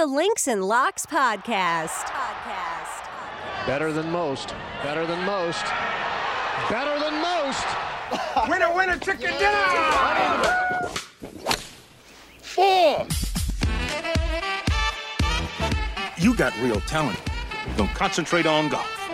The 0.00 0.06
Links 0.06 0.48
and 0.48 0.64
Locks 0.64 1.04
Podcast. 1.04 2.06
Podcast. 2.06 3.06
Better 3.66 3.92
than 3.92 4.10
most. 4.10 4.54
Better 4.82 5.04
than 5.04 5.22
most. 5.26 5.62
Better 6.70 6.98
than 6.98 7.20
most. 7.20 7.66
Winner, 8.48 8.74
winner, 8.74 8.96
chicken 8.96 9.30
dinner! 9.38 10.88
Four! 12.40 13.06
You 16.16 16.34
got 16.34 16.58
real 16.62 16.80
talent. 16.80 17.20
You're 17.66 17.76
gonna 17.76 17.92
concentrate 17.92 18.46
on 18.46 18.70
golf. 18.70 19.10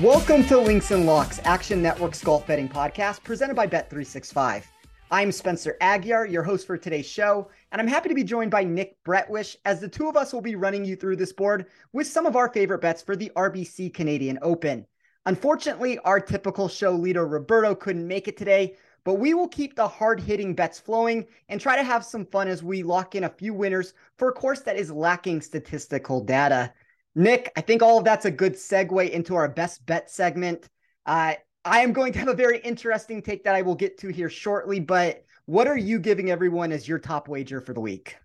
Welcome 0.00 0.44
to 0.44 0.58
Links 0.58 0.92
and 0.92 1.04
Locks, 1.04 1.40
Action 1.42 1.82
Network's 1.82 2.22
golf 2.22 2.46
betting 2.46 2.68
podcast 2.68 3.24
presented 3.24 3.56
by 3.56 3.66
Bet365. 3.66 4.62
I'm 5.08 5.30
Spencer 5.30 5.76
Aguiar, 5.80 6.28
your 6.28 6.42
host 6.42 6.66
for 6.66 6.76
today's 6.76 7.06
show, 7.06 7.48
and 7.72 7.80
I'm 7.80 7.88
happy 7.88 8.08
to 8.08 8.14
be 8.14 8.24
joined 8.24 8.50
by 8.50 8.64
Nick 8.64 8.96
Bretwisch 9.04 9.56
as 9.64 9.80
the 9.80 9.88
two 9.88 10.08
of 10.08 10.16
us 10.16 10.32
will 10.32 10.40
be 10.40 10.54
running 10.54 10.84
you 10.84 10.96
through 10.96 11.16
this 11.16 11.32
board 11.32 11.66
with 11.92 12.06
some 12.06 12.26
of 12.26 12.36
our 12.36 12.52
favorite 12.52 12.80
bets 12.80 13.02
for 13.02 13.16
the 13.16 13.30
RBC 13.36 13.92
Canadian 13.92 14.38
Open. 14.42 14.86
Unfortunately, 15.26 15.98
our 16.00 16.20
typical 16.20 16.68
show 16.68 16.92
leader 16.92 17.26
Roberto 17.26 17.74
couldn't 17.74 18.06
make 18.06 18.28
it 18.28 18.36
today, 18.36 18.76
but 19.04 19.14
we 19.14 19.34
will 19.34 19.48
keep 19.48 19.74
the 19.74 19.86
hard 19.86 20.20
hitting 20.20 20.54
bets 20.54 20.78
flowing 20.78 21.26
and 21.48 21.60
try 21.60 21.76
to 21.76 21.82
have 21.82 22.04
some 22.04 22.24
fun 22.26 22.48
as 22.48 22.62
we 22.62 22.82
lock 22.82 23.14
in 23.14 23.24
a 23.24 23.28
few 23.28 23.52
winners 23.52 23.94
for 24.18 24.28
a 24.28 24.32
course 24.32 24.60
that 24.60 24.76
is 24.76 24.90
lacking 24.90 25.40
statistical 25.40 26.20
data. 26.20 26.72
Nick, 27.16 27.50
I 27.56 27.60
think 27.60 27.82
all 27.82 27.98
of 27.98 28.04
that's 28.04 28.26
a 28.26 28.30
good 28.30 28.54
segue 28.54 29.10
into 29.10 29.34
our 29.34 29.48
best 29.48 29.84
bet 29.86 30.10
segment. 30.10 30.68
Uh, 31.06 31.34
I 31.64 31.80
am 31.80 31.92
going 31.92 32.12
to 32.12 32.18
have 32.20 32.28
a 32.28 32.34
very 32.34 32.58
interesting 32.58 33.22
take 33.22 33.42
that 33.44 33.54
I 33.56 33.62
will 33.62 33.74
get 33.74 33.98
to 33.98 34.08
here 34.08 34.30
shortly, 34.30 34.78
but 34.78 35.24
what 35.46 35.68
are 35.68 35.76
you 35.76 35.98
giving 35.98 36.30
everyone 36.30 36.72
as 36.72 36.86
your 36.86 36.98
top 36.98 37.28
wager 37.28 37.60
for 37.60 37.72
the 37.72 37.80
week? 37.80 38.16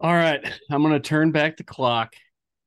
All 0.00 0.14
right, 0.14 0.42
I'm 0.70 0.82
gonna 0.82 0.98
turn 0.98 1.30
back 1.30 1.58
the 1.58 1.62
clock, 1.62 2.14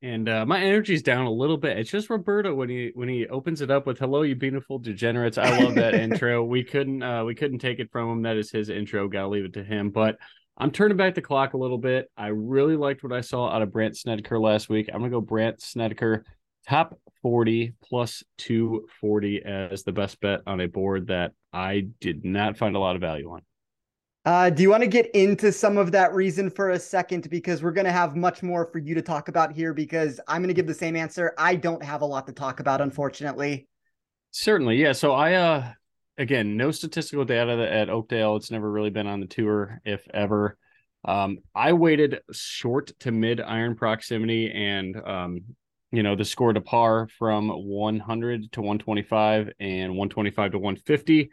and 0.02 0.28
uh, 0.28 0.46
my 0.46 0.62
energy's 0.62 1.02
down 1.02 1.26
a 1.26 1.32
little 1.32 1.56
bit. 1.56 1.78
It's 1.78 1.90
just 1.90 2.08
Roberto 2.08 2.54
when 2.54 2.68
he 2.68 2.92
when 2.94 3.08
he 3.08 3.26
opens 3.26 3.60
it 3.60 3.72
up 3.72 3.86
with 3.86 3.98
"Hello, 3.98 4.22
you 4.22 4.36
beautiful 4.36 4.78
degenerates." 4.78 5.36
I 5.36 5.58
love 5.58 5.74
that 5.74 5.94
intro. 5.94 6.44
We 6.44 6.62
couldn't 6.62 7.02
uh, 7.02 7.24
we 7.24 7.34
couldn't 7.34 7.58
take 7.58 7.80
it 7.80 7.90
from 7.90 8.08
him. 8.08 8.22
That 8.22 8.36
is 8.36 8.52
his 8.52 8.68
intro. 8.68 9.08
Gotta 9.08 9.26
leave 9.26 9.44
it 9.44 9.52
to 9.54 9.64
him. 9.64 9.90
But 9.90 10.16
I'm 10.56 10.70
turning 10.70 10.96
back 10.96 11.16
the 11.16 11.22
clock 11.22 11.54
a 11.54 11.58
little 11.58 11.78
bit. 11.78 12.08
I 12.16 12.28
really 12.28 12.76
liked 12.76 13.02
what 13.02 13.12
I 13.12 13.20
saw 13.20 13.48
out 13.48 13.62
of 13.62 13.72
Brandt 13.72 13.96
Snedeker 13.96 14.38
last 14.38 14.68
week. 14.68 14.88
I'm 14.92 15.00
gonna 15.00 15.10
go 15.10 15.20
Brandt 15.20 15.60
Snedeker 15.60 16.24
top 16.68 16.96
40 17.22 17.74
plus 17.82 18.22
240 18.38 19.42
as 19.44 19.82
the 19.82 19.92
best 19.92 20.20
bet 20.20 20.40
on 20.46 20.60
a 20.60 20.68
board 20.68 21.08
that 21.08 21.32
I 21.52 21.88
did 22.00 22.24
not 22.24 22.56
find 22.56 22.76
a 22.76 22.78
lot 22.78 22.94
of 22.94 23.00
value 23.00 23.32
on. 23.32 23.42
Uh, 24.24 24.48
do 24.48 24.62
you 24.62 24.70
want 24.70 24.82
to 24.82 24.88
get 24.88 25.10
into 25.14 25.52
some 25.52 25.76
of 25.76 25.92
that 25.92 26.14
reason 26.14 26.48
for 26.48 26.70
a 26.70 26.78
second? 26.78 27.28
Because 27.28 27.62
we're 27.62 27.72
going 27.72 27.84
to 27.84 27.92
have 27.92 28.16
much 28.16 28.42
more 28.42 28.70
for 28.72 28.78
you 28.78 28.94
to 28.94 29.02
talk 29.02 29.28
about 29.28 29.52
here 29.52 29.74
because 29.74 30.18
I'm 30.26 30.40
going 30.40 30.48
to 30.48 30.54
give 30.54 30.66
the 30.66 30.72
same 30.72 30.96
answer. 30.96 31.34
I 31.36 31.56
don't 31.56 31.82
have 31.82 32.00
a 32.00 32.06
lot 32.06 32.26
to 32.26 32.32
talk 32.32 32.60
about, 32.60 32.80
unfortunately. 32.80 33.68
Certainly, 34.30 34.76
yeah. 34.76 34.92
So 34.92 35.12
I 35.12 35.34
uh 35.34 35.72
again, 36.16 36.56
no 36.56 36.70
statistical 36.70 37.24
data 37.24 37.70
at 37.70 37.90
Oakdale. 37.90 38.36
It's 38.36 38.50
never 38.50 38.70
really 38.70 38.90
been 38.90 39.06
on 39.06 39.20
the 39.20 39.26
tour, 39.26 39.80
if 39.84 40.06
ever. 40.12 40.56
Um, 41.04 41.38
I 41.54 41.74
waited 41.74 42.20
short 42.32 42.92
to 43.00 43.12
mid 43.12 43.40
iron 43.40 43.76
proximity 43.76 44.50
and 44.50 44.96
um, 45.04 45.40
you 45.92 46.02
know, 46.02 46.16
the 46.16 46.24
score 46.24 46.52
to 46.52 46.60
par 46.60 47.08
from 47.18 47.48
100 47.50 48.52
to 48.52 48.60
125 48.60 49.50
and 49.60 49.90
125 49.90 50.52
to 50.52 50.58
150. 50.58 51.30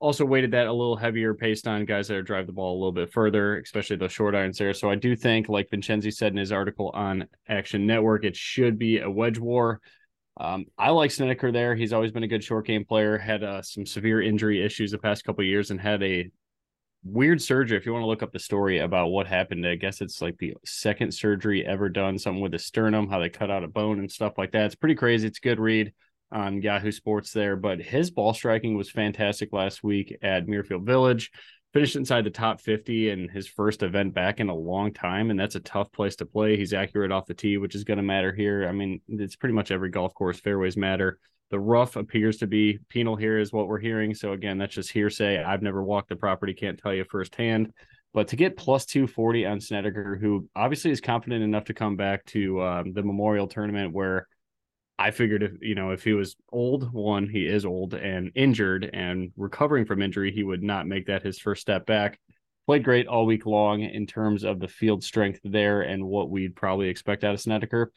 Also 0.00 0.24
weighted 0.24 0.52
that 0.52 0.66
a 0.66 0.72
little 0.72 0.96
heavier 0.96 1.34
based 1.34 1.68
on 1.68 1.84
guys 1.84 2.08
that 2.08 2.16
are 2.16 2.22
drive 2.22 2.46
the 2.46 2.52
ball 2.54 2.72
a 2.72 2.78
little 2.78 2.90
bit 2.90 3.12
further, 3.12 3.58
especially 3.60 3.96
the 3.96 4.08
short 4.08 4.34
irons 4.34 4.56
there. 4.56 4.72
So 4.72 4.90
I 4.90 4.94
do 4.94 5.14
think, 5.14 5.50
like 5.50 5.68
Vincenzi 5.70 6.10
said 6.10 6.32
in 6.32 6.38
his 6.38 6.52
article 6.52 6.90
on 6.94 7.28
Action 7.48 7.86
Network, 7.86 8.24
it 8.24 8.34
should 8.34 8.78
be 8.78 9.00
a 9.00 9.10
wedge 9.10 9.38
war. 9.38 9.80
Um, 10.38 10.64
I 10.78 10.88
like 10.88 11.10
Snedeker 11.10 11.52
there. 11.52 11.74
He's 11.74 11.92
always 11.92 12.12
been 12.12 12.22
a 12.22 12.28
good 12.28 12.42
short 12.42 12.66
game 12.66 12.86
player. 12.86 13.18
Had 13.18 13.44
uh, 13.44 13.60
some 13.60 13.84
severe 13.84 14.22
injury 14.22 14.64
issues 14.64 14.90
the 14.90 14.98
past 14.98 15.22
couple 15.22 15.44
years 15.44 15.70
and 15.70 15.78
had 15.78 16.02
a 16.02 16.30
weird 17.04 17.42
surgery. 17.42 17.76
If 17.76 17.84
you 17.84 17.92
want 17.92 18.02
to 18.02 18.08
look 18.08 18.22
up 18.22 18.32
the 18.32 18.38
story 18.38 18.78
about 18.78 19.08
what 19.08 19.26
happened, 19.26 19.66
I 19.66 19.74
guess 19.74 20.00
it's 20.00 20.22
like 20.22 20.38
the 20.38 20.54
second 20.64 21.12
surgery 21.12 21.66
ever 21.66 21.90
done. 21.90 22.18
Something 22.18 22.40
with 22.40 22.52
the 22.52 22.58
sternum, 22.58 23.10
how 23.10 23.18
they 23.18 23.28
cut 23.28 23.50
out 23.50 23.64
a 23.64 23.68
bone 23.68 23.98
and 23.98 24.10
stuff 24.10 24.38
like 24.38 24.52
that. 24.52 24.64
It's 24.64 24.74
pretty 24.74 24.94
crazy. 24.94 25.26
It's 25.26 25.38
a 25.38 25.42
good 25.42 25.60
read 25.60 25.92
on 26.32 26.62
Yahoo 26.62 26.92
Sports 26.92 27.32
there. 27.32 27.56
But 27.56 27.80
his 27.80 28.10
ball 28.10 28.34
striking 28.34 28.76
was 28.76 28.90
fantastic 28.90 29.52
last 29.52 29.82
week 29.82 30.16
at 30.22 30.46
Muirfield 30.46 30.84
Village. 30.84 31.30
Finished 31.72 31.96
inside 31.96 32.24
the 32.24 32.30
top 32.30 32.60
50 32.60 33.10
in 33.10 33.28
his 33.28 33.46
first 33.46 33.82
event 33.82 34.12
back 34.12 34.40
in 34.40 34.48
a 34.48 34.54
long 34.54 34.92
time. 34.92 35.30
And 35.30 35.38
that's 35.38 35.54
a 35.54 35.60
tough 35.60 35.92
place 35.92 36.16
to 36.16 36.26
play. 36.26 36.56
He's 36.56 36.74
accurate 36.74 37.12
off 37.12 37.26
the 37.26 37.34
tee, 37.34 37.58
which 37.58 37.74
is 37.74 37.84
going 37.84 37.98
to 37.98 38.02
matter 38.02 38.32
here. 38.32 38.66
I 38.68 38.72
mean, 38.72 39.00
it's 39.08 39.36
pretty 39.36 39.54
much 39.54 39.70
every 39.70 39.90
golf 39.90 40.12
course. 40.14 40.40
Fairways 40.40 40.76
matter. 40.76 41.18
The 41.50 41.60
rough 41.60 41.96
appears 41.96 42.38
to 42.38 42.46
be 42.46 42.78
penal 42.88 43.16
here, 43.16 43.38
is 43.38 43.52
what 43.52 43.66
we're 43.66 43.80
hearing. 43.80 44.14
So, 44.14 44.32
again, 44.32 44.58
that's 44.58 44.74
just 44.74 44.90
hearsay. 44.92 45.42
I've 45.42 45.62
never 45.62 45.82
walked 45.82 46.08
the 46.08 46.16
property, 46.16 46.54
can't 46.54 46.78
tell 46.78 46.94
you 46.94 47.04
firsthand. 47.04 47.72
But 48.12 48.28
to 48.28 48.36
get 48.36 48.56
plus 48.56 48.86
240 48.86 49.46
on 49.46 49.60
Snedeker, 49.60 50.16
who 50.16 50.48
obviously 50.56 50.90
is 50.90 51.00
confident 51.00 51.44
enough 51.44 51.64
to 51.64 51.74
come 51.74 51.96
back 51.96 52.24
to 52.26 52.62
um, 52.62 52.92
the 52.92 53.02
Memorial 53.02 53.46
Tournament 53.46 53.92
where 53.92 54.26
I 55.00 55.12
figured 55.12 55.42
if 55.42 55.52
you 55.62 55.74
know 55.74 55.92
if 55.92 56.04
he 56.04 56.12
was 56.12 56.36
old, 56.52 56.92
one 56.92 57.26
he 57.26 57.46
is 57.46 57.64
old 57.64 57.94
and 57.94 58.30
injured 58.34 58.90
and 58.92 59.32
recovering 59.38 59.86
from 59.86 60.02
injury, 60.02 60.30
he 60.30 60.42
would 60.42 60.62
not 60.62 60.86
make 60.86 61.06
that 61.06 61.22
his 61.22 61.38
first 61.38 61.62
step 61.62 61.86
back. 61.86 62.20
Played 62.66 62.84
great 62.84 63.06
all 63.06 63.24
week 63.24 63.46
long 63.46 63.80
in 63.80 64.06
terms 64.06 64.44
of 64.44 64.60
the 64.60 64.68
field 64.68 65.02
strength 65.02 65.40
there 65.42 65.80
and 65.80 66.04
what 66.04 66.28
we'd 66.28 66.54
probably 66.54 66.88
expect 66.88 67.24
out 67.24 67.32
of 67.32 67.40
Snedeker. 67.40 67.90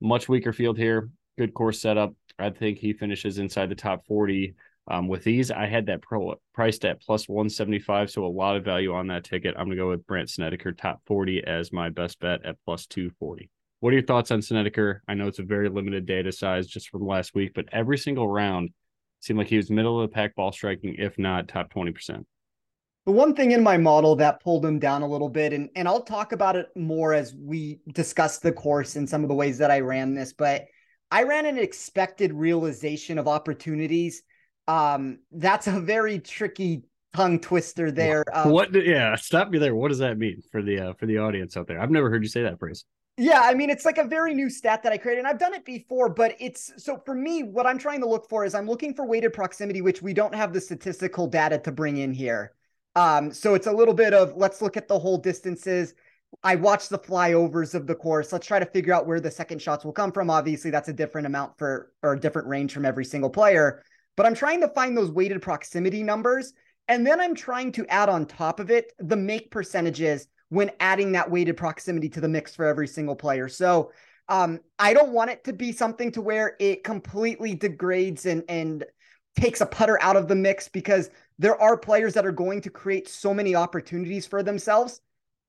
Much 0.00 0.28
weaker 0.28 0.52
field 0.52 0.78
here, 0.78 1.10
good 1.36 1.54
course 1.54 1.80
setup. 1.80 2.14
I 2.38 2.50
think 2.50 2.78
he 2.78 2.92
finishes 2.92 3.38
inside 3.38 3.68
the 3.68 3.74
top 3.74 4.06
forty 4.06 4.54
um, 4.86 5.08
with 5.08 5.24
these. 5.24 5.50
I 5.50 5.66
had 5.66 5.86
that 5.86 6.02
pro 6.02 6.36
priced 6.52 6.84
at 6.84 7.02
plus 7.02 7.28
one 7.28 7.50
seventy 7.50 7.80
five, 7.80 8.12
so 8.12 8.24
a 8.24 8.28
lot 8.28 8.54
of 8.54 8.64
value 8.64 8.94
on 8.94 9.08
that 9.08 9.24
ticket. 9.24 9.56
I'm 9.58 9.66
gonna 9.66 9.74
go 9.74 9.90
with 9.90 10.06
Brandt 10.06 10.30
Snedeker 10.30 10.70
top 10.70 11.00
forty 11.04 11.42
as 11.42 11.72
my 11.72 11.90
best 11.90 12.20
bet 12.20 12.46
at 12.46 12.58
plus 12.64 12.86
two 12.86 13.10
forty. 13.18 13.50
What 13.84 13.90
are 13.90 13.96
your 13.96 14.06
thoughts 14.06 14.30
on 14.30 14.40
Snedeker? 14.40 15.02
I 15.06 15.12
know 15.12 15.26
it's 15.26 15.40
a 15.40 15.42
very 15.42 15.68
limited 15.68 16.06
data 16.06 16.32
size 16.32 16.66
just 16.66 16.88
from 16.88 17.06
last 17.06 17.34
week, 17.34 17.52
but 17.54 17.66
every 17.70 17.98
single 17.98 18.26
round 18.26 18.70
seemed 19.20 19.38
like 19.38 19.48
he 19.48 19.58
was 19.58 19.70
middle 19.70 20.00
of 20.00 20.08
the 20.08 20.14
pack 20.14 20.34
ball 20.34 20.52
striking, 20.52 20.96
if 20.98 21.18
not 21.18 21.48
top 21.48 21.70
20%. 21.70 22.24
The 23.04 23.12
one 23.12 23.34
thing 23.34 23.50
in 23.50 23.62
my 23.62 23.76
model 23.76 24.16
that 24.16 24.42
pulled 24.42 24.64
him 24.64 24.78
down 24.78 25.02
a 25.02 25.06
little 25.06 25.28
bit, 25.28 25.52
and, 25.52 25.68
and 25.76 25.86
I'll 25.86 26.00
talk 26.00 26.32
about 26.32 26.56
it 26.56 26.68
more 26.74 27.12
as 27.12 27.34
we 27.38 27.80
discuss 27.92 28.38
the 28.38 28.52
course 28.52 28.96
and 28.96 29.06
some 29.06 29.22
of 29.22 29.28
the 29.28 29.34
ways 29.34 29.58
that 29.58 29.70
I 29.70 29.80
ran 29.80 30.14
this, 30.14 30.32
but 30.32 30.64
I 31.10 31.24
ran 31.24 31.44
an 31.44 31.58
expected 31.58 32.32
realization 32.32 33.18
of 33.18 33.28
opportunities. 33.28 34.22
Um, 34.66 35.18
that's 35.30 35.66
a 35.66 35.78
very 35.78 36.20
tricky 36.20 36.84
tongue 37.14 37.38
twister 37.38 37.90
there. 37.90 38.24
Um, 38.32 38.50
what? 38.50 38.72
Yeah, 38.72 39.14
stop 39.16 39.50
me 39.50 39.58
there. 39.58 39.76
What 39.76 39.88
does 39.88 39.98
that 39.98 40.16
mean 40.16 40.40
for 40.50 40.62
the 40.62 40.80
uh, 40.80 40.92
for 40.94 41.04
the 41.04 41.18
audience 41.18 41.54
out 41.58 41.66
there? 41.66 41.78
I've 41.78 41.90
never 41.90 42.08
heard 42.08 42.22
you 42.22 42.30
say 42.30 42.44
that 42.44 42.58
phrase. 42.58 42.86
Yeah, 43.16 43.42
I 43.44 43.54
mean, 43.54 43.70
it's 43.70 43.84
like 43.84 43.98
a 43.98 44.04
very 44.04 44.34
new 44.34 44.50
stat 44.50 44.82
that 44.82 44.92
I 44.92 44.98
created, 44.98 45.20
and 45.20 45.28
I've 45.28 45.38
done 45.38 45.54
it 45.54 45.64
before, 45.64 46.08
but 46.08 46.34
it's 46.40 46.72
so 46.82 47.00
for 47.06 47.14
me, 47.14 47.44
what 47.44 47.64
I'm 47.64 47.78
trying 47.78 48.00
to 48.00 48.08
look 48.08 48.28
for 48.28 48.44
is 48.44 48.54
I'm 48.56 48.66
looking 48.66 48.92
for 48.92 49.06
weighted 49.06 49.32
proximity, 49.32 49.80
which 49.82 50.02
we 50.02 50.12
don't 50.12 50.34
have 50.34 50.52
the 50.52 50.60
statistical 50.60 51.28
data 51.28 51.58
to 51.58 51.70
bring 51.70 51.98
in 51.98 52.12
here. 52.12 52.54
Um, 52.96 53.32
so 53.32 53.54
it's 53.54 53.68
a 53.68 53.72
little 53.72 53.94
bit 53.94 54.14
of 54.14 54.34
let's 54.36 54.60
look 54.60 54.76
at 54.76 54.88
the 54.88 54.98
whole 54.98 55.16
distances. 55.18 55.94
I 56.42 56.56
watch 56.56 56.88
the 56.88 56.98
flyovers 56.98 57.76
of 57.76 57.86
the 57.86 57.94
course. 57.94 58.32
Let's 58.32 58.48
try 58.48 58.58
to 58.58 58.66
figure 58.66 58.92
out 58.92 59.06
where 59.06 59.20
the 59.20 59.30
second 59.30 59.62
shots 59.62 59.84
will 59.84 59.92
come 59.92 60.10
from. 60.10 60.28
Obviously, 60.28 60.72
that's 60.72 60.88
a 60.88 60.92
different 60.92 61.28
amount 61.28 61.56
for 61.56 61.92
or 62.02 62.14
a 62.14 62.20
different 62.20 62.48
range 62.48 62.72
from 62.72 62.84
every 62.84 63.04
single 63.04 63.30
player, 63.30 63.84
but 64.16 64.26
I'm 64.26 64.34
trying 64.34 64.60
to 64.62 64.68
find 64.68 64.96
those 64.96 65.12
weighted 65.12 65.40
proximity 65.40 66.02
numbers. 66.02 66.52
And 66.88 67.06
then 67.06 67.20
I'm 67.20 67.36
trying 67.36 67.70
to 67.72 67.86
add 67.86 68.08
on 68.08 68.26
top 68.26 68.58
of 68.58 68.70
it 68.72 68.92
the 68.98 69.16
make 69.16 69.52
percentages 69.52 70.26
when 70.54 70.70
adding 70.80 71.12
that 71.12 71.30
weighted 71.30 71.56
proximity 71.56 72.08
to 72.10 72.20
the 72.20 72.28
mix 72.28 72.54
for 72.54 72.64
every 72.64 72.88
single 72.88 73.16
player. 73.16 73.48
So 73.48 73.92
um, 74.28 74.60
I 74.78 74.94
don't 74.94 75.12
want 75.12 75.30
it 75.30 75.44
to 75.44 75.52
be 75.52 75.72
something 75.72 76.10
to 76.12 76.22
where 76.22 76.56
it 76.58 76.84
completely 76.84 77.54
degrades 77.54 78.26
and 78.26 78.42
and 78.48 78.84
takes 79.36 79.60
a 79.60 79.66
putter 79.66 80.00
out 80.00 80.16
of 80.16 80.28
the 80.28 80.34
mix 80.34 80.68
because 80.68 81.10
there 81.38 81.60
are 81.60 81.76
players 81.76 82.14
that 82.14 82.24
are 82.24 82.32
going 82.32 82.60
to 82.60 82.70
create 82.70 83.08
so 83.08 83.34
many 83.34 83.56
opportunities 83.56 84.26
for 84.26 84.44
themselves 84.44 85.00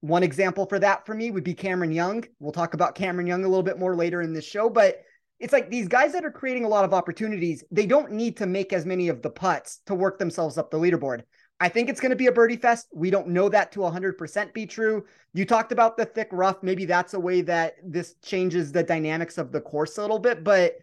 one 0.05 0.23
example 0.23 0.67
for 0.67 0.77
that 0.79 1.05
for 1.05 1.15
me 1.15 1.31
would 1.31 1.43
be 1.43 1.55
Cameron 1.55 1.91
Young. 1.91 2.23
We'll 2.39 2.51
talk 2.51 2.75
about 2.75 2.93
Cameron 2.93 3.25
Young 3.25 3.43
a 3.43 3.47
little 3.47 3.63
bit 3.63 3.79
more 3.79 3.95
later 3.95 4.21
in 4.21 4.33
this 4.33 4.45
show, 4.45 4.69
but 4.69 5.01
it's 5.39 5.51
like 5.51 5.69
these 5.69 5.87
guys 5.87 6.13
that 6.13 6.23
are 6.23 6.31
creating 6.31 6.63
a 6.63 6.69
lot 6.69 6.85
of 6.85 6.93
opportunities, 6.93 7.63
they 7.71 7.85
don't 7.85 8.11
need 8.11 8.37
to 8.37 8.45
make 8.45 8.71
as 8.71 8.85
many 8.85 9.09
of 9.09 9.21
the 9.21 9.29
putts 9.29 9.81
to 9.87 9.95
work 9.95 10.19
themselves 10.19 10.57
up 10.57 10.69
the 10.69 10.77
leaderboard. 10.77 11.23
I 11.59 11.69
think 11.69 11.89
it's 11.89 12.01
going 12.01 12.09
to 12.09 12.17
be 12.17 12.27
a 12.27 12.31
birdie 12.31 12.57
fest. 12.57 12.87
We 12.93 13.09
don't 13.09 13.29
know 13.29 13.47
that 13.49 13.71
to 13.73 13.79
100% 13.79 14.53
be 14.53 14.65
true. 14.65 15.05
You 15.33 15.45
talked 15.45 15.71
about 15.71 15.95
the 15.95 16.05
thick 16.05 16.27
rough. 16.31 16.61
Maybe 16.61 16.85
that's 16.85 17.13
a 17.13 17.19
way 17.19 17.41
that 17.41 17.75
this 17.83 18.15
changes 18.21 18.71
the 18.71 18.83
dynamics 18.83 19.37
of 19.37 19.51
the 19.51 19.61
course 19.61 19.97
a 19.97 20.01
little 20.01 20.19
bit. 20.19 20.43
But 20.43 20.75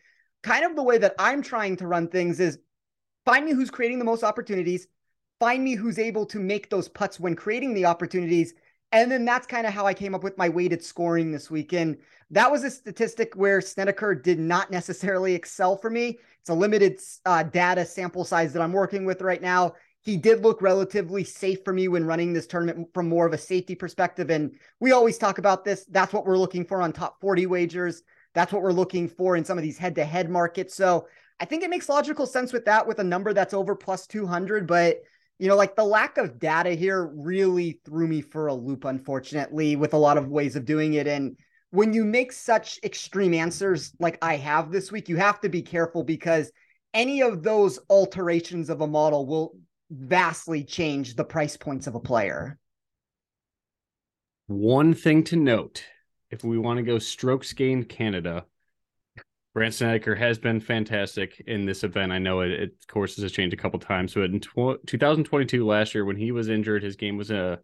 kind 0.42 0.64
of 0.64 0.74
the 0.74 0.82
way 0.82 0.96
that 0.98 1.14
I'm 1.18 1.42
trying 1.42 1.76
to 1.76 1.86
run 1.86 2.08
things 2.08 2.40
is 2.40 2.58
find 3.26 3.44
me 3.44 3.52
who's 3.52 3.70
creating 3.70 3.98
the 3.98 4.06
most 4.06 4.24
opportunities, 4.24 4.86
find 5.38 5.62
me 5.62 5.74
who's 5.74 5.98
able 5.98 6.24
to 6.26 6.38
make 6.38 6.70
those 6.70 6.88
putts 6.88 7.20
when 7.20 7.36
creating 7.36 7.74
the 7.74 7.84
opportunities. 7.84 8.54
And 8.92 9.10
then 9.10 9.24
that's 9.26 9.46
kind 9.46 9.66
of 9.66 9.74
how 9.74 9.86
I 9.86 9.94
came 9.94 10.14
up 10.14 10.24
with 10.24 10.38
my 10.38 10.48
weighted 10.48 10.82
scoring 10.82 11.32
this 11.32 11.50
weekend. 11.50 11.98
That 12.30 12.50
was 12.50 12.64
a 12.64 12.70
statistic 12.70 13.34
where 13.34 13.60
Snedeker 13.60 14.14
did 14.14 14.38
not 14.38 14.70
necessarily 14.70 15.34
excel 15.34 15.76
for 15.76 15.90
me. 15.90 16.18
It's 16.40 16.50
a 16.50 16.54
limited 16.54 16.98
uh, 17.26 17.42
data 17.42 17.84
sample 17.84 18.24
size 18.24 18.54
that 18.54 18.62
I'm 18.62 18.72
working 18.72 19.04
with 19.04 19.20
right 19.20 19.40
now 19.40 19.74
he 20.04 20.16
did 20.16 20.42
look 20.42 20.60
relatively 20.60 21.22
safe 21.22 21.64
for 21.64 21.72
me 21.72 21.86
when 21.86 22.04
running 22.04 22.32
this 22.32 22.46
tournament 22.46 22.88
from 22.92 23.08
more 23.08 23.26
of 23.26 23.32
a 23.32 23.38
safety 23.38 23.74
perspective. 23.74 24.30
And 24.30 24.56
we 24.80 24.90
always 24.90 25.16
talk 25.16 25.38
about 25.38 25.64
this. 25.64 25.84
That's 25.88 26.12
what 26.12 26.26
we're 26.26 26.38
looking 26.38 26.64
for 26.64 26.82
on 26.82 26.92
top 26.92 27.20
40 27.20 27.46
wagers. 27.46 28.02
That's 28.34 28.52
what 28.52 28.62
we're 28.62 28.72
looking 28.72 29.08
for 29.08 29.36
in 29.36 29.44
some 29.44 29.58
of 29.58 29.62
these 29.62 29.78
head 29.78 29.94
to 29.94 30.04
head 30.04 30.28
markets. 30.28 30.74
So 30.74 31.06
I 31.38 31.44
think 31.44 31.62
it 31.62 31.70
makes 31.70 31.88
logical 31.88 32.26
sense 32.26 32.52
with 32.52 32.64
that, 32.64 32.86
with 32.86 32.98
a 32.98 33.04
number 33.04 33.32
that's 33.32 33.54
over 33.54 33.76
plus 33.76 34.08
200. 34.08 34.66
But, 34.66 35.02
you 35.38 35.46
know, 35.46 35.56
like 35.56 35.76
the 35.76 35.84
lack 35.84 36.18
of 36.18 36.40
data 36.40 36.70
here 36.70 37.06
really 37.14 37.80
threw 37.84 38.08
me 38.08 38.22
for 38.22 38.48
a 38.48 38.54
loop, 38.54 38.84
unfortunately, 38.84 39.76
with 39.76 39.94
a 39.94 39.98
lot 39.98 40.18
of 40.18 40.28
ways 40.28 40.56
of 40.56 40.64
doing 40.64 40.94
it. 40.94 41.06
And 41.06 41.36
when 41.70 41.92
you 41.92 42.04
make 42.04 42.32
such 42.32 42.80
extreme 42.82 43.34
answers 43.34 43.92
like 44.00 44.18
I 44.20 44.36
have 44.36 44.72
this 44.72 44.90
week, 44.90 45.08
you 45.08 45.16
have 45.16 45.40
to 45.42 45.48
be 45.48 45.62
careful 45.62 46.02
because 46.02 46.50
any 46.92 47.22
of 47.22 47.42
those 47.42 47.78
alterations 47.88 48.68
of 48.68 48.80
a 48.80 48.86
model 48.86 49.26
will 49.26 49.54
vastly 49.92 50.64
change 50.64 51.14
the 51.14 51.24
price 51.24 51.56
points 51.56 51.86
of 51.86 51.94
a 51.94 52.00
player. 52.00 52.58
One 54.46 54.94
thing 54.94 55.24
to 55.24 55.36
note 55.36 55.84
if 56.30 56.42
we 56.42 56.58
want 56.58 56.78
to 56.78 56.82
go 56.82 56.98
strokes 56.98 57.52
gained 57.52 57.88
Canada, 57.88 58.46
Brandt 59.54 59.74
Snedeker 59.74 60.14
has 60.14 60.38
been 60.38 60.60
fantastic 60.60 61.42
in 61.46 61.66
this 61.66 61.84
event. 61.84 62.10
I 62.10 62.18
know 62.18 62.40
it, 62.40 62.50
it 62.52 62.70
courses 62.88 63.22
has 63.22 63.32
changed 63.32 63.52
a 63.52 63.58
couple 63.58 63.78
times, 63.78 64.14
but 64.14 64.30
in 64.30 64.40
tw- 64.40 64.84
2022, 64.86 65.66
last 65.66 65.94
year 65.94 66.06
when 66.06 66.16
he 66.16 66.32
was 66.32 66.48
injured, 66.48 66.82
his 66.82 66.96
game 66.96 67.18
was 67.18 67.30
uh, 67.30 67.56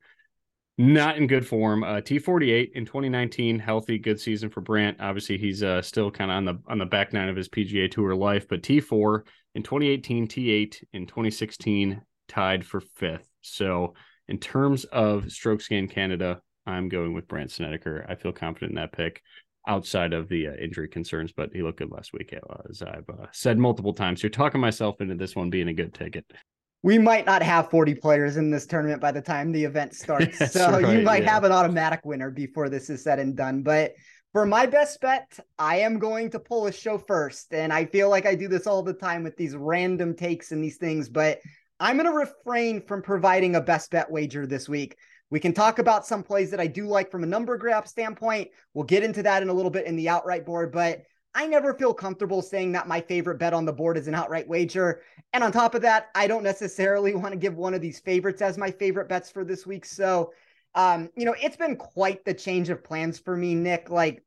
not 0.76 1.16
in 1.16 1.26
good 1.26 1.46
form. 1.46 1.82
Uh, 1.82 1.96
T48 1.96 2.72
in 2.75 2.84
2019, 2.84 3.58
healthy, 3.58 3.98
good 3.98 4.20
season 4.20 4.50
for 4.50 4.60
Brandt. 4.60 4.98
Obviously, 5.00 5.38
he's 5.38 5.62
uh, 5.62 5.80
still 5.80 6.10
kind 6.10 6.30
of 6.30 6.36
on 6.36 6.44
the 6.44 6.60
on 6.69 6.78
the 6.78 6.86
back 6.86 7.14
nine 7.14 7.30
of 7.30 7.36
his 7.36 7.48
PGA 7.48 7.90
Tour 7.90 8.14
life. 8.14 8.46
But 8.48 8.62
T4 8.62 9.22
in 9.54 9.62
2018, 9.62 10.28
T8 10.28 10.84
in 10.92 11.06
2016, 11.06 12.02
tied 12.28 12.64
for 12.64 12.80
fifth. 12.80 13.28
So 13.42 13.94
in 14.28 14.38
terms 14.38 14.84
of 14.84 15.32
strokes 15.32 15.69
gained 15.69 15.90
Canada, 15.90 16.40
I'm 16.66 16.88
going 16.88 17.14
with 17.14 17.28
Brandt 17.28 17.50
Snedeker. 17.50 18.04
I 18.08 18.14
feel 18.14 18.32
confident 18.32 18.72
in 18.72 18.76
that 18.76 18.92
pick 18.92 19.22
outside 19.66 20.12
of 20.12 20.28
the 20.28 20.48
uh, 20.48 20.54
injury 20.54 20.88
concerns, 20.88 21.32
but 21.32 21.50
he 21.52 21.62
looked 21.62 21.78
good 21.78 21.90
last 21.90 22.12
week, 22.12 22.34
as 22.69 22.82
I've 22.82 23.08
uh, 23.08 23.26
said 23.32 23.58
multiple 23.58 23.92
times. 23.92 24.22
You're 24.22 24.30
talking 24.30 24.60
myself 24.60 25.00
into 25.00 25.14
this 25.14 25.34
one 25.34 25.50
being 25.50 25.69
a 25.69 25.75
good 25.75 25.94
ticket. 25.94 26.25
We 26.82 26.98
might 26.98 27.26
not 27.26 27.42
have 27.42 27.70
40 27.70 27.96
players 27.96 28.36
in 28.36 28.50
this 28.50 28.66
tournament 28.66 29.00
by 29.00 29.12
the 29.12 29.20
time 29.20 29.50
the 29.50 29.64
event 29.64 29.94
starts. 29.94 30.38
so 30.52 30.80
right, 30.80 30.96
you 30.96 31.04
might 31.04 31.25
yeah. 31.25 31.32
have 31.32 31.44
an 31.44 31.52
automatic 31.52 32.04
winner 32.04 32.30
before 32.30 32.69
this 32.69 32.88
is 32.88 33.02
said 33.02 33.19
and 33.19 33.36
done. 33.36 33.62
But 33.62 33.94
for 34.32 34.46
my 34.46 34.66
best 34.66 35.00
bet, 35.00 35.38
I 35.58 35.80
am 35.80 35.98
going 35.98 36.30
to 36.30 36.38
pull 36.38 36.66
a 36.66 36.72
show 36.72 36.98
first. 36.98 37.52
And 37.52 37.72
I 37.72 37.86
feel 37.86 38.08
like 38.08 38.26
I 38.26 38.34
do 38.34 38.46
this 38.46 38.66
all 38.66 38.82
the 38.82 38.92
time 38.92 39.22
with 39.25 39.36
these 39.36 39.56
random 39.56 40.14
takes 40.14 40.52
and 40.52 40.62
these 40.62 40.76
things, 40.76 41.08
but 41.08 41.40
I'm 41.80 41.96
going 41.96 42.10
to 42.10 42.12
refrain 42.12 42.80
from 42.80 43.02
providing 43.02 43.54
a 43.54 43.60
best 43.60 43.90
bet 43.90 44.10
wager 44.10 44.46
this 44.46 44.69
week. 44.69 44.96
We 45.30 45.40
can 45.40 45.52
talk 45.52 45.78
about 45.78 46.06
some 46.06 46.22
plays 46.22 46.50
that 46.50 46.60
I 46.60 46.66
do 46.66 46.86
like 46.86 47.10
from 47.10 47.22
a 47.22 47.26
number 47.26 47.56
graph 47.56 47.86
standpoint. 47.86 48.48
We'll 48.75 48.84
get 48.84 49.02
into 49.02 49.22
that 49.22 49.42
in 49.42 49.48
a 49.48 49.52
little 49.52 49.70
bit 49.70 49.86
in 49.86 49.94
the 49.94 50.08
outright 50.08 50.46
board, 50.46 50.72
but 50.72 51.02
I 51.34 51.46
never 51.46 51.75
feel 51.75 51.94
comfortable 51.94 52.42
saying 52.42 52.72
that 52.72 52.88
my 52.88 53.00
favorite 53.00 53.38
bet 53.38 53.52
on 53.52 53.64
the 53.64 53.72
board 53.72 53.96
is 53.96 54.08
an 54.08 54.14
outright 54.14 54.48
wager. 54.48 55.02
And 55.32 55.44
on 55.44 55.52
top 55.52 55.75
of 55.75 55.82
that, 55.82 56.08
I 56.14 56.26
don't 56.26 56.42
necessarily 56.42 57.14
want 57.16 57.32
to 57.32 57.38
give 57.38 57.54
one 57.56 57.75
of 57.75 57.80
these 57.80 58.00
favorites 58.00 58.42
as 58.42 58.58
my 58.58 58.70
favorite 58.70 59.08
bets 59.08 59.30
for 59.30 59.44
this 59.44 59.66
week. 59.66 59.84
So, 59.84 60.32
um, 60.75 61.10
you 61.16 61.25
know, 61.25 61.36
it's 61.40 61.56
been 61.56 61.76
quite 61.76 62.25
the 62.25 62.34
change 62.34 62.70
of 62.70 62.82
plans 62.82 63.19
for 63.19 63.36
me, 63.36 63.54
Nick. 63.54 63.90
Like 63.90 64.25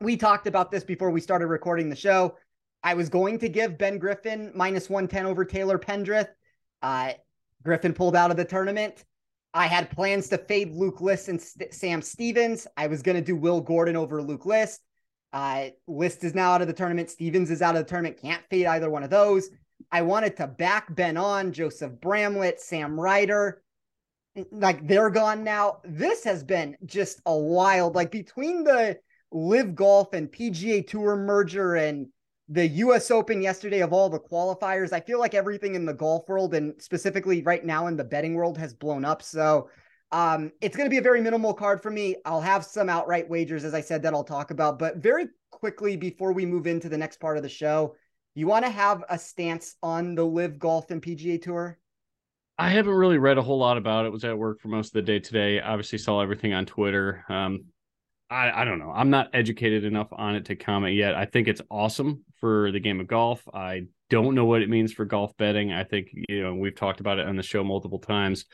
we 0.00 0.16
talked 0.16 0.46
about 0.46 0.70
this 0.70 0.84
before 0.84 1.10
we 1.10 1.20
started 1.20 1.48
recording 1.48 1.88
the 1.90 1.96
show. 1.96 2.36
I 2.82 2.94
was 2.94 3.08
going 3.08 3.38
to 3.40 3.48
give 3.48 3.78
Ben 3.78 3.98
Griffin 3.98 4.52
minus 4.54 4.88
110 4.88 5.26
over 5.26 5.44
Taylor 5.44 5.78
Pendrith. 5.78 6.28
Uh, 6.82 7.12
Griffin 7.62 7.92
pulled 7.92 8.16
out 8.16 8.30
of 8.30 8.36
the 8.36 8.44
tournament. 8.44 9.04
I 9.54 9.66
had 9.66 9.90
plans 9.90 10.28
to 10.28 10.38
fade 10.38 10.72
Luke 10.72 11.00
List 11.00 11.28
and 11.28 11.40
St- 11.40 11.72
Sam 11.72 12.02
Stevens. 12.02 12.66
I 12.76 12.86
was 12.86 13.02
going 13.02 13.16
to 13.16 13.22
do 13.22 13.36
Will 13.36 13.60
Gordon 13.60 13.96
over 13.96 14.22
Luke 14.22 14.46
List. 14.46 14.82
Uh, 15.32 15.70
List 15.86 16.24
is 16.24 16.34
now 16.34 16.52
out 16.52 16.62
of 16.62 16.68
the 16.68 16.74
tournament. 16.74 17.10
Stevens 17.10 17.50
is 17.50 17.62
out 17.62 17.76
of 17.76 17.84
the 17.84 17.88
tournament. 17.88 18.20
Can't 18.20 18.42
fade 18.50 18.66
either 18.66 18.90
one 18.90 19.02
of 19.02 19.10
those. 19.10 19.50
I 19.90 20.02
wanted 20.02 20.36
to 20.36 20.46
back 20.46 20.94
Ben 20.94 21.16
on 21.16 21.52
Joseph 21.52 22.00
Bramlett, 22.00 22.60
Sam 22.60 22.98
Ryder. 22.98 23.62
Like 24.50 24.86
they're 24.86 25.10
gone 25.10 25.44
now. 25.44 25.78
This 25.84 26.24
has 26.24 26.44
been 26.44 26.76
just 26.84 27.20
a 27.24 27.36
wild, 27.36 27.94
like 27.94 28.10
between 28.10 28.64
the 28.64 28.98
LIV 29.32 29.74
golf 29.74 30.12
and 30.12 30.30
PGA 30.30 30.86
Tour 30.86 31.16
merger 31.16 31.76
and 31.76 32.08
the 32.48 32.66
US 32.66 33.10
Open 33.10 33.42
yesterday 33.42 33.80
of 33.80 33.92
all 33.92 34.08
the 34.08 34.20
qualifiers. 34.20 34.92
I 34.92 35.00
feel 35.00 35.18
like 35.18 35.34
everything 35.34 35.74
in 35.74 35.84
the 35.84 35.94
golf 35.94 36.28
world 36.28 36.54
and 36.54 36.80
specifically 36.80 37.42
right 37.42 37.64
now 37.64 37.88
in 37.88 37.96
the 37.96 38.04
betting 38.04 38.34
world 38.34 38.56
has 38.58 38.72
blown 38.72 39.04
up. 39.04 39.22
So 39.22 39.68
um, 40.12 40.52
it's 40.60 40.76
going 40.76 40.86
to 40.86 40.90
be 40.90 40.98
a 40.98 41.02
very 41.02 41.20
minimal 41.20 41.52
card 41.52 41.82
for 41.82 41.90
me. 41.90 42.16
I'll 42.24 42.40
have 42.40 42.64
some 42.64 42.88
outright 42.88 43.28
wagers, 43.28 43.64
as 43.64 43.74
I 43.74 43.80
said, 43.80 44.02
that 44.02 44.14
I'll 44.14 44.24
talk 44.24 44.52
about. 44.52 44.78
But 44.78 44.98
very 44.98 45.26
quickly 45.50 45.96
before 45.96 46.32
we 46.32 46.46
move 46.46 46.66
into 46.66 46.88
the 46.88 46.98
next 46.98 47.18
part 47.18 47.36
of 47.36 47.42
the 47.42 47.48
show, 47.48 47.96
you 48.34 48.46
want 48.46 48.64
to 48.64 48.70
have 48.70 49.02
a 49.08 49.18
stance 49.18 49.76
on 49.82 50.14
the 50.14 50.24
LIV 50.24 50.58
golf 50.58 50.90
and 50.90 51.02
PGA 51.02 51.42
tour? 51.42 51.78
I 52.58 52.70
haven't 52.70 52.94
really 52.94 53.18
read 53.18 53.38
a 53.38 53.42
whole 53.42 53.58
lot 53.58 53.76
about 53.76 54.06
it. 54.06 54.12
Was 54.12 54.24
at 54.24 54.38
work 54.38 54.60
for 54.60 54.68
most 54.68 54.88
of 54.88 54.92
the 54.92 55.02
day 55.02 55.18
today. 55.18 55.60
Obviously, 55.60 55.98
saw 55.98 56.20
everything 56.20 56.54
on 56.54 56.64
Twitter. 56.64 57.24
Um, 57.28 57.64
I, 58.28 58.62
I 58.62 58.64
don't 58.64 58.78
know. 58.78 58.90
I'm 58.90 59.10
not 59.10 59.30
educated 59.32 59.84
enough 59.84 60.08
on 60.10 60.34
it 60.34 60.46
to 60.46 60.56
comment 60.56 60.94
yet. 60.96 61.14
I 61.14 61.26
think 61.26 61.46
it's 61.46 61.60
awesome 61.70 62.24
for 62.40 62.72
the 62.72 62.80
game 62.80 63.00
of 63.00 63.06
golf. 63.06 63.42
I 63.54 63.82
don't 64.10 64.34
know 64.34 64.44
what 64.44 64.62
it 64.62 64.68
means 64.68 64.92
for 64.92 65.04
golf 65.04 65.36
betting. 65.36 65.72
I 65.72 65.84
think, 65.84 66.08
you 66.28 66.42
know, 66.42 66.54
we've 66.54 66.74
talked 66.74 67.00
about 67.00 67.18
it 67.18 67.26
on 67.26 67.36
the 67.36 67.42
show 67.42 67.62
multiple 67.62 68.00
times. 68.00 68.46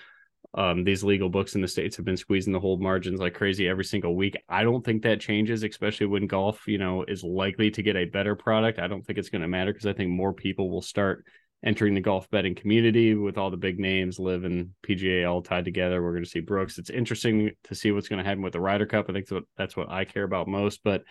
Um, 0.55 0.85
these 0.85 1.03
legal 1.03 1.31
books 1.31 1.55
in 1.55 1.63
the 1.63 1.69
states 1.69 1.97
have 1.97 2.05
been 2.05 2.19
squeezing 2.19 2.53
the 2.53 2.61
hold 2.61 2.83
margins 2.83 3.21
like 3.21 3.33
crazy 3.33 3.67
every 3.67 3.85
single 3.85 4.15
week. 4.15 4.37
I 4.49 4.65
don't 4.65 4.85
think 4.85 5.03
that 5.03 5.21
changes, 5.21 5.63
especially 5.63 6.07
when 6.07 6.27
golf, 6.27 6.67
you 6.67 6.77
know, 6.77 7.05
is 7.09 7.25
likely 7.25 7.71
to 7.71 7.83
get 7.83 7.97
a 7.97 8.05
better 8.05 8.37
product. 8.37 8.79
I 8.79 8.89
don't 8.89 9.03
think 9.07 9.19
it's 9.19 9.31
going 9.31 9.43
to 9.43 9.49
matter 9.49 9.73
because 9.73 9.87
I 9.87 9.95
think 9.95 10.11
more 10.11 10.35
people 10.35 10.69
will 10.69 10.83
start 10.83 11.25
entering 11.65 11.95
the 11.95 12.01
golf 12.01 12.29
betting 12.31 12.55
community 12.55 13.15
with 13.15 13.39
all 13.39 13.51
the 13.51 13.57
big 13.57 13.79
names, 13.79 14.19
LIV 14.19 14.45
and 14.45 14.71
PGA 14.87 15.29
all 15.29 15.43
tied 15.43 15.65
together. 15.65 16.03
We're 16.03 16.13
going 16.13 16.25
to 16.25 16.31
see 16.31 16.41
Brooks. 16.41 16.79
It's 16.79 16.91
interesting 16.91 17.53
to 17.65 17.75
see 17.75 17.93
what's 17.93 18.09
going 18.09 18.23
to 18.23 18.29
happen 18.29 18.43
with 18.43 18.53
the 18.53 18.61
Ryder 18.61 18.87
Cup. 18.87 19.07
I 19.09 19.13
think 19.13 19.27
that's 19.27 19.33
what, 19.33 19.45
that's 19.57 19.77
what 19.77 19.91
I 19.91 20.05
care 20.05 20.25
about 20.25 20.49
most. 20.49 20.81
But 20.83 21.05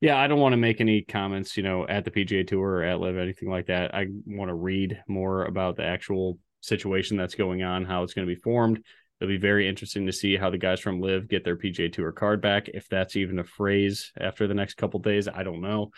yeah, 0.00 0.16
I 0.16 0.26
don't 0.26 0.40
want 0.40 0.52
to 0.52 0.58
make 0.58 0.80
any 0.80 1.02
comments, 1.02 1.56
you 1.56 1.62
know, 1.62 1.86
at 1.88 2.04
the 2.04 2.10
PGA 2.10 2.46
Tour 2.46 2.68
or 2.68 2.82
at 2.82 3.00
LIV, 3.00 3.16
anything 3.16 3.50
like 3.50 3.66
that. 3.66 3.94
I 3.94 4.06
want 4.26 4.48
to 4.50 4.54
read 4.54 5.02
more 5.08 5.44
about 5.44 5.76
the 5.76 5.84
actual 5.84 6.38
situation 6.60 7.16
that's 7.16 7.34
going 7.34 7.62
on, 7.62 7.84
how 7.84 8.02
it's 8.02 8.14
going 8.14 8.28
to 8.28 8.34
be 8.34 8.40
formed. 8.40 8.82
It'll 9.20 9.32
be 9.32 9.38
very 9.38 9.66
interesting 9.66 10.06
to 10.06 10.12
see 10.12 10.36
how 10.36 10.50
the 10.50 10.58
guys 10.58 10.80
from 10.80 11.00
LIV 11.00 11.28
get 11.28 11.44
their 11.44 11.56
PGA 11.56 11.90
Tour 11.90 12.12
card 12.12 12.42
back. 12.42 12.68
If 12.68 12.88
that's 12.88 13.16
even 13.16 13.38
a 13.38 13.44
phrase 13.44 14.12
after 14.20 14.46
the 14.46 14.54
next 14.54 14.74
couple 14.74 15.00
days, 15.00 15.26
I 15.26 15.42
don't 15.42 15.62
know. 15.62 15.90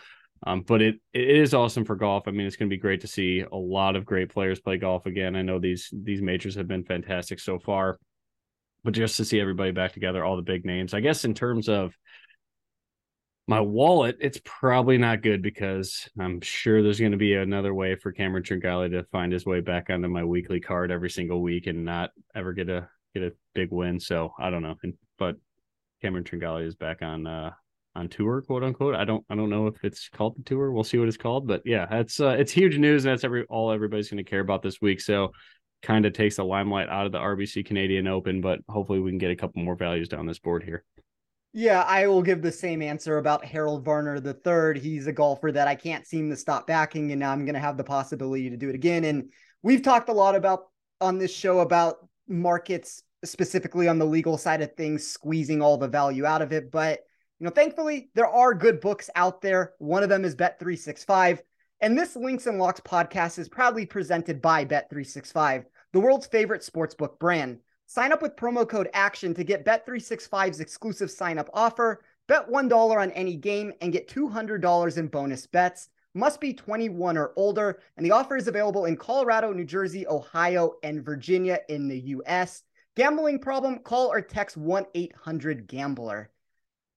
Um, 0.46 0.62
but 0.62 0.82
it 0.82 0.96
it 1.12 1.28
is 1.28 1.54
awesome 1.54 1.84
for 1.84 1.96
golf. 1.96 2.24
I 2.26 2.30
mean, 2.30 2.46
it's 2.46 2.56
going 2.56 2.70
to 2.70 2.74
be 2.74 2.80
great 2.80 3.00
to 3.02 3.08
see 3.08 3.40
a 3.40 3.56
lot 3.56 3.96
of 3.96 4.04
great 4.04 4.30
players 4.30 4.60
play 4.60 4.76
golf 4.76 5.06
again. 5.06 5.36
I 5.36 5.42
know 5.42 5.58
these 5.58 5.88
these 5.92 6.22
majors 6.22 6.54
have 6.54 6.68
been 6.68 6.84
fantastic 6.84 7.40
so 7.40 7.58
far, 7.58 7.98
but 8.84 8.94
just 8.94 9.16
to 9.16 9.24
see 9.24 9.40
everybody 9.40 9.72
back 9.72 9.92
together, 9.92 10.24
all 10.24 10.36
the 10.36 10.42
big 10.42 10.64
names. 10.64 10.94
I 10.94 11.00
guess 11.00 11.24
in 11.24 11.34
terms 11.34 11.68
of 11.68 11.92
my 13.48 13.60
wallet, 13.60 14.18
it's 14.20 14.40
probably 14.44 14.98
not 14.98 15.22
good 15.22 15.42
because 15.42 16.06
I'm 16.20 16.40
sure 16.42 16.82
there's 16.82 17.00
going 17.00 17.12
to 17.12 17.18
be 17.18 17.34
another 17.34 17.72
way 17.72 17.96
for 17.96 18.12
Cameron 18.12 18.42
Tringale 18.42 18.90
to 18.90 19.04
find 19.04 19.32
his 19.32 19.46
way 19.46 19.60
back 19.60 19.88
onto 19.88 20.06
my 20.06 20.22
weekly 20.22 20.60
card 20.60 20.90
every 20.90 21.08
single 21.08 21.40
week 21.40 21.66
and 21.66 21.84
not 21.84 22.10
ever 22.34 22.52
get 22.52 22.68
a 22.68 22.88
get 23.14 23.22
a 23.22 23.32
big 23.54 23.72
win. 23.72 23.98
So 23.98 24.34
I 24.38 24.50
don't 24.50 24.62
know, 24.62 24.76
but 25.18 25.36
Cameron 26.02 26.24
Tringale 26.24 26.66
is 26.66 26.74
back 26.74 27.02
on 27.02 27.26
uh, 27.26 27.52
on 27.98 28.08
tour, 28.08 28.42
quote 28.42 28.62
unquote. 28.62 28.94
I 28.94 29.04
don't 29.04 29.24
I 29.28 29.34
don't 29.34 29.50
know 29.50 29.66
if 29.66 29.84
it's 29.84 30.08
called 30.08 30.36
the 30.38 30.42
tour. 30.42 30.72
We'll 30.72 30.84
see 30.84 30.98
what 30.98 31.08
it's 31.08 31.16
called, 31.16 31.46
but 31.46 31.62
yeah, 31.64 31.86
it's 31.90 32.20
uh, 32.20 32.36
it's 32.38 32.52
huge 32.52 32.78
news, 32.78 33.04
and 33.04 33.12
that's 33.12 33.24
every 33.24 33.44
all 33.44 33.70
everybody's 33.70 34.08
going 34.08 34.24
to 34.24 34.28
care 34.28 34.40
about 34.40 34.62
this 34.62 34.80
week. 34.80 35.00
So 35.00 35.32
kind 35.82 36.06
of 36.06 36.12
takes 36.12 36.36
the 36.36 36.44
limelight 36.44 36.88
out 36.88 37.06
of 37.06 37.12
the 37.12 37.18
RBC 37.18 37.66
Canadian 37.66 38.08
Open, 38.08 38.40
but 38.40 38.60
hopefully 38.68 39.00
we 39.00 39.10
can 39.10 39.18
get 39.18 39.30
a 39.30 39.36
couple 39.36 39.62
more 39.62 39.76
values 39.76 40.08
down 40.08 40.26
this 40.26 40.38
board 40.38 40.62
here. 40.62 40.84
Yeah, 41.52 41.82
I 41.82 42.06
will 42.06 42.22
give 42.22 42.42
the 42.42 42.52
same 42.52 42.82
answer 42.82 43.18
about 43.18 43.44
Harold 43.44 43.84
Varner 43.84 44.20
the 44.20 44.34
third. 44.34 44.76
He's 44.76 45.06
a 45.06 45.12
golfer 45.12 45.50
that 45.52 45.66
I 45.66 45.74
can't 45.74 46.06
seem 46.06 46.30
to 46.30 46.36
stop 46.36 46.66
backing, 46.66 47.10
and 47.10 47.20
now 47.20 47.32
I'm 47.32 47.44
going 47.44 47.54
to 47.54 47.60
have 47.60 47.76
the 47.76 47.84
possibility 47.84 48.50
to 48.50 48.56
do 48.56 48.68
it 48.68 48.74
again. 48.74 49.04
And 49.04 49.30
we've 49.62 49.82
talked 49.82 50.08
a 50.08 50.12
lot 50.12 50.34
about 50.34 50.66
on 51.00 51.18
this 51.18 51.34
show 51.34 51.60
about 51.60 51.96
markets 52.28 53.02
specifically 53.24 53.88
on 53.88 53.98
the 53.98 54.06
legal 54.06 54.36
side 54.36 54.62
of 54.62 54.74
things, 54.74 55.06
squeezing 55.06 55.62
all 55.62 55.76
the 55.78 55.88
value 55.88 56.26
out 56.26 56.42
of 56.42 56.52
it. 56.52 56.70
But 56.70 57.00
you 57.38 57.44
know, 57.44 57.50
thankfully 57.50 58.10
there 58.14 58.26
are 58.26 58.54
good 58.54 58.80
books 58.80 59.10
out 59.14 59.40
there. 59.40 59.74
One 59.78 60.02
of 60.02 60.08
them 60.08 60.24
is 60.24 60.34
Bet 60.34 60.58
three 60.58 60.76
six 60.76 61.04
five, 61.04 61.42
and 61.80 61.96
this 61.96 62.16
Links 62.16 62.46
and 62.46 62.58
Locks 62.58 62.80
podcast 62.80 63.38
is 63.38 63.48
proudly 63.48 63.86
presented 63.86 64.42
by 64.42 64.64
Bet 64.64 64.90
three 64.90 65.04
six 65.04 65.32
five, 65.32 65.64
the 65.92 66.00
world's 66.00 66.26
favorite 66.26 66.62
sportsbook 66.62 67.18
brand. 67.18 67.58
Sign 67.90 68.12
up 68.12 68.20
with 68.20 68.36
promo 68.36 68.68
code 68.68 68.90
ACTION 68.92 69.32
to 69.32 69.44
get 69.44 69.64
Bet365's 69.64 70.60
exclusive 70.60 71.10
sign 71.10 71.38
up 71.38 71.48
offer. 71.54 72.04
Bet 72.26 72.46
$1 72.46 73.00
on 73.00 73.10
any 73.12 73.34
game 73.34 73.72
and 73.80 73.94
get 73.94 74.08
$200 74.08 74.98
in 74.98 75.08
bonus 75.08 75.46
bets. 75.46 75.88
Must 76.12 76.38
be 76.38 76.52
21 76.52 77.16
or 77.16 77.32
older, 77.36 77.80
and 77.96 78.04
the 78.04 78.10
offer 78.10 78.36
is 78.36 78.46
available 78.46 78.84
in 78.84 78.98
Colorado, 78.98 79.54
New 79.54 79.64
Jersey, 79.64 80.06
Ohio, 80.06 80.74
and 80.82 81.02
Virginia 81.02 81.60
in 81.70 81.88
the 81.88 81.98
US. 81.98 82.62
Gambling 82.94 83.38
problem? 83.38 83.78
Call 83.78 84.12
or 84.12 84.20
text 84.20 84.58
1 84.58 84.84
800 84.94 85.66
Gambler. 85.66 86.28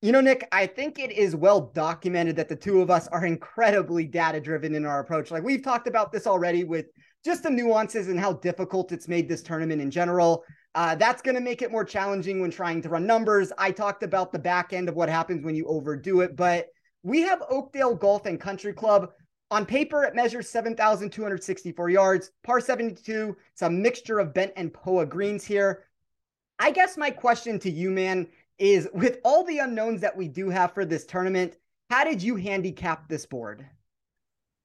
You 0.04 0.12
know, 0.12 0.22
Nick, 0.22 0.48
I 0.52 0.66
think 0.66 0.98
it 0.98 1.12
is 1.12 1.36
well 1.36 1.72
documented 1.76 2.36
that 2.38 2.50
the 2.50 2.56
two 2.56 2.82
of 2.82 2.90
us 2.90 3.08
are 3.10 3.24
incredibly 3.24 4.06
data 4.06 4.42
driven 4.42 4.74
in 4.74 4.84
our 4.84 5.00
approach. 5.00 5.30
Like 5.30 5.44
we've 5.44 5.62
talked 5.62 5.88
about 5.88 6.12
this 6.12 6.26
already 6.26 6.64
with 6.64 6.88
just 7.24 7.44
the 7.44 7.52
nuances 7.52 8.08
and 8.08 8.20
how 8.20 8.34
difficult 8.34 8.92
it's 8.92 9.08
made 9.08 9.30
this 9.30 9.44
tournament 9.44 9.80
in 9.80 9.92
general. 9.92 10.44
Uh, 10.74 10.96
that's 10.96 11.22
going 11.22 11.36
to 11.36 11.42
make 11.42 11.62
it 11.62 11.72
more 11.72 11.86
challenging 11.86 12.42
when 12.42 12.50
trying 12.50 12.82
to 12.82 12.90
run 12.90 13.06
numbers. 13.06 13.52
I 13.60 13.70
talked 13.70 14.02
about 14.02 14.32
the 14.32 14.40
back 14.40 14.74
end 14.74 14.90
of 14.90 14.96
what 14.96 15.08
happens 15.08 15.46
when 15.46 15.54
you 15.54 15.68
overdo 15.68 16.22
it, 16.22 16.36
but 16.36 16.70
we 17.04 17.22
have 17.22 17.44
Oakdale 17.48 17.94
Golf 17.94 18.26
and 18.26 18.40
Country 18.40 18.74
Club. 18.74 19.12
On 19.52 19.68
paper, 19.68 20.04
it 20.04 20.16
measures 20.16 20.50
7,264 20.50 21.90
yards, 21.90 22.32
par 22.44 22.60
72. 22.60 23.36
It's 23.52 23.62
a 23.62 23.70
mixture 23.70 24.18
of 24.18 24.34
bent 24.34 24.54
and 24.56 24.74
POA 24.74 25.06
greens 25.06 25.44
here. 25.44 25.84
I 26.58 26.72
guess 26.72 26.96
my 26.96 27.10
question 27.10 27.60
to 27.60 27.72
you, 27.72 27.90
man, 27.90 28.28
is 28.58 28.88
with 28.94 29.20
all 29.24 29.44
the 29.44 29.60
unknowns 29.60 30.02
that 30.02 30.16
we 30.16 30.28
do 30.28 30.50
have 30.50 30.74
for 30.74 30.86
this 30.86 31.06
tournament, 31.06 31.58
how 31.90 32.04
did 32.04 32.22
you 32.22 32.36
handicap 32.36 33.08
this 33.08 33.26
board? 33.26 33.66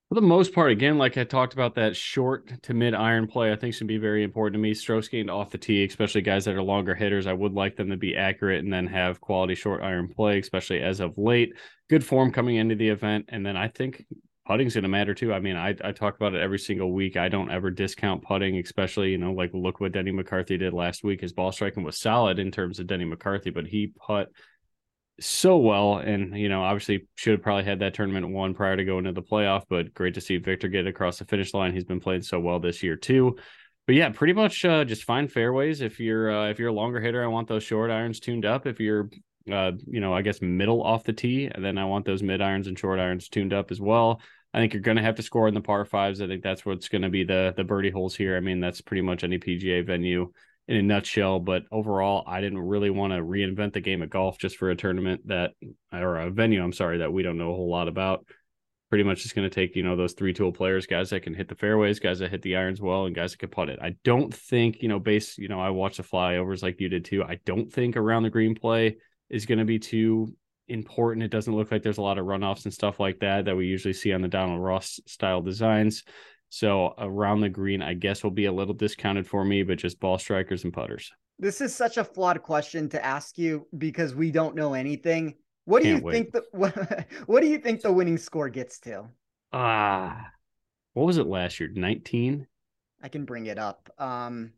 For 0.09 0.14
the 0.14 0.23
most 0.23 0.55
part, 0.55 0.71
again, 0.71 0.99
like 0.99 1.19
I 1.19 1.25
talked 1.25 1.52
about, 1.52 1.75
that 1.75 1.97
short 1.97 2.62
to 2.62 2.75
mid 2.75 2.95
iron 2.95 3.26
play, 3.26 3.50
I 3.50 3.57
think 3.57 3.75
should 3.75 3.88
be 3.88 3.99
very 3.99 4.23
important 4.23 4.55
to 4.55 4.61
me. 4.61 4.73
Strokes 4.73 5.09
gained 5.09 5.31
off 5.31 5.50
the 5.50 5.59
tee, 5.59 5.85
especially 5.85 6.21
guys 6.21 6.45
that 6.45 6.55
are 6.55 6.62
longer 6.62 6.95
hitters. 6.95 7.26
I 7.26 7.33
would 7.33 7.55
like 7.55 7.75
them 7.75 7.90
to 7.90 7.97
be 7.97 8.16
accurate 8.16 8.62
and 8.62 8.73
then 8.73 8.87
have 8.87 9.21
quality 9.21 9.57
short 9.57 9.83
iron 9.83 10.07
play, 10.07 10.38
especially 10.38 10.81
as 10.81 11.00
of 11.00 11.19
late. 11.19 11.55
Good 11.90 12.05
form 12.05 12.31
coming 12.31 12.55
into 12.55 12.76
the 12.76 12.88
event. 12.88 13.25
And 13.31 13.45
then 13.45 13.57
I 13.57 13.66
think 13.66 14.05
putting's 14.47 14.75
going 14.75 14.83
to 14.83 14.88
matter 14.88 15.15
too. 15.15 15.33
I 15.33 15.41
mean, 15.41 15.57
I, 15.57 15.75
I 15.83 15.93
talk 15.93 16.17
about 16.17 16.35
it 16.35 16.43
every 16.43 16.59
single 16.59 16.93
week. 16.93 17.17
I 17.17 17.29
don't 17.29 17.50
ever 17.50 17.71
discount 17.71 18.23
putting, 18.23 18.59
especially, 18.59 19.11
you 19.11 19.19
know, 19.19 19.33
like 19.33 19.50
look 19.53 19.81
what 19.81 19.93
Denny 19.93 20.12
McCarthy 20.12 20.57
did 20.57 20.73
last 20.73 21.03
week. 21.03 21.21
His 21.21 21.33
ball 21.33 21.53
striking 21.53 21.83
was 21.83 21.99
solid 21.99 22.38
in 22.38 22.50
terms 22.50 22.79
of 22.79 22.87
Denny 22.87 23.05
McCarthy, 23.05 23.50
but 23.50 23.67
he 23.67 23.93
put 24.07 24.29
so 25.19 25.57
well 25.57 25.97
and 25.97 26.37
you 26.38 26.49
know 26.49 26.62
obviously 26.62 27.07
should 27.15 27.33
have 27.33 27.43
probably 27.43 27.65
had 27.65 27.79
that 27.79 27.95
tournament 27.95 28.29
won 28.29 28.53
prior 28.53 28.76
to 28.76 28.85
going 28.85 29.05
to 29.05 29.12
the 29.12 29.23
playoff 29.23 29.62
but 29.69 29.95
great 29.95 30.12
to 30.12 30.21
see 30.21 30.37
Viktor 30.37 30.69
get 30.69 30.87
across 30.87 31.19
the 31.19 31.25
finish 31.25 31.55
line 31.55 31.73
he's 31.73 31.85
been 31.85 32.00
playing 32.00 32.21
so 32.21 32.38
well 32.38 32.61
this 32.61 32.83
year 32.83 32.97
too 32.97 33.35
but 33.87 33.95
yeah 33.95 34.11
pretty 34.11 34.35
much 34.35 34.62
uh, 34.67 34.85
just 34.85 35.05
find 35.05 35.33
fairways 35.33 35.81
if 35.81 35.99
you're 36.00 36.31
uh, 36.31 36.50
if 36.50 36.59
you're 36.59 36.69
a 36.69 36.73
longer 36.73 37.00
hitter 37.00 37.25
i 37.25 37.29
want 37.29 37.49
those 37.49 37.62
short 37.62 37.91
irons 37.91 38.21
tuned 38.21 38.45
up 38.45 38.67
if 38.67 38.79
you're 38.79 39.09
uh, 39.50 39.73
you 39.87 40.00
know 40.00 40.12
i 40.12 40.21
guess 40.21 40.43
middle 40.43 40.83
off 40.83 41.03
the 41.05 41.15
tee 41.15 41.47
and 41.47 41.65
then 41.65 41.79
i 41.79 41.85
want 41.87 42.05
those 42.05 42.23
mid 42.23 42.43
irons 42.43 42.67
and 42.67 42.79
short 42.79 42.99
irons 42.99 43.31
tuned 43.31 43.55
up 43.55 43.71
as 43.71 43.81
well 43.81 44.21
i 44.55 44.59
think 44.59 44.73
you're 44.73 44.83
going 44.83 44.97
to 44.97 45.03
have 45.03 45.17
to 45.17 45.23
score 45.23 45.49
in 45.49 45.55
the 45.55 45.61
par 45.61 45.85
fives 45.85 46.21
i 46.21 46.26
think 46.26 46.43
that's 46.43 46.65
what's 46.65 46.88
going 46.88 47.03
to 47.03 47.09
be 47.09 47.25
the 47.25 47.53
the 47.57 47.65
birdie 47.65 47.91
holes 47.91 48.15
here 48.15 48.37
i 48.37 48.41
mean 48.41 48.61
that's 48.61 48.81
pretty 48.81 49.03
much 49.03 49.25
any 49.25 49.38
pga 49.38 49.85
venue 49.85 50.31
in 50.69 50.76
a 50.76 50.83
nutshell. 50.83 51.41
But 51.41 51.65
overall, 51.71 52.25
I 52.26 52.41
didn't 52.41 52.59
really 52.59 52.91
want 52.91 53.12
to 53.12 53.21
reinvent 53.21 53.73
the 53.73 53.81
game 53.81 54.03
of 54.03 54.11
golf 54.11 54.38
just 54.38 54.57
for 54.57 54.71
a 54.71 54.76
tournament 54.76 55.26
that, 55.29 55.53
or 55.93 56.17
a 56.19 56.31
venue, 56.31 56.62
I'm 56.62 56.73
sorry, 56.73 56.99
that 56.99 57.12
we 57.12 57.23
don't 57.23 57.38
know 57.38 57.53
a 57.53 57.57
whole 57.57 57.71
lot 57.71 57.88
about. 57.88 58.26
Pretty 58.88 59.05
much 59.05 59.23
just 59.23 59.35
going 59.35 59.49
to 59.49 59.55
take, 59.55 59.75
you 59.75 59.83
know, 59.83 59.97
those 59.97 60.12
three 60.12 60.33
tool 60.33 60.53
players, 60.53 60.87
guys 60.87 61.11
that 61.11 61.23
can 61.23 61.35
hit 61.35 61.49
the 61.49 61.57
fairways, 61.57 61.99
guys 61.99 62.21
that 62.21 62.31
hit 62.31 62.43
the 62.43 62.57
irons 62.57 62.81
well, 62.81 63.07
and 63.07 63.17
guys 63.17 63.33
that 63.33 63.38
can 63.38 63.49
putt 63.49 63.69
it. 63.69 63.81
I 63.83 63.97
don't 64.05 64.33
think, 64.33 64.81
you 64.81 64.88
know, 64.88 65.00
base, 65.00 65.37
you 65.38 65.49
know, 65.49 65.61
I 65.61 65.71
watch 65.71 65.97
the 65.97 66.05
flyovers 66.05 66.62
like 66.62 66.81
you 66.81 66.88
did 66.88 67.05
too. 67.05 67.25
I 67.25 67.41
don't 67.45 67.73
think 67.73 67.97
around 67.97 68.23
the 68.23 68.31
green 68.31 68.55
play 68.55 68.99
is 69.29 69.45
going 69.45 69.59
to 69.59 69.65
be 69.65 69.81
too 69.81 70.37
important. 70.68 71.25
It 71.25 71.30
doesn't 71.30 71.54
look 71.54 71.70
like 71.70 71.82
there's 71.82 71.99
a 71.99 72.02
lot 72.02 72.18
of 72.18 72.26
runoffs 72.26 72.64
and 72.64 72.75
stuff 72.75 73.00
like 73.00 73.20
that 73.20 73.44
that 73.44 73.56
we 73.56 73.66
usually 73.66 73.94
see 73.94 74.12
on 74.12 74.23
the 74.23 74.28
Donald 74.28 74.62
Ross 74.62 75.00
style 75.06 75.42
designs. 75.42 76.04
So 76.49 76.94
around 76.99 77.40
the 77.40 77.49
green, 77.49 77.82
I 77.82 77.94
guess 77.94 78.23
will 78.23 78.30
be 78.30 78.46
a 78.46 78.52
little 78.52 78.75
discounted 78.75 79.26
for 79.26 79.44
me, 79.44 79.62
but 79.62 79.78
just 79.78 80.00
ball 80.00 80.18
strikers 80.18 80.64
and 80.64 80.73
putters. 80.73 81.11
This 81.38 81.61
is 81.61 81.75
such 81.75 81.96
a 81.99 82.04
flawed 82.04 82.42
question 82.42 82.88
to 82.90 83.04
ask 83.04 83.37
you 83.37 83.66
because 83.76 84.14
we 84.14 84.30
don't 84.30 84.54
know 84.56 84.75
anything. 84.75 85.35
What 85.64 85.82
do 85.82 85.88
Can't 85.88 85.99
you 85.99 86.02
wait. 86.02 86.12
think 86.12 86.32
the 86.32 86.44
what, 86.52 86.75
what 87.26 87.40
do 87.42 87.49
you 87.49 87.58
think 87.58 87.82
the 87.82 87.92
winning 87.92 88.18
score 88.18 88.49
gets 88.49 88.78
to? 88.80 89.06
Ah, 89.52 90.20
uh, 90.20 90.30
what 90.94 91.06
was 91.06 91.18
it 91.18 91.26
last 91.26 91.61
year? 91.61 91.68
19? 91.73 92.46
I 93.02 93.08
can 93.08 93.25
bring 93.25 93.46
it 93.46 93.58
up. 93.58 93.90
Um 93.99 94.52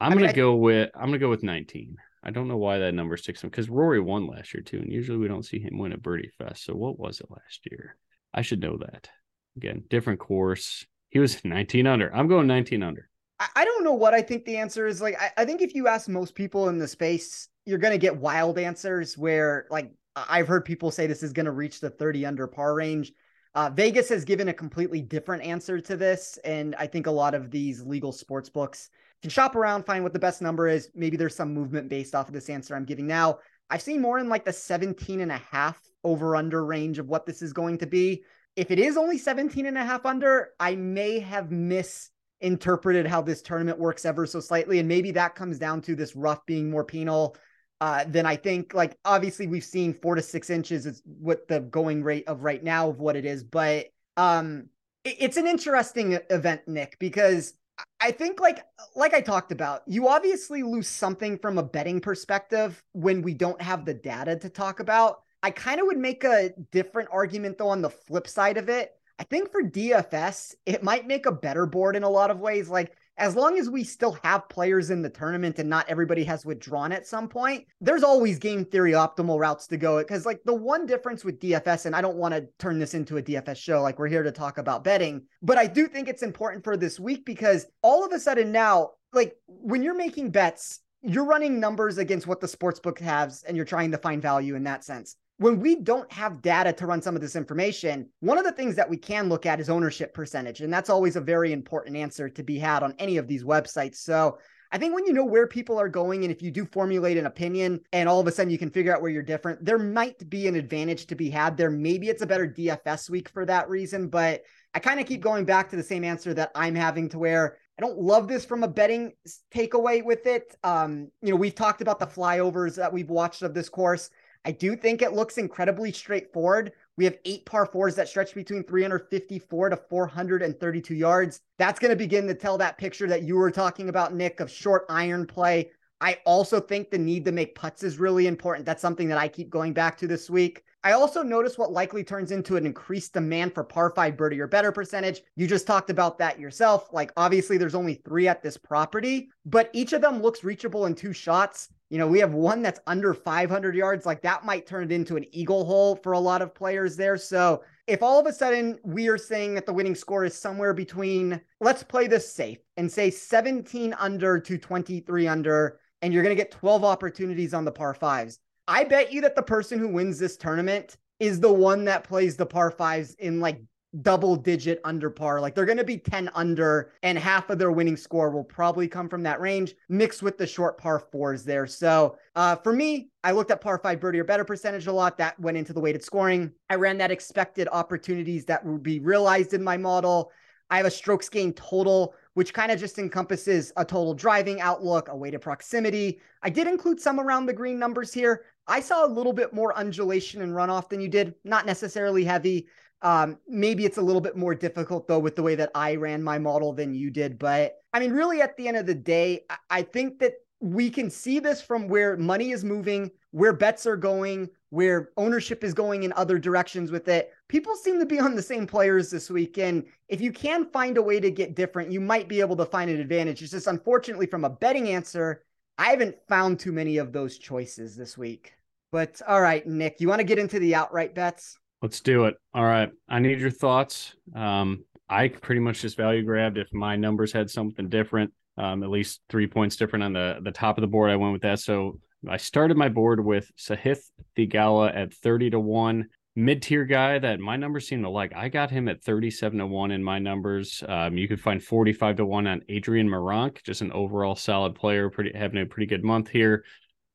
I'm 0.00 0.12
I 0.12 0.16
gonna 0.16 0.28
go 0.28 0.54
with 0.56 0.90
I'm 0.94 1.06
gonna 1.06 1.18
go 1.18 1.30
with 1.30 1.42
19. 1.42 1.96
I 2.22 2.30
don't 2.30 2.48
know 2.48 2.56
why 2.56 2.78
that 2.78 2.94
number 2.94 3.16
sticks 3.16 3.42
because 3.42 3.70
Rory 3.70 4.00
won 4.00 4.26
last 4.26 4.52
year 4.52 4.62
too, 4.62 4.78
and 4.78 4.92
usually 4.92 5.18
we 5.18 5.28
don't 5.28 5.44
see 5.44 5.58
him 5.58 5.78
win 5.78 5.92
a 5.92 5.98
birdie 5.98 6.30
fest. 6.38 6.64
So 6.64 6.74
what 6.74 6.98
was 6.98 7.20
it 7.20 7.30
last 7.30 7.60
year? 7.70 7.96
I 8.34 8.42
should 8.42 8.60
know 8.60 8.76
that. 8.78 9.08
Again, 9.56 9.84
different 9.88 10.20
course. 10.20 10.86
He 11.08 11.18
was 11.18 11.44
19 11.44 11.86
under. 11.86 12.14
I'm 12.14 12.28
going 12.28 12.46
19 12.46 12.82
under. 12.82 13.08
I 13.56 13.64
don't 13.64 13.84
know 13.84 13.94
what 13.94 14.12
I 14.12 14.20
think 14.20 14.44
the 14.44 14.58
answer 14.58 14.86
is. 14.86 15.00
Like, 15.00 15.16
I, 15.18 15.30
I 15.38 15.44
think 15.46 15.62
if 15.62 15.74
you 15.74 15.88
ask 15.88 16.10
most 16.10 16.34
people 16.34 16.68
in 16.68 16.76
the 16.76 16.86
space, 16.86 17.48
you're 17.64 17.78
going 17.78 17.92
to 17.92 17.98
get 17.98 18.14
wild 18.14 18.58
answers 18.58 19.16
where, 19.16 19.66
like, 19.70 19.90
I've 20.14 20.46
heard 20.46 20.66
people 20.66 20.90
say 20.90 21.06
this 21.06 21.22
is 21.22 21.32
going 21.32 21.46
to 21.46 21.52
reach 21.52 21.80
the 21.80 21.88
30 21.88 22.26
under 22.26 22.46
par 22.46 22.74
range. 22.74 23.12
Uh, 23.54 23.70
Vegas 23.72 24.10
has 24.10 24.24
given 24.24 24.48
a 24.48 24.52
completely 24.52 25.00
different 25.00 25.42
answer 25.42 25.80
to 25.80 25.96
this. 25.96 26.38
And 26.44 26.74
I 26.76 26.86
think 26.86 27.06
a 27.06 27.10
lot 27.10 27.34
of 27.34 27.50
these 27.50 27.82
legal 27.82 28.12
sports 28.12 28.50
books 28.50 28.90
can 29.22 29.30
shop 29.30 29.54
around, 29.54 29.84
find 29.84 30.02
what 30.02 30.12
the 30.12 30.18
best 30.18 30.42
number 30.42 30.68
is. 30.68 30.90
Maybe 30.94 31.16
there's 31.16 31.36
some 31.36 31.52
movement 31.52 31.88
based 31.88 32.14
off 32.14 32.28
of 32.28 32.34
this 32.34 32.48
answer 32.48 32.74
I'm 32.74 32.84
giving 32.84 33.06
now. 33.06 33.38
I've 33.68 33.82
seen 33.82 34.00
more 34.00 34.18
in 34.18 34.28
like 34.28 34.44
the 34.44 34.52
17 34.52 35.20
and 35.20 35.30
a 35.30 35.38
half 35.38 35.80
over 36.02 36.36
under 36.36 36.64
range 36.64 36.98
of 36.98 37.08
what 37.08 37.26
this 37.26 37.42
is 37.42 37.52
going 37.52 37.78
to 37.78 37.86
be. 37.86 38.24
If 38.56 38.70
it 38.70 38.78
is 38.78 38.96
only 38.96 39.18
17 39.18 39.66
and 39.66 39.78
a 39.78 39.84
half 39.84 40.04
under, 40.06 40.50
I 40.58 40.74
may 40.74 41.20
have 41.20 41.52
misinterpreted 41.52 43.06
how 43.06 43.22
this 43.22 43.42
tournament 43.42 43.78
works 43.78 44.04
ever 44.04 44.26
so 44.26 44.40
slightly. 44.40 44.80
And 44.80 44.88
maybe 44.88 45.12
that 45.12 45.36
comes 45.36 45.58
down 45.58 45.82
to 45.82 45.94
this 45.94 46.16
rough 46.16 46.44
being 46.46 46.70
more 46.70 46.84
penal 46.84 47.36
uh, 47.80 48.04
than 48.08 48.26
I 48.26 48.36
think. 48.36 48.74
Like, 48.74 48.98
obviously, 49.04 49.46
we've 49.46 49.64
seen 49.64 49.94
four 49.94 50.16
to 50.16 50.22
six 50.22 50.50
inches 50.50 50.84
is 50.84 51.02
what 51.04 51.46
the 51.46 51.60
going 51.60 52.02
rate 52.02 52.26
of 52.26 52.42
right 52.42 52.62
now 52.62 52.88
of 52.88 52.98
what 52.98 53.16
it 53.16 53.24
is. 53.24 53.44
But 53.44 53.86
um, 54.16 54.66
it, 55.04 55.16
it's 55.20 55.36
an 55.36 55.46
interesting 55.46 56.18
event, 56.28 56.62
Nick, 56.66 56.98
because 56.98 57.54
I 58.00 58.10
think 58.10 58.40
like 58.40 58.64
like 58.96 59.14
I 59.14 59.20
talked 59.20 59.52
about, 59.52 59.82
you 59.86 60.08
obviously 60.08 60.62
lose 60.62 60.88
something 60.88 61.38
from 61.38 61.58
a 61.58 61.62
betting 61.62 62.00
perspective 62.00 62.82
when 62.92 63.22
we 63.22 63.34
don't 63.34 63.60
have 63.60 63.84
the 63.84 63.94
data 63.94 64.36
to 64.36 64.48
talk 64.48 64.80
about. 64.80 65.22
I 65.42 65.50
kind 65.50 65.80
of 65.80 65.86
would 65.86 65.98
make 65.98 66.24
a 66.24 66.50
different 66.70 67.08
argument 67.12 67.58
though 67.58 67.68
on 67.68 67.82
the 67.82 67.90
flip 67.90 68.26
side 68.28 68.56
of 68.56 68.68
it. 68.68 68.92
I 69.18 69.24
think 69.24 69.52
for 69.52 69.62
DFS, 69.62 70.54
it 70.64 70.82
might 70.82 71.06
make 71.06 71.26
a 71.26 71.32
better 71.32 71.66
board 71.66 71.94
in 71.94 72.02
a 72.02 72.08
lot 72.08 72.30
of 72.30 72.40
ways. 72.40 72.68
Like 72.68 72.96
as 73.20 73.36
long 73.36 73.58
as 73.58 73.68
we 73.68 73.84
still 73.84 74.18
have 74.24 74.48
players 74.48 74.90
in 74.90 75.02
the 75.02 75.10
tournament 75.10 75.58
and 75.58 75.68
not 75.68 75.88
everybody 75.88 76.24
has 76.24 76.46
withdrawn 76.46 76.90
at 76.90 77.06
some 77.06 77.28
point, 77.28 77.66
there's 77.80 78.02
always 78.02 78.38
game 78.38 78.64
theory 78.64 78.92
optimal 78.92 79.38
routes 79.38 79.66
to 79.68 79.76
go. 79.76 79.98
Because, 79.98 80.24
like, 80.24 80.40
the 80.44 80.54
one 80.54 80.86
difference 80.86 81.22
with 81.22 81.38
DFS, 81.38 81.84
and 81.84 81.94
I 81.94 82.00
don't 82.00 82.16
want 82.16 82.34
to 82.34 82.48
turn 82.58 82.78
this 82.78 82.94
into 82.94 83.18
a 83.18 83.22
DFS 83.22 83.58
show, 83.58 83.82
like, 83.82 83.98
we're 83.98 84.08
here 84.08 84.22
to 84.22 84.32
talk 84.32 84.56
about 84.56 84.82
betting, 84.82 85.22
but 85.42 85.58
I 85.58 85.66
do 85.66 85.86
think 85.86 86.08
it's 86.08 86.22
important 86.22 86.64
for 86.64 86.78
this 86.78 86.98
week 86.98 87.26
because 87.26 87.66
all 87.82 88.04
of 88.04 88.12
a 88.12 88.18
sudden 88.18 88.50
now, 88.50 88.92
like, 89.12 89.36
when 89.46 89.82
you're 89.82 89.94
making 89.94 90.30
bets, 90.30 90.80
you're 91.02 91.24
running 91.24 91.60
numbers 91.60 91.98
against 91.98 92.26
what 92.26 92.40
the 92.40 92.48
sports 92.48 92.80
book 92.80 92.98
has 93.00 93.42
and 93.42 93.56
you're 93.56 93.66
trying 93.66 93.90
to 93.90 93.98
find 93.98 94.22
value 94.22 94.54
in 94.54 94.64
that 94.64 94.82
sense 94.84 95.16
when 95.40 95.58
we 95.58 95.74
don't 95.74 96.12
have 96.12 96.42
data 96.42 96.70
to 96.70 96.86
run 96.86 97.00
some 97.00 97.16
of 97.16 97.22
this 97.22 97.34
information, 97.34 98.06
one 98.20 98.36
of 98.36 98.44
the 98.44 98.52
things 98.52 98.76
that 98.76 98.90
we 98.90 98.98
can 98.98 99.30
look 99.30 99.46
at 99.46 99.58
is 99.58 99.70
ownership 99.70 100.12
percentage. 100.12 100.60
And 100.60 100.70
that's 100.70 100.90
always 100.90 101.16
a 101.16 101.20
very 101.20 101.54
important 101.54 101.96
answer 101.96 102.28
to 102.28 102.42
be 102.42 102.58
had 102.58 102.82
on 102.82 102.94
any 102.98 103.16
of 103.16 103.26
these 103.26 103.42
websites. 103.42 103.96
So 103.96 104.36
I 104.70 104.76
think 104.76 104.94
when 104.94 105.06
you 105.06 105.14
know 105.14 105.24
where 105.24 105.46
people 105.46 105.80
are 105.80 105.88
going, 105.88 106.24
and 106.24 106.30
if 106.30 106.42
you 106.42 106.50
do 106.50 106.66
formulate 106.66 107.16
an 107.16 107.24
opinion 107.24 107.80
and 107.94 108.06
all 108.06 108.20
of 108.20 108.26
a 108.26 108.32
sudden 108.32 108.50
you 108.50 108.58
can 108.58 108.68
figure 108.68 108.94
out 108.94 109.00
where 109.00 109.10
you're 109.10 109.22
different, 109.22 109.64
there 109.64 109.78
might 109.78 110.28
be 110.28 110.46
an 110.46 110.56
advantage 110.56 111.06
to 111.06 111.14
be 111.14 111.30
had 111.30 111.56
there. 111.56 111.70
Maybe 111.70 112.10
it's 112.10 112.20
a 112.20 112.26
better 112.26 112.46
DFS 112.46 113.08
week 113.08 113.30
for 113.30 113.46
that 113.46 113.70
reason. 113.70 114.08
But 114.08 114.42
I 114.74 114.78
kind 114.78 115.00
of 115.00 115.06
keep 115.06 115.22
going 115.22 115.46
back 115.46 115.70
to 115.70 115.76
the 115.76 115.82
same 115.82 116.04
answer 116.04 116.34
that 116.34 116.50
I'm 116.54 116.74
having 116.74 117.08
to 117.08 117.18
where 117.18 117.56
I 117.78 117.80
don't 117.80 117.98
love 117.98 118.28
this 118.28 118.44
from 118.44 118.62
a 118.62 118.68
betting 118.68 119.12
takeaway 119.50 120.04
with 120.04 120.26
it. 120.26 120.54
Um, 120.62 121.10
you 121.22 121.30
know, 121.30 121.36
we've 121.36 121.54
talked 121.54 121.80
about 121.80 121.98
the 121.98 122.06
flyovers 122.06 122.76
that 122.76 122.92
we've 122.92 123.08
watched 123.08 123.40
of 123.40 123.54
this 123.54 123.70
course. 123.70 124.10
I 124.44 124.52
do 124.52 124.74
think 124.74 125.02
it 125.02 125.12
looks 125.12 125.36
incredibly 125.38 125.92
straightforward. 125.92 126.72
We 126.96 127.04
have 127.04 127.18
eight 127.24 127.44
par 127.44 127.66
fours 127.66 127.94
that 127.96 128.08
stretch 128.08 128.34
between 128.34 128.64
354 128.64 129.70
to 129.70 129.76
432 129.76 130.94
yards. 130.94 131.40
That's 131.58 131.78
going 131.78 131.90
to 131.90 131.96
begin 131.96 132.26
to 132.26 132.34
tell 132.34 132.58
that 132.58 132.78
picture 132.78 133.06
that 133.08 133.22
you 133.22 133.36
were 133.36 133.50
talking 133.50 133.88
about, 133.88 134.14
Nick, 134.14 134.40
of 134.40 134.50
short 134.50 134.86
iron 134.88 135.26
play. 135.26 135.70
I 136.00 136.18
also 136.24 136.60
think 136.60 136.90
the 136.90 136.98
need 136.98 137.26
to 137.26 137.32
make 137.32 137.54
putts 137.54 137.82
is 137.82 137.98
really 137.98 138.26
important. 138.26 138.64
That's 138.64 138.80
something 138.80 139.08
that 139.08 139.18
I 139.18 139.28
keep 139.28 139.50
going 139.50 139.74
back 139.74 139.98
to 139.98 140.06
this 140.06 140.30
week. 140.30 140.62
I 140.82 140.92
also 140.92 141.22
notice 141.22 141.58
what 141.58 141.72
likely 141.72 142.02
turns 142.02 142.32
into 142.32 142.56
an 142.56 142.64
increased 142.64 143.12
demand 143.12 143.54
for 143.54 143.62
par 143.62 143.90
five 143.90 144.16
birdie 144.16 144.40
or 144.40 144.46
better 144.46 144.72
percentage. 144.72 145.20
You 145.36 145.46
just 145.46 145.66
talked 145.66 145.90
about 145.90 146.16
that 146.18 146.40
yourself. 146.40 146.88
Like, 146.90 147.12
obviously, 147.18 147.58
there's 147.58 147.74
only 147.74 148.00
three 148.02 148.26
at 148.28 148.42
this 148.42 148.56
property, 148.56 149.28
but 149.44 149.68
each 149.74 149.92
of 149.92 150.00
them 150.00 150.22
looks 150.22 150.42
reachable 150.42 150.86
in 150.86 150.94
two 150.94 151.12
shots. 151.12 151.68
You 151.90 151.98
know, 151.98 152.06
we 152.06 152.20
have 152.20 152.32
one 152.32 152.62
that's 152.62 152.80
under 152.86 153.12
500 153.12 153.74
yards. 153.74 154.06
Like, 154.06 154.22
that 154.22 154.44
might 154.44 154.66
turn 154.66 154.84
it 154.84 154.92
into 154.92 155.16
an 155.16 155.26
eagle 155.32 155.64
hole 155.64 155.96
for 155.96 156.12
a 156.12 156.20
lot 156.20 156.40
of 156.40 156.54
players 156.54 156.96
there. 156.96 157.16
So, 157.16 157.62
if 157.88 158.02
all 158.02 158.20
of 158.20 158.26
a 158.26 158.32
sudden 158.32 158.78
we 158.84 159.08
are 159.08 159.18
saying 159.18 159.54
that 159.54 159.66
the 159.66 159.72
winning 159.72 159.96
score 159.96 160.24
is 160.24 160.34
somewhere 160.34 160.72
between, 160.72 161.40
let's 161.60 161.82
play 161.82 162.06
this 162.06 162.32
safe 162.32 162.58
and 162.76 162.90
say 162.90 163.10
17 163.10 163.94
under 163.98 164.38
to 164.38 164.56
23 164.56 165.26
under, 165.26 165.80
and 166.00 166.14
you're 166.14 166.22
going 166.22 166.34
to 166.34 166.40
get 166.40 166.52
12 166.52 166.84
opportunities 166.84 167.52
on 167.52 167.64
the 167.64 167.72
par 167.72 167.92
fives. 167.92 168.38
I 168.68 168.84
bet 168.84 169.12
you 169.12 169.20
that 169.22 169.34
the 169.34 169.42
person 169.42 169.80
who 169.80 169.88
wins 169.88 170.20
this 170.20 170.36
tournament 170.36 170.96
is 171.18 171.40
the 171.40 171.52
one 171.52 171.84
that 171.86 172.04
plays 172.04 172.36
the 172.36 172.46
par 172.46 172.70
fives 172.70 173.14
in 173.14 173.40
like 173.40 173.60
double 174.02 174.36
digit 174.36 174.80
under 174.84 175.10
par. 175.10 175.40
Like 175.40 175.54
they're 175.54 175.64
going 175.64 175.78
to 175.78 175.84
be 175.84 175.98
10 175.98 176.30
under, 176.34 176.92
and 177.02 177.18
half 177.18 177.50
of 177.50 177.58
their 177.58 177.72
winning 177.72 177.96
score 177.96 178.30
will 178.30 178.44
probably 178.44 178.88
come 178.88 179.08
from 179.08 179.22
that 179.24 179.40
range 179.40 179.74
mixed 179.88 180.22
with 180.22 180.38
the 180.38 180.46
short 180.46 180.78
par 180.78 181.00
fours 181.10 181.44
there. 181.44 181.66
So 181.66 182.16
uh, 182.36 182.56
for 182.56 182.72
me, 182.72 183.10
I 183.24 183.32
looked 183.32 183.50
at 183.50 183.60
par 183.60 183.80
five 183.82 184.00
birdie 184.00 184.20
or 184.20 184.24
better 184.24 184.44
percentage 184.44 184.86
a 184.86 184.92
lot. 184.92 185.18
That 185.18 185.38
went 185.40 185.56
into 185.56 185.72
the 185.72 185.80
weighted 185.80 186.04
scoring. 186.04 186.52
I 186.68 186.76
ran 186.76 186.98
that 186.98 187.10
expected 187.10 187.68
opportunities 187.70 188.44
that 188.46 188.64
would 188.64 188.82
be 188.82 189.00
realized 189.00 189.54
in 189.54 189.62
my 189.62 189.76
model. 189.76 190.30
I 190.70 190.76
have 190.76 190.86
a 190.86 190.90
strokes 190.90 191.28
gain 191.28 191.52
total 191.52 192.14
which 192.34 192.54
kind 192.54 192.70
of 192.70 192.78
just 192.78 192.98
encompasses 192.98 193.72
a 193.76 193.84
total 193.84 194.14
driving 194.14 194.60
outlook, 194.60 195.08
a 195.08 195.16
weighted 195.16 195.40
proximity. 195.40 196.20
I 196.42 196.50
did 196.50 196.66
include 196.66 197.00
some 197.00 197.18
around 197.18 197.46
the 197.46 197.52
green 197.52 197.78
numbers 197.78 198.12
here. 198.14 198.44
I 198.66 198.80
saw 198.80 199.04
a 199.04 199.08
little 199.08 199.32
bit 199.32 199.52
more 199.52 199.76
undulation 199.76 200.42
and 200.42 200.52
runoff 200.52 200.88
than 200.88 201.00
you 201.00 201.08
did, 201.08 201.34
not 201.44 201.66
necessarily 201.66 202.24
heavy. 202.24 202.68
Um, 203.02 203.38
maybe 203.48 203.84
it's 203.86 203.98
a 203.98 204.02
little 204.02 204.20
bit 204.20 204.36
more 204.36 204.54
difficult 204.54 205.08
though 205.08 205.18
with 205.18 205.36
the 205.36 205.42
way 205.42 205.54
that 205.54 205.70
I 205.74 205.94
ran 205.94 206.22
my 206.22 206.38
model 206.38 206.72
than 206.72 206.94
you 206.94 207.10
did. 207.10 207.38
But 207.38 207.78
I 207.92 208.00
mean, 208.00 208.12
really, 208.12 208.40
at 208.40 208.56
the 208.56 208.68
end 208.68 208.76
of 208.76 208.86
the 208.86 208.94
day, 208.94 209.46
I 209.70 209.82
think 209.82 210.18
that 210.18 210.34
we 210.60 210.90
can 210.90 211.10
see 211.10 211.38
this 211.38 211.62
from 211.62 211.88
where 211.88 212.16
money 212.18 212.50
is 212.50 212.64
moving, 212.64 213.10
where 213.30 213.54
bets 213.54 213.86
are 213.86 213.96
going, 213.96 214.50
where 214.68 215.10
ownership 215.16 215.64
is 215.64 215.72
going 215.72 216.02
in 216.02 216.12
other 216.12 216.38
directions 216.38 216.90
with 216.90 217.08
it. 217.08 217.32
People 217.48 217.74
seem 217.74 217.98
to 217.98 218.06
be 218.06 218.20
on 218.20 218.34
the 218.34 218.42
same 218.42 218.66
players 218.66 219.10
this 219.10 219.30
week. 219.30 219.58
And 219.58 219.84
if 220.08 220.20
you 220.20 220.32
can 220.32 220.66
find 220.66 220.98
a 220.98 221.02
way 221.02 221.18
to 221.18 221.30
get 221.30 221.56
different, 221.56 221.90
you 221.90 222.00
might 222.00 222.28
be 222.28 222.40
able 222.40 222.56
to 222.56 222.66
find 222.66 222.90
an 222.90 223.00
advantage. 223.00 223.42
It's 223.42 223.52
just 223.52 223.66
unfortunately, 223.66 224.26
from 224.26 224.44
a 224.44 224.50
betting 224.50 224.90
answer, 224.90 225.42
I 225.78 225.90
haven't 225.90 226.16
found 226.28 226.60
too 226.60 226.72
many 226.72 226.98
of 226.98 227.12
those 227.12 227.38
choices 227.38 227.96
this 227.96 228.18
week. 228.18 228.52
But 228.92 229.22
all 229.26 229.40
right, 229.40 229.66
Nick, 229.66 230.00
you 230.00 230.08
want 230.08 230.20
to 230.20 230.24
get 230.24 230.38
into 230.38 230.58
the 230.58 230.74
outright 230.74 231.14
bets? 231.14 231.58
Let's 231.82 232.00
do 232.00 232.24
it. 232.24 232.36
All 232.54 232.64
right. 232.64 232.90
I 233.08 233.18
need 233.20 233.40
your 233.40 233.50
thoughts. 233.50 234.14
Um, 234.34 234.84
I 235.08 235.28
pretty 235.28 235.60
much 235.60 235.80
just 235.80 235.96
value 235.96 236.22
grabbed 236.22 236.58
if 236.58 236.72
my 236.72 236.96
numbers 236.96 237.32
had 237.32 237.50
something 237.50 237.88
different 237.88 238.32
um, 238.60 238.82
at 238.82 238.90
least 238.90 239.20
three 239.28 239.46
points 239.46 239.76
different 239.76 240.04
on 240.04 240.12
the 240.12 240.38
the 240.42 240.50
top 240.50 240.76
of 240.76 240.82
the 240.82 240.88
board. 240.88 241.10
I 241.10 241.16
went 241.16 241.32
with 241.32 241.42
that. 241.42 241.60
So 241.60 241.98
I 242.28 242.36
started 242.36 242.76
my 242.76 242.88
board 242.88 243.24
with 243.24 243.50
Sahith 243.56 244.02
Theegala 244.36 244.94
at 244.94 245.14
30 245.14 245.50
to 245.50 245.60
1. 245.60 246.06
Mid 246.36 246.62
tier 246.62 246.84
guy 246.84 247.18
that 247.18 247.40
my 247.40 247.56
numbers 247.56 247.88
seem 247.88 248.02
to 248.02 248.10
like. 248.10 248.34
I 248.36 248.48
got 248.48 248.70
him 248.70 248.88
at 248.88 249.02
37 249.02 249.58
to 249.58 249.66
1 249.66 249.90
in 249.90 250.04
my 250.04 250.18
numbers. 250.18 250.82
Um, 250.86 251.16
you 251.16 251.26
could 251.26 251.40
find 251.40 251.62
45 251.62 252.16
to 252.16 252.26
1 252.26 252.46
on 252.46 252.62
Adrian 252.68 253.08
Meronk, 253.08 253.62
just 253.64 253.80
an 253.80 253.92
overall 253.92 254.36
solid 254.36 254.74
player, 254.74 255.10
pretty 255.10 255.32
having 255.36 255.60
a 255.60 255.66
pretty 255.66 255.86
good 255.86 256.04
month 256.04 256.28
here. 256.28 256.64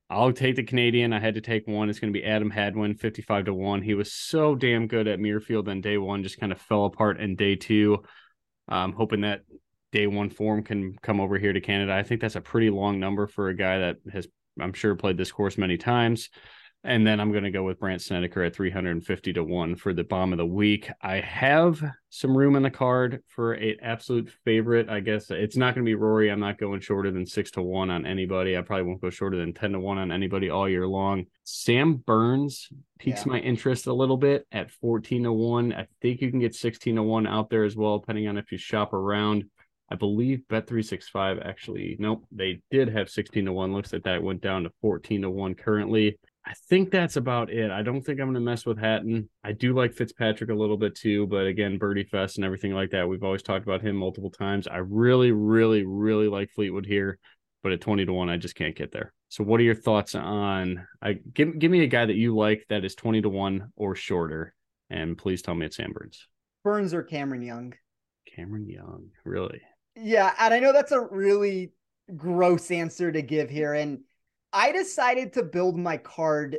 I'll 0.10 0.32
take 0.32 0.56
the 0.56 0.64
Canadian. 0.64 1.14
I 1.14 1.20
had 1.20 1.36
to 1.36 1.42
take 1.42 1.68
one. 1.68 1.90
It's 1.90 2.00
going 2.00 2.14
to 2.14 2.20
be 2.20 2.26
Adam 2.26 2.52
Hadwin, 2.52 2.96
55 2.96 3.46
to 3.46 3.54
1. 3.54 3.82
He 3.82 3.96
was 3.96 4.14
so 4.14 4.56
damn 4.56 4.88
good 4.88 5.08
at 5.08 5.20
Muirfield 5.20 5.68
on 5.68 5.82
day 5.82 5.98
one, 5.98 6.22
just 6.22 6.40
kind 6.40 6.52
of 6.52 6.62
fell 6.62 6.86
apart 6.86 7.20
in 7.20 7.36
day 7.36 7.56
two. 7.56 8.04
I'm 8.68 8.94
hoping 8.94 9.22
that 9.22 9.42
day 9.92 10.08
one 10.08 10.30
form 10.30 10.64
can 10.64 10.96
come 11.02 11.20
over 11.20 11.40
here 11.40 11.54
to 11.54 11.62
Canada. 11.62 11.94
I 11.94 12.04
think 12.04 12.22
that's 12.22 12.36
a 12.36 12.42
pretty 12.42 12.70
long 12.70 13.00
number 13.00 13.26
for 13.26 13.50
a 13.50 13.56
guy 13.56 13.80
that 13.80 13.98
has, 14.12 14.28
I'm 14.60 14.74
sure, 14.74 14.96
played 14.96 15.18
this 15.18 15.32
course 15.32 15.58
many 15.58 15.78
times. 15.78 16.30
And 16.86 17.06
then 17.06 17.20
I'm 17.20 17.32
going 17.32 17.46
to 17.46 17.52
go 17.52 17.64
with 17.64 17.80
Brandt 17.80 18.04
Snedeker 18.04 18.44
at 18.44 18.56
350 18.56 19.34
to 19.34 19.44
1 19.44 19.76
for 19.76 19.92
the 19.92 20.04
bomb 20.04 20.34
of 20.34 20.38
the 20.38 20.46
week. 20.46 20.88
I 21.02 21.16
have 21.16 21.84
some 22.12 22.38
room 22.38 22.56
in 22.56 22.62
the 22.62 22.70
card 22.70 23.24
for 23.28 23.54
an 23.54 23.78
absolute 23.82 24.30
favorite. 24.46 24.88
I 24.88 25.00
guess 25.00 25.32
it's 25.32 25.58
not 25.58 25.74
going 25.74 25.84
to 25.84 25.90
be 25.90 25.96
Rory. 25.96 26.30
I'm 26.30 26.40
not 26.40 26.60
going 26.60 26.82
shorter 26.82 27.10
than 27.10 27.26
6 27.26 27.52
to 27.52 27.64
1 27.64 27.90
on 27.90 28.06
anybody. 28.06 28.56
I 28.56 28.62
probably 28.62 28.86
won't 28.86 29.02
go 29.02 29.10
shorter 29.10 29.36
than 29.36 29.52
10 29.52 29.72
to 29.72 29.80
1 29.80 29.98
on 29.98 30.12
anybody 30.12 30.52
all 30.52 30.70
year 30.70 30.86
long. 30.86 31.26
Sam 31.44 31.96
Burns 31.96 32.70
piques 33.00 33.26
yeah. 33.26 33.32
my 33.32 33.40
interest 33.40 33.88
a 33.88 33.94
little 33.94 34.18
bit 34.18 34.46
at 34.52 34.70
14 34.70 35.24
to 35.24 35.34
1. 35.34 35.74
I 35.74 35.88
think 36.04 36.22
you 36.22 36.30
can 36.30 36.40
get 36.40 36.54
16 36.54 36.98
to 36.98 37.02
1 37.02 37.26
out 37.26 37.50
there 37.50 37.64
as 37.64 37.76
well, 37.76 37.98
depending 37.98 38.28
on 38.28 38.38
if 38.38 38.52
you 38.52 38.60
shop 38.60 38.94
around. 38.94 39.46
I 39.90 39.96
believe 39.96 40.44
Bet365 40.52 41.44
actually, 41.44 41.96
nope, 41.98 42.26
they 42.32 42.62
did 42.70 42.90
have 42.90 43.10
16 43.10 43.46
to 43.46 43.54
1. 43.54 43.74
Looks 43.74 43.92
like 43.92 44.04
that 44.04 44.22
went 44.22 44.42
down 44.42 44.64
to 44.64 44.72
14 44.82 45.24
to 45.24 45.32
1 45.32 45.56
currently. 45.56 46.20
I 46.48 46.54
think 46.70 46.92
that's 46.92 47.16
about 47.16 47.50
it. 47.50 47.72
I 47.72 47.82
don't 47.82 48.04
think 48.04 48.20
I'm 48.20 48.28
going 48.28 48.36
to 48.36 48.40
mess 48.40 48.66
with 48.66 48.78
Hatton. 48.78 49.30
I 49.44 49.52
do 49.52 49.74
like 49.74 49.94
Fitzpatrick 49.94 50.52
a 50.52 50.56
little 50.56 50.78
bit 50.78 50.96
too, 50.96 51.26
but 51.26 51.48
again, 51.48 51.80
Birdie 51.80 52.04
Fest 52.04 52.38
and 52.38 52.46
everything 52.46 52.74
like 52.74 52.92
that. 52.92 53.10
We've 53.10 53.24
always 53.24 53.42
talked 53.42 53.66
about 53.66 53.82
him 53.82 53.96
multiple 53.96 54.30
times. 54.30 54.68
I 54.68 54.78
really, 54.78 55.32
really, 55.32 55.86
really 55.86 56.28
like 56.28 56.52
Fleetwood 56.52 56.86
here, 56.86 57.18
but 57.64 57.72
at 57.72 57.82
20 57.82 58.06
to 58.06 58.14
1, 58.14 58.30
I 58.30 58.38
just 58.38 58.56
can't 58.56 58.76
get 58.76 58.92
there. 58.92 59.12
So, 59.30 59.44
what 59.44 59.60
are 59.60 59.64
your 59.64 59.76
thoughts 59.76 60.14
on? 60.14 60.86
I 61.02 61.14
give 61.34 61.58
give 61.58 61.72
me 61.72 61.84
a 61.84 61.88
guy 61.88 62.06
that 62.06 62.16
you 62.16 62.36
like 62.36 62.66
that 62.70 62.86
is 62.86 62.94
20 62.94 63.24
to 63.24 63.30
1 63.30 63.72
or 63.76 63.96
shorter, 63.96 64.54
and 64.92 65.18
please 65.18 65.42
tell 65.42 65.56
me 65.56 65.66
it's 65.66 65.78
Sam 65.78 65.94
Burns. 65.94 66.28
Burns 66.64 66.94
or 66.94 67.02
Cameron 67.02 67.42
Young? 67.42 67.74
Cameron 68.36 68.70
Young, 68.70 69.08
really? 69.24 69.62
Yeah, 69.96 70.32
and 70.40 70.54
I 70.54 70.60
know 70.60 70.74
that's 70.74 70.92
a 70.92 71.02
really 71.02 71.72
gross 72.16 72.70
answer 72.70 73.12
to 73.12 73.22
give 73.22 73.50
here. 73.50 73.74
And 73.74 74.02
I 74.56 74.72
decided 74.72 75.34
to 75.34 75.44
build 75.44 75.78
my 75.78 75.98
card 75.98 76.58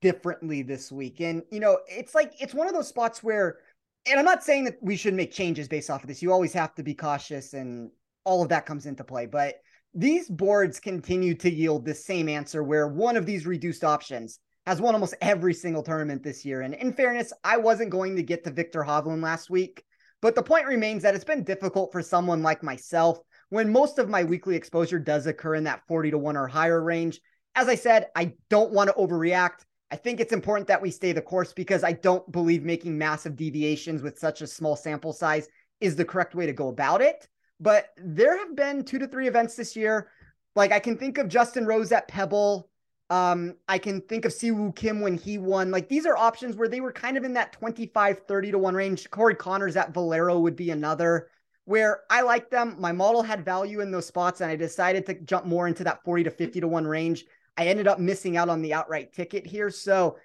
differently 0.00 0.62
this 0.62 0.92
week. 0.92 1.20
And, 1.20 1.42
you 1.50 1.58
know, 1.58 1.80
it's 1.88 2.14
like, 2.14 2.32
it's 2.40 2.54
one 2.54 2.68
of 2.68 2.72
those 2.72 2.86
spots 2.86 3.20
where, 3.20 3.58
and 4.06 4.16
I'm 4.16 4.24
not 4.24 4.44
saying 4.44 4.64
that 4.64 4.78
we 4.80 4.94
should 4.94 5.14
make 5.14 5.32
changes 5.32 5.66
based 5.66 5.90
off 5.90 6.04
of 6.04 6.08
this. 6.08 6.22
You 6.22 6.32
always 6.32 6.52
have 6.52 6.72
to 6.76 6.84
be 6.84 6.94
cautious 6.94 7.52
and 7.52 7.90
all 8.24 8.44
of 8.44 8.48
that 8.50 8.64
comes 8.64 8.86
into 8.86 9.02
play. 9.02 9.26
But 9.26 9.56
these 9.92 10.28
boards 10.28 10.78
continue 10.78 11.34
to 11.34 11.50
yield 11.50 11.84
the 11.84 11.94
same 11.94 12.28
answer 12.28 12.62
where 12.62 12.86
one 12.86 13.16
of 13.16 13.26
these 13.26 13.44
reduced 13.44 13.82
options 13.82 14.38
has 14.64 14.80
won 14.80 14.94
almost 14.94 15.16
every 15.20 15.52
single 15.52 15.82
tournament 15.82 16.22
this 16.22 16.44
year. 16.44 16.60
And 16.60 16.74
in 16.74 16.92
fairness, 16.92 17.32
I 17.42 17.56
wasn't 17.56 17.90
going 17.90 18.14
to 18.14 18.22
get 18.22 18.44
to 18.44 18.52
Viktor 18.52 18.84
Hovland 18.84 19.20
last 19.20 19.50
week 19.50 19.84
but 20.22 20.36
the 20.36 20.42
point 20.42 20.66
remains 20.66 21.02
that 21.02 21.16
it's 21.16 21.24
been 21.24 21.42
difficult 21.42 21.90
for 21.92 22.00
someone 22.00 22.42
like 22.42 22.62
myself 22.62 23.18
when 23.50 23.70
most 23.70 23.98
of 23.98 24.08
my 24.08 24.22
weekly 24.22 24.54
exposure 24.54 25.00
does 25.00 25.26
occur 25.26 25.56
in 25.56 25.64
that 25.64 25.82
40 25.88 26.12
to 26.12 26.18
1 26.18 26.36
or 26.36 26.46
higher 26.46 26.80
range. 26.80 27.20
As 27.54 27.68
I 27.68 27.74
said, 27.74 28.06
I 28.16 28.34
don't 28.48 28.72
want 28.72 28.88
to 28.88 28.96
overreact. 28.96 29.64
I 29.90 29.96
think 29.96 30.20
it's 30.20 30.32
important 30.32 30.68
that 30.68 30.80
we 30.80 30.90
stay 30.90 31.12
the 31.12 31.20
course 31.20 31.52
because 31.52 31.84
I 31.84 31.92
don't 31.92 32.30
believe 32.32 32.64
making 32.64 32.96
massive 32.96 33.36
deviations 33.36 34.02
with 34.02 34.18
such 34.18 34.40
a 34.40 34.46
small 34.46 34.74
sample 34.74 35.12
size 35.12 35.48
is 35.80 35.96
the 35.96 36.04
correct 36.04 36.34
way 36.34 36.46
to 36.46 36.52
go 36.52 36.68
about 36.68 37.02
it. 37.02 37.28
But 37.60 37.88
there 37.96 38.38
have 38.38 38.56
been 38.56 38.84
two 38.84 38.98
to 38.98 39.06
three 39.06 39.28
events 39.28 39.54
this 39.54 39.76
year. 39.76 40.10
Like 40.56 40.72
I 40.72 40.78
can 40.78 40.96
think 40.96 41.18
of 41.18 41.28
Justin 41.28 41.66
Rose 41.66 41.92
at 41.92 42.08
Pebble 42.08 42.70
um, 43.12 43.56
I 43.68 43.76
can 43.76 44.00
think 44.00 44.24
of 44.24 44.32
Si 44.32 44.52
Woo 44.52 44.72
Kim 44.72 45.02
when 45.02 45.18
he 45.18 45.36
won. 45.36 45.70
Like 45.70 45.86
these 45.86 46.06
are 46.06 46.16
options 46.16 46.56
where 46.56 46.66
they 46.66 46.80
were 46.80 46.92
kind 46.92 47.18
of 47.18 47.24
in 47.24 47.34
that 47.34 47.52
25, 47.52 48.20
30 48.26 48.52
to 48.52 48.58
1 48.58 48.74
range. 48.74 49.10
Corey 49.10 49.34
Conners 49.34 49.76
at 49.76 49.92
Valero 49.92 50.38
would 50.38 50.56
be 50.56 50.70
another 50.70 51.28
where 51.66 52.00
I 52.08 52.22
like 52.22 52.48
them. 52.48 52.74
My 52.78 52.90
model 52.90 53.22
had 53.22 53.44
value 53.44 53.80
in 53.80 53.90
those 53.90 54.06
spots, 54.06 54.40
and 54.40 54.50
I 54.50 54.56
decided 54.56 55.04
to 55.06 55.14
jump 55.20 55.44
more 55.44 55.68
into 55.68 55.84
that 55.84 56.02
40 56.04 56.24
to 56.24 56.30
50 56.30 56.60
to 56.62 56.68
1 56.68 56.86
range. 56.86 57.26
I 57.56 57.66
ended 57.66 57.86
up 57.86 57.98
missing 57.98 58.36
out 58.36 58.48
on 58.48 58.62
the 58.62 58.74
outright 58.74 59.12
ticket 59.12 59.46
here. 59.46 59.70
So 59.70 60.18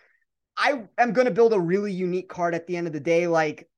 I 0.57 0.83
am 0.97 1.13
going 1.13 1.25
to 1.25 1.33
build 1.33 1.53
a 1.53 1.59
really 1.59 1.91
unique 1.91 2.29
card 2.29 2.55
at 2.55 2.67
the 2.67 2.77
end 2.77 2.87
of 2.87 2.93
the 2.93 2.99
day. 2.99 3.27
Like, 3.27 3.69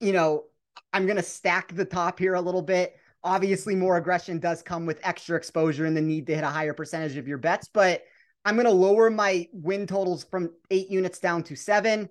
you 0.00 0.12
know, 0.12 0.44
I'm 0.92 1.06
going 1.06 1.16
to 1.16 1.22
stack 1.22 1.74
the 1.74 1.84
top 1.84 2.18
here 2.18 2.34
a 2.34 2.40
little 2.40 2.62
bit. 2.62 2.96
Obviously, 3.24 3.74
more 3.74 3.96
aggression 3.96 4.38
does 4.38 4.62
come 4.62 4.86
with 4.86 5.00
extra 5.02 5.36
exposure 5.36 5.86
and 5.86 5.96
the 5.96 6.00
need 6.00 6.26
to 6.28 6.34
hit 6.34 6.44
a 6.44 6.48
higher 6.48 6.72
percentage 6.72 7.16
of 7.16 7.26
your 7.26 7.38
bets, 7.38 7.68
but 7.72 8.04
I'm 8.44 8.54
going 8.54 8.66
to 8.66 8.72
lower 8.72 9.10
my 9.10 9.48
win 9.52 9.86
totals 9.86 10.24
from 10.24 10.50
eight 10.70 10.88
units 10.88 11.18
down 11.18 11.42
to 11.44 11.56
seven. 11.56 12.08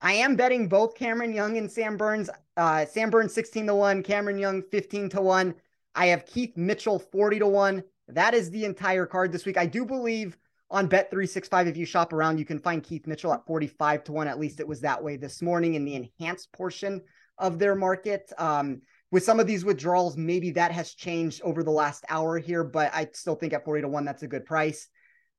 I 0.00 0.14
am 0.14 0.36
betting 0.36 0.68
both 0.68 0.94
Cameron 0.94 1.32
Young 1.32 1.56
and 1.56 1.70
Sam 1.70 1.96
Burns. 1.96 2.28
Uh, 2.56 2.84
Sam 2.86 3.10
Burns 3.10 3.32
16 3.32 3.66
to 3.68 3.74
1, 3.74 4.02
Cameron 4.02 4.38
Young 4.38 4.62
15 4.62 5.08
to 5.10 5.20
1. 5.20 5.54
I 5.94 6.06
have 6.06 6.26
Keith 6.26 6.56
Mitchell 6.56 6.98
40 6.98 7.38
to 7.40 7.46
1. 7.46 7.82
That 8.08 8.34
is 8.34 8.50
the 8.50 8.64
entire 8.64 9.06
card 9.06 9.32
this 9.32 9.44
week. 9.44 9.56
I 9.56 9.66
do 9.66 9.84
believe 9.84 10.36
on 10.70 10.88
Bet365, 10.88 11.66
if 11.66 11.76
you 11.76 11.86
shop 11.86 12.12
around, 12.12 12.38
you 12.38 12.44
can 12.44 12.58
find 12.58 12.82
Keith 12.82 13.06
Mitchell 13.06 13.32
at 13.32 13.46
45 13.46 14.04
to 14.04 14.12
1. 14.12 14.28
At 14.28 14.38
least 14.38 14.60
it 14.60 14.68
was 14.68 14.80
that 14.82 15.02
way 15.02 15.16
this 15.16 15.40
morning 15.40 15.74
in 15.74 15.84
the 15.84 15.94
enhanced 15.94 16.52
portion 16.52 17.02
of 17.38 17.58
their 17.58 17.74
market. 17.74 18.30
Um, 18.36 18.82
with 19.10 19.24
some 19.24 19.40
of 19.40 19.46
these 19.46 19.64
withdrawals, 19.64 20.16
maybe 20.16 20.50
that 20.52 20.72
has 20.72 20.92
changed 20.92 21.40
over 21.42 21.62
the 21.62 21.70
last 21.70 22.04
hour 22.10 22.38
here, 22.38 22.64
but 22.64 22.90
I 22.94 23.08
still 23.14 23.34
think 23.34 23.54
at 23.54 23.64
40 23.64 23.82
to 23.82 23.88
1, 23.88 24.04
that's 24.04 24.22
a 24.22 24.28
good 24.28 24.44
price. 24.44 24.88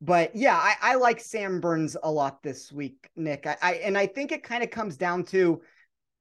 But 0.01 0.35
yeah, 0.35 0.55
I, 0.55 0.75
I 0.81 0.95
like 0.95 1.19
Sam 1.19 1.59
Burns 1.59 1.95
a 2.01 2.09
lot 2.09 2.41
this 2.41 2.71
week, 2.71 3.09
Nick. 3.15 3.45
I, 3.45 3.57
I 3.61 3.73
and 3.73 3.97
I 3.97 4.07
think 4.07 4.31
it 4.31 4.43
kind 4.43 4.63
of 4.63 4.71
comes 4.71 4.95
down 4.95 5.25
to 5.25 5.61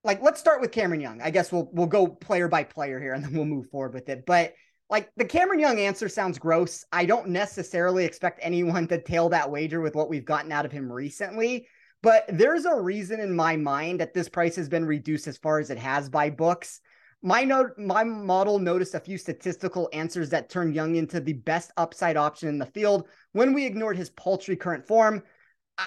like 0.02 0.20
let's 0.20 0.40
start 0.40 0.60
with 0.60 0.72
Cameron 0.72 1.00
Young. 1.00 1.22
I 1.22 1.30
guess 1.30 1.52
we'll 1.52 1.70
we'll 1.72 1.86
go 1.86 2.08
player 2.08 2.48
by 2.48 2.64
player 2.64 2.98
here 2.98 3.12
and 3.12 3.24
then 3.24 3.32
we'll 3.34 3.44
move 3.44 3.70
forward 3.70 3.94
with 3.94 4.08
it. 4.08 4.26
But 4.26 4.54
like 4.90 5.10
the 5.16 5.24
Cameron 5.24 5.60
Young 5.60 5.78
answer 5.78 6.08
sounds 6.08 6.38
gross. 6.38 6.84
I 6.92 7.04
don't 7.04 7.28
necessarily 7.28 8.04
expect 8.04 8.40
anyone 8.42 8.88
to 8.88 9.00
tail 9.00 9.28
that 9.30 9.50
wager 9.50 9.80
with 9.80 9.94
what 9.94 10.08
we've 10.08 10.24
gotten 10.24 10.52
out 10.52 10.64
of 10.64 10.72
him 10.72 10.90
recently. 10.90 11.68
But 12.02 12.24
there's 12.28 12.64
a 12.64 12.80
reason 12.80 13.20
in 13.20 13.34
my 13.34 13.56
mind 13.56 14.00
that 14.00 14.14
this 14.14 14.28
price 14.28 14.56
has 14.56 14.68
been 14.68 14.86
reduced 14.86 15.26
as 15.26 15.36
far 15.36 15.58
as 15.58 15.70
it 15.70 15.78
has 15.78 16.08
by 16.08 16.30
books. 16.30 16.80
My 17.22 17.42
note, 17.42 17.76
my 17.76 18.04
model 18.04 18.60
noticed 18.60 18.94
a 18.94 19.00
few 19.00 19.18
statistical 19.18 19.90
answers 19.92 20.30
that 20.30 20.48
turned 20.48 20.74
Young 20.74 20.94
into 20.94 21.20
the 21.20 21.32
best 21.32 21.72
upside 21.76 22.16
option 22.16 22.48
in 22.48 22.58
the 22.58 22.66
field 22.66 23.08
when 23.32 23.52
we 23.52 23.66
ignored 23.66 23.96
his 23.96 24.10
paltry 24.10 24.54
current 24.54 24.86
form. 24.86 25.24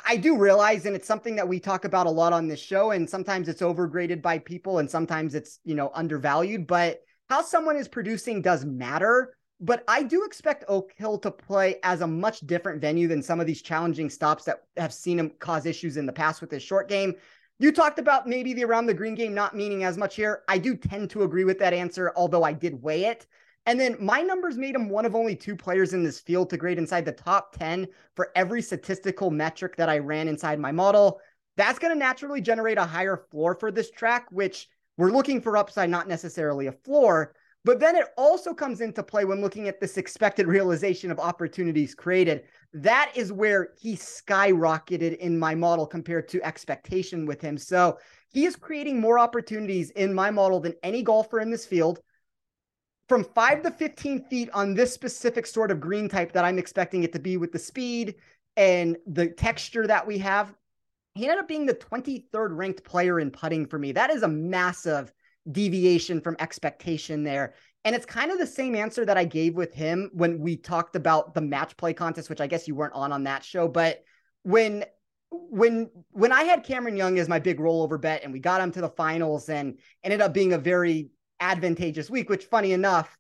I 0.06 0.18
do 0.18 0.38
realize, 0.38 0.86
and 0.86 0.96
it's 0.96 1.08
something 1.08 1.36
that 1.38 1.48
we 1.48 1.60
talk 1.60 1.86
about 1.86 2.08
a 2.08 2.12
lot 2.12 2.34
on 2.34 2.48
this 2.48 2.62
show, 2.62 2.92
and 2.92 3.10
sometimes 3.10 3.50
it's 3.50 3.62
overgraded 3.62 4.22
by 4.22 4.40
people, 4.40 4.80
and 4.80 4.90
sometimes 4.90 5.34
it's 5.36 5.60
you 5.64 5.76
know 5.76 5.92
undervalued. 5.94 6.68
But 6.68 7.02
how 7.32 7.42
someone 7.42 7.78
is 7.78 7.88
producing 7.88 8.42
does 8.42 8.66
matter. 8.66 9.38
But 9.62 9.86
I 9.88 10.04
do 10.04 10.26
expect 10.26 10.66
Oak 10.68 10.92
Hill 10.98 11.18
to 11.20 11.32
play 11.32 11.78
as 11.82 12.02
a 12.02 12.08
much 12.08 12.42
different 12.42 12.82
venue 12.82 13.08
than 13.08 13.24
some 13.24 13.40
of 13.40 13.48
these 13.48 13.62
challenging 13.62 14.10
stops 14.10 14.44
that 14.44 14.64
have 14.76 14.94
seen 14.94 15.18
him 15.18 15.32
cause 15.40 15.66
issues 15.66 15.96
in 15.96 16.06
the 16.06 16.12
past 16.12 16.42
with 16.42 16.52
his 16.52 16.62
short 16.62 16.90
game. 16.90 17.14
You 17.58 17.72
talked 17.72 18.00
about 18.00 18.28
maybe 18.28 18.54
the 18.54 18.66
around 18.66 18.88
the 18.88 18.94
green 18.94 19.16
game 19.16 19.34
not 19.34 19.56
meaning 19.56 19.86
as 19.86 19.98
much 19.98 20.18
here. 20.18 20.42
I 20.50 20.58
do 20.58 20.76
tend 20.76 21.10
to 21.12 21.24
agree 21.24 21.46
with 21.46 21.58
that 21.60 21.74
answer, 21.74 22.12
although 22.18 22.44
I 22.44 22.52
did 22.52 22.82
weigh 22.82 23.06
it. 23.06 23.28
And 23.66 23.80
then 23.80 23.96
my 24.02 24.20
numbers 24.20 24.58
made 24.58 24.76
him 24.76 24.90
one 24.90 25.06
of 25.06 25.16
only 25.16 25.38
two 25.38 25.56
players 25.56 25.94
in 25.94 26.04
this 26.04 26.20
field 26.20 26.50
to 26.50 26.58
grade 26.58 26.80
inside 26.80 27.06
the 27.06 27.14
top 27.14 27.56
10 27.58 27.88
for 28.14 28.32
every 28.36 28.62
statistical 28.62 29.32
metric 29.32 29.78
that 29.78 29.88
I 29.88 30.00
ran 30.00 30.28
inside 30.28 30.60
my 30.60 30.74
model. 30.74 31.22
That's 31.56 31.80
going 31.80 31.94
to 31.94 32.00
naturally 32.00 32.42
generate 32.42 32.78
a 32.78 32.84
higher 32.84 33.16
floor 33.16 33.56
for 33.56 33.72
this 33.72 33.90
track, 33.90 34.26
which 34.32 34.68
we're 35.02 35.10
looking 35.10 35.42
for 35.42 35.58
upside, 35.58 35.90
not 35.90 36.08
necessarily 36.08 36.68
a 36.68 36.72
floor. 36.72 37.34
But 37.66 37.80
then 37.80 37.96
it 37.96 38.10
also 38.18 38.54
comes 38.54 38.82
into 38.82 39.02
play 39.02 39.26
when 39.26 39.42
looking 39.42 39.68
at 39.68 39.80
this 39.80 39.98
expected 39.98 40.46
realization 40.46 41.10
of 41.10 41.20
opportunities 41.20 41.96
created. 41.96 42.44
That 42.74 43.12
is 43.16 43.32
where 43.32 43.70
he 43.80 43.96
skyrocketed 43.96 45.18
in 45.18 45.40
my 45.40 45.56
model 45.56 45.88
compared 45.88 46.28
to 46.30 46.46
expectation 46.46 47.26
with 47.26 47.42
him. 47.42 47.58
So 47.58 47.98
he 48.30 48.46
is 48.46 48.56
creating 48.56 49.02
more 49.02 49.18
opportunities 49.18 49.90
in 49.90 50.14
my 50.14 50.30
model 50.30 50.60
than 50.60 50.76
any 50.84 51.02
golfer 51.02 51.40
in 51.40 51.50
this 51.50 51.66
field. 51.66 52.00
From 53.10 53.24
five 53.24 53.64
to 53.64 53.72
15 53.72 54.26
feet 54.26 54.52
on 54.54 54.76
this 54.76 54.94
specific 54.94 55.48
sort 55.48 55.72
of 55.72 55.80
green 55.80 56.10
type 56.10 56.32
that 56.34 56.46
I'm 56.46 56.60
expecting 56.60 57.02
it 57.02 57.12
to 57.14 57.20
be 57.20 57.38
with 57.38 57.52
the 57.52 57.60
speed 57.60 58.18
and 58.56 58.98
the 59.08 59.30
texture 59.30 59.88
that 59.88 60.06
we 60.06 60.20
have, 60.20 60.54
he 61.16 61.26
ended 61.26 61.40
up 61.40 61.48
being 61.48 61.66
the 61.66 61.74
23rd 61.74 62.56
ranked 62.56 62.84
player 62.84 63.20
in 63.20 63.32
putting 63.32 63.66
for 63.66 63.78
me. 63.78 63.92
That 63.92 64.12
is 64.12 64.24
a 64.24 64.28
massive 64.28 65.12
deviation 65.52 66.22
from 66.22 66.36
expectation 66.40 67.24
there. 67.24 67.54
And 67.84 67.96
it's 67.96 68.06
kind 68.06 68.32
of 68.32 68.38
the 68.38 68.48
same 68.48 68.76
answer 68.76 69.06
that 69.06 69.18
I 69.18 69.26
gave 69.26 69.56
with 69.56 69.74
him 69.74 70.12
when 70.14 70.40
we 70.40 70.56
talked 70.56 70.96
about 70.96 71.34
the 71.34 71.42
match 71.42 71.76
play 71.78 71.94
contest, 71.94 72.30
which 72.30 72.42
I 72.42 72.48
guess 72.48 72.68
you 72.68 72.76
weren't 72.76 72.94
on 72.94 73.12
on 73.12 73.24
that 73.24 73.44
show. 73.44 73.68
But 73.68 74.04
when 74.44 74.86
when 75.32 75.90
when 76.12 76.32
I 76.32 76.44
had 76.44 76.64
Cameron 76.64 76.98
Young 76.98 77.18
as 77.18 77.30
my 77.30 77.40
big 77.40 77.60
rollover 77.60 78.00
bet 78.00 78.24
and 78.24 78.32
we 78.34 78.40
got 78.40 78.62
him 78.62 78.72
to 78.74 78.82
the 78.82 78.90
finals 78.90 79.50
and 79.50 79.80
ended 80.04 80.22
up 80.22 80.34
being 80.34 80.54
a 80.54 80.58
very 80.58 81.10
advantageous 81.40 82.10
week, 82.10 82.30
which 82.30 82.46
funny 82.46 82.74
enough, 82.74 83.18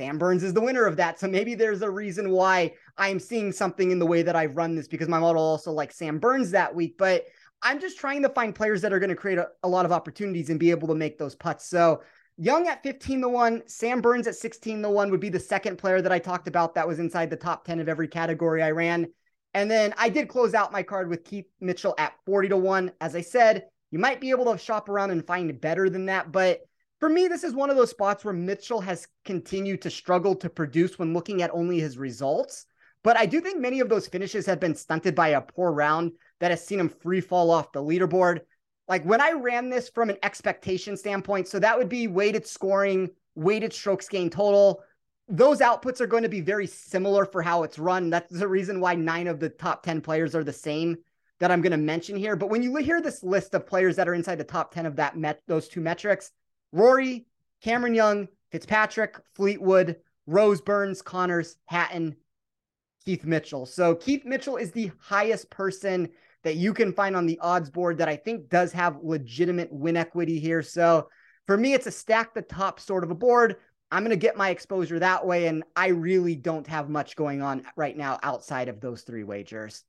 Sam 0.00 0.16
Burns 0.16 0.42
is 0.42 0.54
the 0.54 0.62
winner 0.62 0.86
of 0.86 0.96
that. 0.96 1.20
So 1.20 1.28
maybe 1.28 1.54
there's 1.54 1.82
a 1.82 1.90
reason 1.90 2.30
why 2.30 2.72
I'm 2.96 3.18
seeing 3.18 3.52
something 3.52 3.90
in 3.90 3.98
the 3.98 4.06
way 4.06 4.22
that 4.22 4.34
I've 4.34 4.56
run 4.56 4.74
this 4.74 4.88
because 4.88 5.08
my 5.08 5.18
model 5.18 5.42
also 5.42 5.72
like 5.72 5.92
Sam 5.92 6.18
Burns 6.18 6.50
that 6.52 6.74
week. 6.74 6.96
But 6.96 7.26
I'm 7.60 7.78
just 7.78 7.98
trying 7.98 8.22
to 8.22 8.30
find 8.30 8.54
players 8.54 8.80
that 8.80 8.94
are 8.94 8.98
going 8.98 9.10
to 9.10 9.14
create 9.14 9.36
a, 9.36 9.48
a, 9.62 9.68
lot 9.68 9.84
of 9.84 9.92
opportunities 9.92 10.48
and 10.48 10.58
be 10.58 10.70
able 10.70 10.88
to 10.88 10.94
make 10.94 11.18
those 11.18 11.34
putts. 11.34 11.66
So 11.66 12.00
Young 12.38 12.66
at 12.66 12.82
15 12.82 13.20
to 13.20 13.28
1, 13.28 13.64
Sam 13.66 14.00
Burns 14.00 14.26
at 14.26 14.36
16 14.36 14.80
to 14.80 14.88
1 14.88 15.10
would 15.10 15.20
be 15.20 15.28
the 15.28 15.38
second 15.38 15.76
player 15.76 16.00
that 16.00 16.12
I 16.12 16.18
talked 16.18 16.48
about 16.48 16.74
that 16.76 16.88
was 16.88 16.98
inside 16.98 17.28
the 17.28 17.36
top 17.36 17.66
10 17.66 17.78
of 17.80 17.88
every 17.90 18.08
category 18.08 18.62
I 18.62 18.70
ran. 18.70 19.06
And 19.52 19.70
then 19.70 19.92
I 19.98 20.08
did 20.08 20.30
close 20.30 20.54
out 20.54 20.72
my 20.72 20.82
card 20.82 21.10
with 21.10 21.24
Keith 21.26 21.44
Mitchell 21.60 21.94
at 21.98 22.14
40 22.24 22.48
to 22.48 22.56
1. 22.56 22.92
As 23.02 23.14
I 23.14 23.20
said, 23.20 23.66
you 23.90 23.98
might 23.98 24.22
be 24.22 24.30
able 24.30 24.50
to 24.50 24.56
shop 24.56 24.88
around 24.88 25.10
and 25.10 25.26
find 25.26 25.60
better 25.60 25.90
than 25.90 26.06
that. 26.06 26.32
But 26.32 26.62
for 27.00 27.08
me, 27.08 27.28
this 27.28 27.44
is 27.44 27.54
one 27.54 27.70
of 27.70 27.76
those 27.76 27.90
spots 27.90 28.24
where 28.24 28.34
Mitchell 28.34 28.82
has 28.82 29.08
continued 29.24 29.80
to 29.82 29.90
struggle 29.90 30.36
to 30.36 30.50
produce 30.50 30.98
when 30.98 31.14
looking 31.14 31.40
at 31.40 31.50
only 31.52 31.80
his 31.80 31.96
results. 31.96 32.66
But 33.02 33.16
I 33.16 33.24
do 33.24 33.40
think 33.40 33.58
many 33.58 33.80
of 33.80 33.88
those 33.88 34.06
finishes 34.06 34.44
have 34.44 34.60
been 34.60 34.74
stunted 34.74 35.14
by 35.14 35.28
a 35.28 35.40
poor 35.40 35.72
round 35.72 36.12
that 36.40 36.50
has 36.50 36.64
seen 36.64 36.78
him 36.78 36.90
free 36.90 37.22
fall 37.22 37.50
off 37.50 37.72
the 37.72 37.82
leaderboard. 37.82 38.40
Like 38.86 39.02
when 39.04 39.22
I 39.22 39.32
ran 39.32 39.70
this 39.70 39.88
from 39.88 40.10
an 40.10 40.18
expectation 40.22 40.94
standpoint, 40.94 41.48
so 41.48 41.58
that 41.58 41.78
would 41.78 41.88
be 41.88 42.06
weighted 42.06 42.46
scoring, 42.46 43.08
weighted 43.34 43.72
strokes 43.72 44.06
gain 44.06 44.28
total. 44.28 44.82
Those 45.26 45.60
outputs 45.60 46.02
are 46.02 46.06
going 46.06 46.24
to 46.24 46.28
be 46.28 46.42
very 46.42 46.66
similar 46.66 47.24
for 47.24 47.40
how 47.40 47.62
it's 47.62 47.78
run. 47.78 48.10
That's 48.10 48.30
the 48.30 48.48
reason 48.48 48.78
why 48.78 48.94
nine 48.94 49.26
of 49.26 49.40
the 49.40 49.48
top 49.48 49.82
10 49.82 50.02
players 50.02 50.34
are 50.34 50.44
the 50.44 50.52
same 50.52 50.98
that 51.38 51.50
I'm 51.50 51.62
going 51.62 51.70
to 51.70 51.78
mention 51.78 52.16
here. 52.16 52.36
But 52.36 52.50
when 52.50 52.62
you 52.62 52.76
hear 52.76 53.00
this 53.00 53.22
list 53.22 53.54
of 53.54 53.66
players 53.66 53.96
that 53.96 54.08
are 54.08 54.14
inside 54.14 54.36
the 54.36 54.44
top 54.44 54.74
10 54.74 54.84
of 54.84 54.96
that 54.96 55.16
met 55.16 55.40
those 55.46 55.68
two 55.68 55.80
metrics, 55.80 56.32
Rory, 56.72 57.26
Cameron 57.62 57.94
Young, 57.94 58.28
Fitzpatrick, 58.50 59.18
Fleetwood, 59.34 59.96
Rose 60.26 60.60
Burns, 60.60 61.02
Conners, 61.02 61.56
Hatton, 61.66 62.16
Keith 63.04 63.24
Mitchell. 63.24 63.66
So 63.66 63.94
Keith 63.94 64.24
Mitchell 64.24 64.56
is 64.56 64.70
the 64.70 64.90
highest 65.00 65.50
person 65.50 66.08
that 66.42 66.56
you 66.56 66.72
can 66.72 66.92
find 66.92 67.16
on 67.16 67.26
the 67.26 67.38
odds 67.40 67.70
board 67.70 67.98
that 67.98 68.08
I 68.08 68.16
think 68.16 68.48
does 68.48 68.72
have 68.72 68.98
legitimate 69.02 69.72
win 69.72 69.96
equity 69.96 70.38
here. 70.38 70.62
So 70.62 71.08
for 71.46 71.56
me, 71.56 71.74
it's 71.74 71.86
a 71.86 71.90
stack 71.90 72.34
the 72.34 72.42
top 72.42 72.80
sort 72.80 73.04
of 73.04 73.10
a 73.10 73.14
board. 73.14 73.56
I'm 73.90 74.04
going 74.04 74.10
to 74.10 74.16
get 74.16 74.36
my 74.36 74.50
exposure 74.50 74.98
that 74.98 75.26
way. 75.26 75.48
And 75.48 75.64
I 75.74 75.88
really 75.88 76.36
don't 76.36 76.66
have 76.66 76.88
much 76.88 77.16
going 77.16 77.42
on 77.42 77.64
right 77.76 77.96
now 77.96 78.18
outside 78.22 78.68
of 78.68 78.80
those 78.80 79.02
three 79.02 79.24
wagers. 79.24 79.84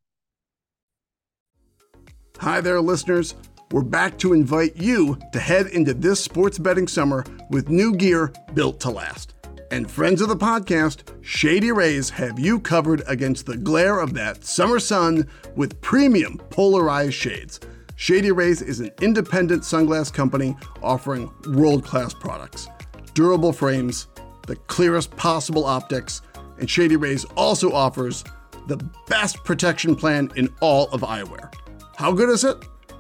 Hi 2.39 2.60
there, 2.60 2.82
listeners. 2.82 3.36
We're 3.72 3.84
back 3.84 4.18
to 4.18 4.34
invite 4.34 4.76
you 4.76 5.18
to 5.32 5.40
head 5.40 5.68
into 5.68 5.94
this 5.94 6.22
sports 6.22 6.60
betting 6.60 6.90
summer 6.90 7.24
with 7.50 7.70
new 7.70 7.96
gear 7.96 8.34
built 8.54 8.82
to 8.82 8.90
last. 8.90 9.34
And 9.72 9.90
friends 9.90 10.20
of 10.20 10.28
the 10.28 10.36
podcast, 10.36 11.04
Shady 11.22 11.72
Rays 11.72 12.10
have 12.10 12.38
you 12.38 12.60
covered 12.60 13.02
against 13.08 13.46
the 13.46 13.56
glare 13.56 14.00
of 14.00 14.14
that 14.16 14.44
summer 14.44 14.78
sun 14.78 15.26
with 15.56 15.80
premium 15.80 16.38
polarized 16.50 17.14
shades. 17.14 17.62
Shady 17.96 18.34
Rays 18.34 18.62
is 18.62 18.82
an 18.82 18.92
independent 19.00 19.64
sunglass 19.64 20.14
company 20.14 20.58
offering 20.84 21.32
world 21.48 21.86
class 21.86 22.14
products, 22.14 22.68
durable 23.14 23.54
frames, 23.54 24.10
the 24.48 24.58
clearest 24.58 25.16
possible 25.16 25.64
optics, 25.64 26.22
and 26.60 26.70
Shady 26.70 26.98
Rays 26.98 27.24
also 27.38 27.72
offers 27.72 28.26
the 28.68 28.78
best 29.08 29.42
protection 29.46 29.96
plan 29.96 30.30
in 30.36 30.54
all 30.60 30.90
of 30.90 31.02
eyewear. 31.02 31.54
How 31.96 32.12
good 32.12 32.28
is 32.28 32.44
it? 32.44 32.58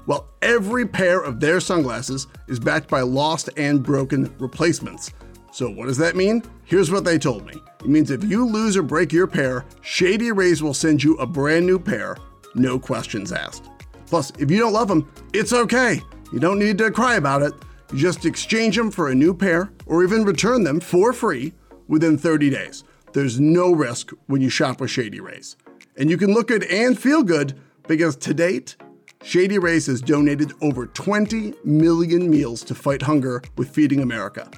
Well, 0.07 0.27
every 0.41 0.87
pair 0.87 1.19
of 1.21 1.39
their 1.39 1.59
sunglasses 1.59 2.27
is 2.47 2.59
backed 2.59 2.89
by 2.89 3.01
lost 3.01 3.49
and 3.57 3.83
broken 3.83 4.33
replacements 4.39 5.11
so, 5.53 5.69
what 5.69 5.87
does 5.87 5.97
that 5.97 6.15
mean? 6.15 6.43
Here's 6.63 6.91
what 6.91 7.03
they 7.03 7.17
told 7.17 7.45
me 7.45 7.53
it 7.81 7.87
means 7.87 8.09
if 8.09 8.23
you 8.23 8.45
lose 8.45 8.77
or 8.77 8.83
break 8.83 9.11
your 9.11 9.27
pair, 9.27 9.65
Shady 9.81 10.31
Rays 10.31 10.63
will 10.63 10.73
send 10.73 11.03
you 11.03 11.15
a 11.17 11.25
brand 11.25 11.65
new 11.65 11.77
pair, 11.77 12.17
no 12.55 12.79
questions 12.79 13.33
asked. 13.33 13.69
Plus, 14.05 14.31
if 14.39 14.49
you 14.49 14.57
don't 14.57 14.73
love 14.73 14.87
them, 14.87 15.11
it's 15.33 15.53
okay. 15.53 16.01
You 16.31 16.39
don't 16.39 16.59
need 16.59 16.77
to 16.77 16.89
cry 16.89 17.15
about 17.15 17.41
it. 17.41 17.53
You 17.91 17.99
just 17.99 18.25
exchange 18.25 18.77
them 18.77 18.91
for 18.91 19.09
a 19.09 19.15
new 19.15 19.33
pair 19.33 19.71
or 19.85 20.03
even 20.03 20.23
return 20.23 20.63
them 20.63 20.79
for 20.79 21.11
free 21.11 21.53
within 21.89 22.17
30 22.17 22.49
days. 22.49 22.85
There's 23.11 23.39
no 23.39 23.73
risk 23.73 24.11
when 24.27 24.41
you 24.41 24.49
shop 24.49 24.79
with 24.79 24.89
Shady 24.89 25.19
Rays. 25.19 25.57
And 25.97 26.09
you 26.09 26.17
can 26.17 26.33
look 26.33 26.47
good 26.47 26.63
and 26.63 26.97
feel 26.97 27.23
good 27.23 27.59
because 27.87 28.15
to 28.17 28.33
date, 28.33 28.77
Shady 29.23 29.59
Rays 29.59 29.85
has 29.85 30.01
donated 30.01 30.53
over 30.61 30.87
20 30.87 31.53
million 31.63 32.29
meals 32.29 32.63
to 32.63 32.73
fight 32.75 33.03
hunger 33.03 33.41
with 33.55 33.69
Feeding 33.69 34.01
America. 34.01 34.49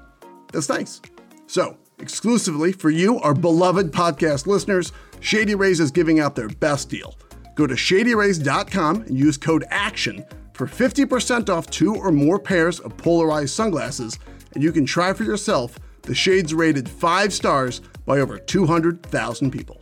That's 0.53 0.69
nice. 0.69 1.01
So, 1.47 1.77
exclusively 1.99 2.71
for 2.71 2.89
you, 2.89 3.19
our 3.19 3.33
beloved 3.33 3.91
podcast 3.91 4.47
listeners, 4.47 4.93
Shady 5.19 5.55
Rays 5.55 5.79
is 5.79 5.91
giving 5.91 6.19
out 6.19 6.35
their 6.35 6.47
best 6.47 6.89
deal. 6.89 7.17
Go 7.55 7.67
to 7.67 7.75
shadyrays.com 7.75 9.01
and 9.01 9.17
use 9.17 9.37
code 9.37 9.65
ACTION 9.69 10.25
for 10.53 10.65
50% 10.65 11.49
off 11.49 11.69
two 11.69 11.95
or 11.95 12.11
more 12.11 12.39
pairs 12.39 12.79
of 12.79 12.95
polarized 12.95 13.53
sunglasses, 13.53 14.17
and 14.53 14.63
you 14.63 14.71
can 14.71 14.85
try 14.85 15.11
for 15.13 15.23
yourself 15.23 15.77
the 16.03 16.15
Shades 16.15 16.53
rated 16.53 16.87
five 16.87 17.33
stars 17.33 17.81
by 18.05 18.19
over 18.19 18.37
200,000 18.37 19.51
people. 19.51 19.81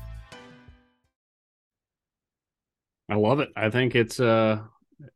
I 3.11 3.15
love 3.15 3.41
it. 3.41 3.49
I 3.57 3.69
think 3.69 3.93
it's 3.93 4.21
uh 4.21 4.59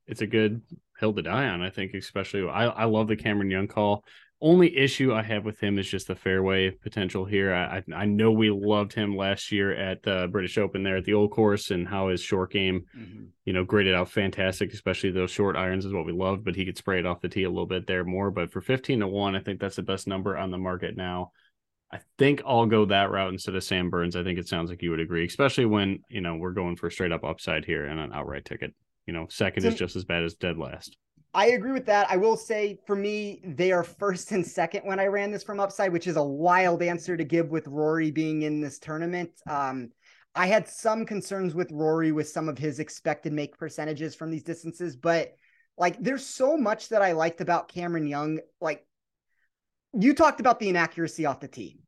it's 0.06 0.22
a 0.22 0.28
good 0.28 0.62
hill 1.00 1.14
to 1.14 1.22
die 1.22 1.48
on. 1.48 1.62
I 1.62 1.70
think 1.70 1.94
especially 1.94 2.48
I, 2.48 2.66
I 2.66 2.84
love 2.84 3.08
the 3.08 3.16
Cameron 3.16 3.50
Young 3.50 3.68
call. 3.68 4.04
Only 4.42 4.78
issue 4.78 5.14
I 5.14 5.22
have 5.22 5.46
with 5.46 5.62
him 5.62 5.80
is 5.80 5.90
just 5.90 6.08
the 6.08 6.16
fairway 6.16 6.72
potential 6.72 7.24
here. 7.24 7.54
I 7.54 7.82
I, 7.96 8.06
know 8.06 8.34
we 8.34 8.52
loved 8.52 8.92
him 8.92 9.16
last 9.16 9.50
year 9.50 9.74
at 9.74 10.04
the 10.04 10.28
British 10.30 10.58
Open 10.58 10.84
there 10.84 10.98
at 10.98 11.06
the 11.06 11.14
old 11.14 11.32
course 11.32 11.72
and 11.72 11.88
how 11.88 12.10
his 12.10 12.20
short 12.20 12.52
game, 12.52 12.84
you 13.46 13.54
know, 13.54 13.64
graded 13.64 13.96
out 13.96 14.10
fantastic, 14.10 14.74
especially 14.74 15.12
those 15.12 15.32
short 15.32 15.56
irons 15.56 15.86
is 15.86 15.94
what 15.94 16.06
we 16.06 16.12
loved, 16.12 16.44
but 16.44 16.58
he 16.58 16.66
could 16.66 16.78
spray 16.78 17.00
it 17.00 17.06
off 17.06 17.22
the 17.22 17.30
tee 17.30 17.44
a 17.44 17.50
little 17.50 17.66
bit 17.66 17.88
there 17.88 18.04
more. 18.04 18.30
But 18.30 18.52
for 18.52 18.60
15 18.60 19.00
to 19.00 19.08
1, 19.08 19.36
I 19.38 19.40
think 19.40 19.62
that's 19.62 19.78
the 19.78 19.84
best 19.84 20.06
number 20.06 20.38
on 20.38 20.52
the 20.52 20.58
market 20.58 20.98
now. 20.98 21.32
I 21.92 22.00
think 22.18 22.42
I'll 22.46 22.66
go 22.66 22.86
that 22.86 23.12
route 23.12 23.32
instead 23.32 23.56
of 23.56 23.64
Sam 23.64 23.90
Burns. 23.90 24.16
I 24.16 24.24
think 24.24 24.40
it 24.40 24.48
sounds 24.48 24.70
like 24.70 24.82
you 24.82 24.90
would 24.92 25.00
agree, 25.00 25.26
especially 25.26 25.66
when, 25.66 26.00
you 26.10 26.22
know, 26.22 26.36
we're 26.36 26.52
going 26.52 26.76
for 26.76 26.90
straight 26.90 27.12
up 27.12 27.24
upside 27.24 27.64
here 27.64 27.86
and 27.86 28.00
an 28.00 28.12
outright 28.14 28.46
ticket. 28.46 28.74
You 29.06 29.14
know, 29.14 29.28
second 29.30 29.64
So- 29.64 29.70
is 29.70 29.76
just 29.76 29.96
as 29.96 30.04
bad 30.04 30.24
as 30.24 30.34
dead 30.34 30.58
last. 30.58 30.98
I 31.34 31.48
agree 31.48 31.74
with 31.74 31.86
that. 31.88 32.10
I 32.10 32.16
will 32.16 32.38
say 32.38 32.80
for 32.88 32.96
me, 32.96 33.42
they 33.44 33.74
are 33.74 33.84
first 33.84 34.32
and 34.32 34.46
second 34.46 34.84
when 34.86 35.02
I 35.02 35.08
ran 35.08 35.32
this 35.32 35.44
from 35.44 35.60
upside, 35.60 35.92
which 35.92 36.08
is 36.08 36.16
a 36.16 36.24
wild 36.24 36.82
answer 36.82 37.18
to 37.18 37.26
give 37.26 37.50
with 37.50 37.68
Rory 37.68 38.10
being 38.10 38.44
in 38.44 38.62
this 38.62 38.80
tournament. 38.80 39.32
Um, 39.46 39.90
I 40.34 40.48
had 40.48 40.68
some 40.68 41.06
concerns 41.06 41.54
with 41.54 41.72
Rory 41.74 42.14
with 42.14 42.30
some 42.30 42.48
of 42.48 42.58
his 42.58 42.80
expected 42.80 43.34
make 43.34 43.58
percentages 43.58 44.16
from 44.16 44.32
these 44.32 44.44
distances, 44.44 44.96
but 44.96 45.34
like 45.78 46.02
there's 46.02 46.26
so 46.26 46.56
much 46.56 46.88
that 46.90 47.02
I 47.02 47.12
liked 47.12 47.42
about 47.42 47.68
Cameron 47.68 48.08
Young. 48.08 48.40
Like 48.62 48.88
you 49.98 50.14
talked 50.14 50.40
about 50.40 50.60
the 50.60 50.70
inaccuracy 50.70 51.26
off 51.26 51.40
the 51.40 51.48
tee. 51.48 51.80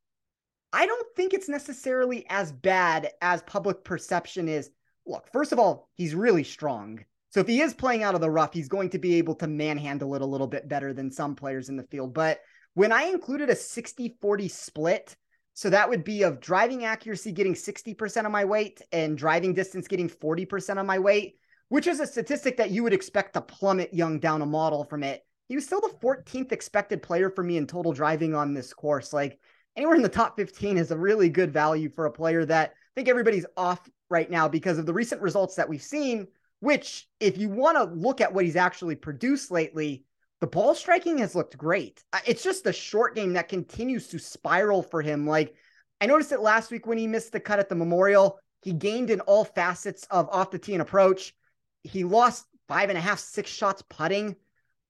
I 0.72 0.86
don't 0.86 1.06
think 1.16 1.32
it's 1.32 1.48
necessarily 1.48 2.26
as 2.28 2.52
bad 2.52 3.10
as 3.22 3.42
public 3.42 3.84
perception 3.84 4.48
is. 4.48 4.70
Look, 5.06 5.28
first 5.32 5.52
of 5.52 5.58
all, 5.58 5.88
he's 5.94 6.14
really 6.14 6.44
strong. 6.44 7.04
So 7.30 7.40
if 7.40 7.46
he 7.46 7.60
is 7.60 7.74
playing 7.74 8.02
out 8.02 8.14
of 8.14 8.20
the 8.20 8.30
rough, 8.30 8.52
he's 8.52 8.68
going 8.68 8.90
to 8.90 8.98
be 8.98 9.16
able 9.16 9.34
to 9.36 9.46
manhandle 9.46 10.14
it 10.14 10.22
a 10.22 10.26
little 10.26 10.46
bit 10.46 10.68
better 10.68 10.92
than 10.92 11.10
some 11.10 11.34
players 11.34 11.68
in 11.68 11.76
the 11.76 11.84
field. 11.84 12.14
But 12.14 12.40
when 12.74 12.92
I 12.92 13.04
included 13.04 13.50
a 13.50 13.56
60 13.56 14.16
40 14.20 14.48
split, 14.48 15.16
so 15.54 15.70
that 15.70 15.88
would 15.88 16.04
be 16.04 16.22
of 16.22 16.40
driving 16.40 16.84
accuracy 16.84 17.32
getting 17.32 17.54
60% 17.54 18.24
of 18.24 18.32
my 18.32 18.44
weight 18.44 18.80
and 18.92 19.18
driving 19.18 19.54
distance 19.54 19.88
getting 19.88 20.08
40% 20.08 20.78
of 20.78 20.86
my 20.86 20.98
weight, 20.98 21.34
which 21.68 21.86
is 21.86 22.00
a 22.00 22.06
statistic 22.06 22.58
that 22.58 22.70
you 22.70 22.82
would 22.82 22.92
expect 22.92 23.34
to 23.34 23.40
plummet 23.40 23.92
Young 23.92 24.20
down 24.20 24.40
a 24.40 24.46
model 24.46 24.84
from 24.84 25.02
it. 25.02 25.22
He 25.48 25.54
was 25.54 25.64
still 25.64 25.80
the 25.80 25.94
14th 26.00 26.52
expected 26.52 27.02
player 27.02 27.30
for 27.30 27.42
me 27.42 27.56
in 27.56 27.66
total 27.66 27.92
driving 27.92 28.34
on 28.34 28.54
this 28.54 28.72
course. 28.72 29.12
Like 29.12 29.38
anywhere 29.76 29.96
in 29.96 30.02
the 30.02 30.08
top 30.08 30.36
15 30.36 30.76
is 30.76 30.90
a 30.90 30.96
really 30.96 31.28
good 31.28 31.52
value 31.52 31.88
for 31.88 32.06
a 32.06 32.12
player 32.12 32.44
that 32.44 32.70
I 32.70 32.90
think 32.94 33.08
everybody's 33.08 33.46
off 33.56 33.88
right 34.10 34.30
now 34.30 34.48
because 34.48 34.78
of 34.78 34.86
the 34.86 34.94
recent 34.94 35.22
results 35.22 35.56
that 35.56 35.68
we've 35.68 35.82
seen 35.82 36.28
which 36.60 37.06
if 37.20 37.38
you 37.38 37.48
want 37.48 37.76
to 37.76 37.84
look 37.84 38.20
at 38.20 38.32
what 38.32 38.44
he's 38.44 38.56
actually 38.56 38.96
produced 38.96 39.50
lately, 39.50 40.04
the 40.40 40.46
ball 40.46 40.74
striking 40.74 41.18
has 41.18 41.34
looked 41.34 41.56
great. 41.56 42.02
It's 42.26 42.42
just 42.42 42.64
the 42.64 42.72
short 42.72 43.14
game 43.14 43.34
that 43.34 43.48
continues 43.48 44.08
to 44.08 44.18
spiral 44.18 44.82
for 44.82 45.02
him. 45.02 45.26
Like 45.26 45.54
I 46.00 46.06
noticed 46.06 46.32
it 46.32 46.40
last 46.40 46.70
week 46.70 46.86
when 46.86 46.98
he 46.98 47.06
missed 47.06 47.32
the 47.32 47.40
cut 47.40 47.58
at 47.58 47.68
the 47.68 47.74
Memorial. 47.74 48.38
He 48.62 48.72
gained 48.72 49.10
in 49.10 49.20
all 49.20 49.44
facets 49.44 50.06
of 50.10 50.28
off 50.30 50.50
the 50.50 50.58
tee 50.58 50.74
and 50.74 50.82
approach. 50.82 51.34
He 51.82 52.04
lost 52.04 52.46
five 52.68 52.88
and 52.88 52.98
a 52.98 53.00
half, 53.00 53.18
six 53.18 53.50
shots 53.50 53.82
putting. 53.88 54.36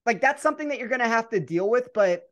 Like 0.08 0.22
that's 0.22 0.42
something 0.42 0.68
that 0.68 0.78
you're 0.78 0.88
going 0.88 1.02
to 1.02 1.06
have 1.06 1.28
to 1.28 1.38
deal 1.38 1.68
with. 1.68 1.92
But 1.92 2.22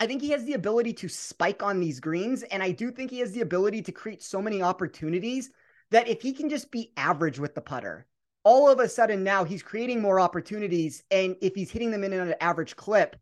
I 0.00 0.06
think 0.06 0.22
he 0.22 0.30
has 0.30 0.42
the 0.46 0.54
ability 0.54 0.94
to 0.94 1.08
spike 1.10 1.62
on 1.62 1.78
these 1.78 2.00
greens. 2.00 2.42
And 2.44 2.62
I 2.62 2.70
do 2.70 2.90
think 2.90 3.10
he 3.10 3.18
has 3.18 3.32
the 3.32 3.42
ability 3.42 3.82
to 3.82 3.92
create 3.92 4.22
so 4.22 4.40
many 4.40 4.62
opportunities 4.62 5.50
that 5.90 6.08
if 6.08 6.22
he 6.22 6.32
can 6.32 6.48
just 6.48 6.70
be 6.70 6.94
average 6.96 7.38
with 7.38 7.54
the 7.54 7.60
putter, 7.60 8.06
all 8.42 8.70
of 8.70 8.80
a 8.80 8.88
sudden 8.88 9.22
now 9.22 9.44
he's 9.44 9.62
creating 9.62 10.00
more 10.00 10.18
opportunities. 10.18 11.02
And 11.10 11.36
if 11.42 11.54
he's 11.54 11.70
hitting 11.70 11.90
them 11.90 12.04
in 12.04 12.14
an 12.14 12.34
average 12.40 12.74
clip, 12.74 13.16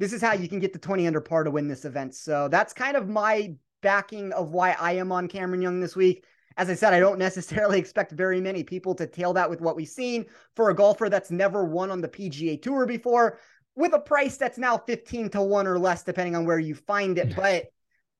this 0.00 0.12
is 0.12 0.20
how 0.20 0.32
you 0.32 0.48
can 0.48 0.58
get 0.58 0.72
the 0.72 0.80
20 0.80 1.06
under 1.06 1.20
par 1.20 1.44
to 1.44 1.50
win 1.52 1.68
this 1.68 1.84
event. 1.84 2.16
So 2.16 2.48
that's 2.48 2.72
kind 2.72 2.96
of 2.96 3.08
my 3.08 3.54
backing 3.80 4.32
of 4.32 4.50
why 4.50 4.72
I 4.72 4.94
am 4.94 5.12
on 5.12 5.28
Cameron 5.28 5.62
Young 5.62 5.78
this 5.78 5.94
week. 5.94 6.24
As 6.56 6.70
I 6.70 6.74
said, 6.74 6.94
I 6.94 7.00
don't 7.00 7.18
necessarily 7.18 7.78
expect 7.80 8.12
very 8.12 8.40
many 8.40 8.62
people 8.62 8.94
to 8.94 9.06
tail 9.06 9.32
that 9.34 9.50
with 9.50 9.60
what 9.60 9.76
we've 9.76 9.88
seen 9.88 10.26
for 10.54 10.70
a 10.70 10.74
golfer 10.74 11.08
that's 11.08 11.30
never 11.30 11.64
won 11.64 11.90
on 11.90 12.00
the 12.00 12.08
PGA 12.08 12.60
Tour 12.60 12.86
before, 12.86 13.38
with 13.74 13.92
a 13.92 13.98
price 13.98 14.36
that's 14.36 14.58
now 14.58 14.78
15 14.78 15.30
to 15.30 15.42
1 15.42 15.66
or 15.66 15.78
less, 15.78 16.02
depending 16.02 16.34
on 16.34 16.46
where 16.46 16.58
you 16.58 16.74
find 16.74 17.18
it. 17.18 17.36
But 17.36 17.66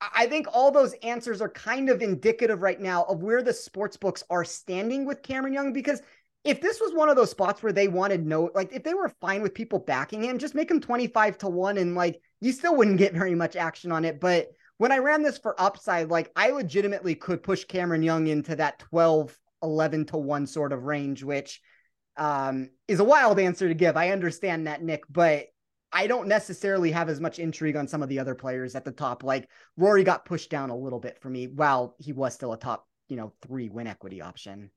I 0.00 0.26
think 0.26 0.46
all 0.52 0.70
those 0.70 0.92
answers 1.02 1.40
are 1.40 1.48
kind 1.48 1.88
of 1.88 2.02
indicative 2.02 2.60
right 2.60 2.80
now 2.80 3.04
of 3.04 3.22
where 3.22 3.42
the 3.42 3.54
sports 3.54 3.96
books 3.96 4.22
are 4.28 4.44
standing 4.44 5.06
with 5.06 5.22
Cameron 5.22 5.54
Young 5.54 5.72
because 5.72 6.02
if 6.44 6.60
this 6.60 6.80
was 6.80 6.92
one 6.94 7.08
of 7.08 7.16
those 7.16 7.30
spots 7.30 7.62
where 7.62 7.72
they 7.72 7.88
wanted 7.88 8.24
no, 8.24 8.50
like 8.54 8.72
if 8.72 8.84
they 8.84 8.94
were 8.94 9.08
fine 9.20 9.42
with 9.42 9.54
people 9.54 9.80
backing 9.80 10.22
him, 10.22 10.38
just 10.38 10.54
make 10.54 10.70
him 10.70 10.80
25 10.80 11.38
to 11.38 11.48
1 11.48 11.78
and 11.78 11.94
like 11.94 12.20
you 12.40 12.52
still 12.52 12.76
wouldn't 12.76 12.98
get 12.98 13.14
very 13.14 13.34
much 13.34 13.56
action 13.56 13.90
on 13.90 14.04
it. 14.04 14.20
But 14.20 14.50
when 14.78 14.92
I 14.92 14.98
ran 14.98 15.22
this 15.22 15.38
for 15.38 15.60
upside, 15.60 16.10
like 16.10 16.30
I 16.36 16.50
legitimately 16.50 17.14
could 17.14 17.42
push 17.42 17.64
Cameron 17.64 18.02
Young 18.02 18.26
into 18.26 18.56
that 18.56 18.78
12, 18.78 19.36
11 19.62 20.06
to 20.06 20.16
1 20.18 20.46
sort 20.46 20.72
of 20.72 20.84
range, 20.84 21.22
which 21.22 21.60
um, 22.16 22.70
is 22.88 23.00
a 23.00 23.04
wild 23.04 23.38
answer 23.38 23.68
to 23.68 23.74
give. 23.74 23.96
I 23.96 24.10
understand 24.10 24.66
that, 24.66 24.82
Nick, 24.82 25.04
but 25.08 25.46
I 25.92 26.06
don't 26.06 26.28
necessarily 26.28 26.90
have 26.90 27.08
as 27.08 27.20
much 27.20 27.38
intrigue 27.38 27.76
on 27.76 27.88
some 27.88 28.02
of 28.02 28.08
the 28.08 28.18
other 28.18 28.34
players 28.34 28.74
at 28.74 28.84
the 28.84 28.92
top. 28.92 29.22
Like 29.22 29.48
Rory 29.76 30.04
got 30.04 30.24
pushed 30.24 30.50
down 30.50 30.70
a 30.70 30.76
little 30.76 31.00
bit 31.00 31.18
for 31.20 31.30
me 31.30 31.46
while 31.46 31.94
he 31.98 32.12
was 32.12 32.34
still 32.34 32.52
a 32.52 32.58
top, 32.58 32.86
you 33.08 33.16
know, 33.16 33.32
three 33.46 33.68
win 33.68 33.86
equity 33.86 34.20
option. 34.20 34.70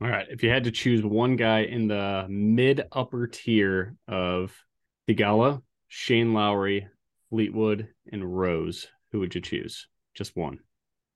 All 0.00 0.08
right. 0.08 0.26
If 0.28 0.42
you 0.42 0.50
had 0.50 0.64
to 0.64 0.72
choose 0.72 1.04
one 1.04 1.36
guy 1.36 1.60
in 1.60 1.86
the 1.86 2.26
mid 2.28 2.82
upper 2.90 3.28
tier 3.28 3.94
of 4.08 4.52
Theegala, 5.08 5.62
Shane 5.86 6.32
Lowry, 6.32 6.88
Fleetwood, 7.30 7.88
and 8.10 8.36
Rose, 8.36 8.88
who 9.12 9.20
would 9.20 9.34
you 9.34 9.40
choose? 9.40 9.86
Just 10.14 10.36
one. 10.36 10.58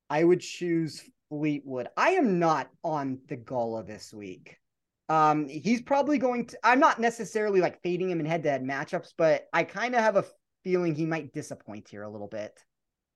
I 0.09 0.23
would 0.23 0.39
choose 0.39 1.03
Fleetwood. 1.29 1.89
I 1.97 2.11
am 2.11 2.39
not 2.39 2.69
on 2.83 3.19
Theegala 3.27 3.85
this 3.85 4.13
week. 4.13 4.57
Um, 5.09 5.47
he's 5.47 5.81
probably 5.81 6.17
going 6.17 6.47
to. 6.47 6.59
I'm 6.63 6.79
not 6.79 6.99
necessarily 6.99 7.59
like 7.59 7.81
fading 7.81 8.09
him 8.09 8.19
in 8.19 8.25
head-to-head 8.25 8.63
matchups, 8.63 9.13
but 9.17 9.47
I 9.53 9.63
kind 9.63 9.95
of 9.95 10.01
have 10.01 10.15
a 10.15 10.25
feeling 10.63 10.95
he 10.95 11.05
might 11.05 11.33
disappoint 11.33 11.89
here 11.89 12.03
a 12.03 12.09
little 12.09 12.27
bit. 12.27 12.57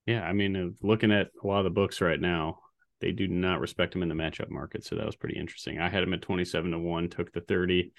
Yeah, 0.05 0.23
I 0.23 0.33
mean, 0.33 0.55
uh, 0.55 0.69
looking 0.85 1.11
at 1.11 1.29
a 1.43 1.47
lot 1.47 1.59
of 1.59 1.65
the 1.65 1.69
books 1.69 2.01
right 2.01 2.19
now, 2.19 2.59
they 3.01 3.11
do 3.11 3.27
not 3.27 3.59
respect 3.59 3.95
him 3.95 4.03
in 4.03 4.09
the 4.09 4.15
matchup 4.15 4.49
market. 4.49 4.85
So 4.85 4.95
that 4.95 5.05
was 5.05 5.15
pretty 5.15 5.37
interesting. 5.37 5.79
I 5.79 5.89
had 5.89 6.03
him 6.03 6.13
at 6.13 6.21
27 6.21 6.71
to 6.71 6.79
1, 6.79 7.09
took 7.09 7.31
the 7.33 7.41
30. 7.41 7.91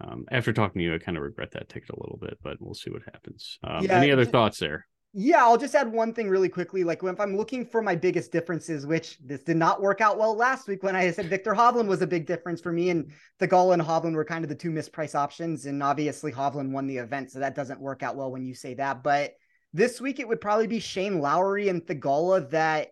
Um, 0.00 0.26
after 0.30 0.52
talking 0.52 0.80
to 0.80 0.84
you, 0.84 0.94
I 0.94 0.98
kind 0.98 1.16
of 1.16 1.24
regret 1.24 1.52
that 1.52 1.68
ticket 1.68 1.90
a 1.90 2.00
little 2.00 2.18
bit, 2.20 2.38
but 2.42 2.56
we'll 2.60 2.74
see 2.74 2.90
what 2.90 3.02
happens. 3.04 3.58
Um, 3.64 3.84
Yeah, 3.84 3.98
any 3.98 4.12
other 4.12 4.24
thoughts 4.24 4.58
there? 4.58 4.86
Yeah, 5.14 5.42
I'll 5.42 5.56
just 5.56 5.74
add 5.74 5.90
one 5.90 6.12
thing 6.12 6.28
really 6.28 6.50
quickly. 6.50 6.84
Like 6.84 7.02
if 7.02 7.18
I'm 7.18 7.36
looking 7.36 7.64
for 7.64 7.80
my 7.80 7.96
biggest 7.96 8.30
differences, 8.30 8.86
which 8.86 9.18
this 9.24 9.42
did 9.42 9.56
not 9.56 9.80
work 9.80 10.00
out 10.00 10.18
well 10.18 10.36
last 10.36 10.68
week 10.68 10.82
when 10.82 10.94
I 10.94 11.10
said 11.10 11.30
Viktor 11.30 11.54
Hovland 11.54 11.88
was 11.88 12.02
a 12.02 12.06
big 12.06 12.26
difference 12.26 12.60
for 12.60 12.72
me, 12.72 12.90
and 12.90 13.10
Theegala 13.40 13.72
and 13.72 13.82
Hovland 13.82 14.14
were 14.14 14.24
kind 14.24 14.44
of 14.44 14.50
the 14.50 14.54
two 14.54 14.70
mispriced 14.70 15.14
options, 15.14 15.64
and 15.64 15.82
obviously 15.82 16.30
Hovland 16.30 16.72
won 16.72 16.86
the 16.86 16.98
event, 16.98 17.30
so 17.30 17.38
that 17.38 17.54
doesn't 17.54 17.80
work 17.80 18.02
out 18.02 18.16
well 18.16 18.30
when 18.30 18.44
you 18.44 18.54
say 18.54 18.74
that. 18.74 19.02
But 19.02 19.32
this 19.72 19.98
week 19.98 20.20
it 20.20 20.28
would 20.28 20.42
probably 20.42 20.66
be 20.66 20.78
Shane 20.78 21.20
Lowry 21.20 21.68
and 21.68 21.82
Theegala 21.82 22.50
that 22.50 22.88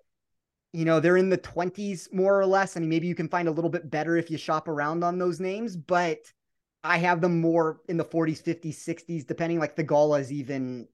you 0.72 0.86
know 0.86 1.00
they're 1.00 1.18
in 1.18 1.30
the 1.30 1.38
20s 1.38 2.12
more 2.14 2.40
or 2.40 2.46
less. 2.46 2.76
I 2.76 2.80
mean, 2.80 2.88
maybe 2.88 3.08
you 3.08 3.14
can 3.14 3.28
find 3.28 3.46
a 3.46 3.52
little 3.52 3.70
bit 3.70 3.90
better 3.90 4.16
if 4.16 4.30
you 4.30 4.38
shop 4.38 4.68
around 4.68 5.04
on 5.04 5.18
those 5.18 5.38
names, 5.38 5.76
but 5.76 6.20
I 6.82 6.96
have 6.96 7.20
them 7.20 7.42
more 7.42 7.80
in 7.88 7.98
the 7.98 8.04
40s, 8.04 8.42
50s, 8.42 8.76
60s, 8.76 9.26
depending. 9.26 9.58
Like 9.58 9.76
Theegala 9.76 10.20
is 10.20 10.32
even 10.32 10.88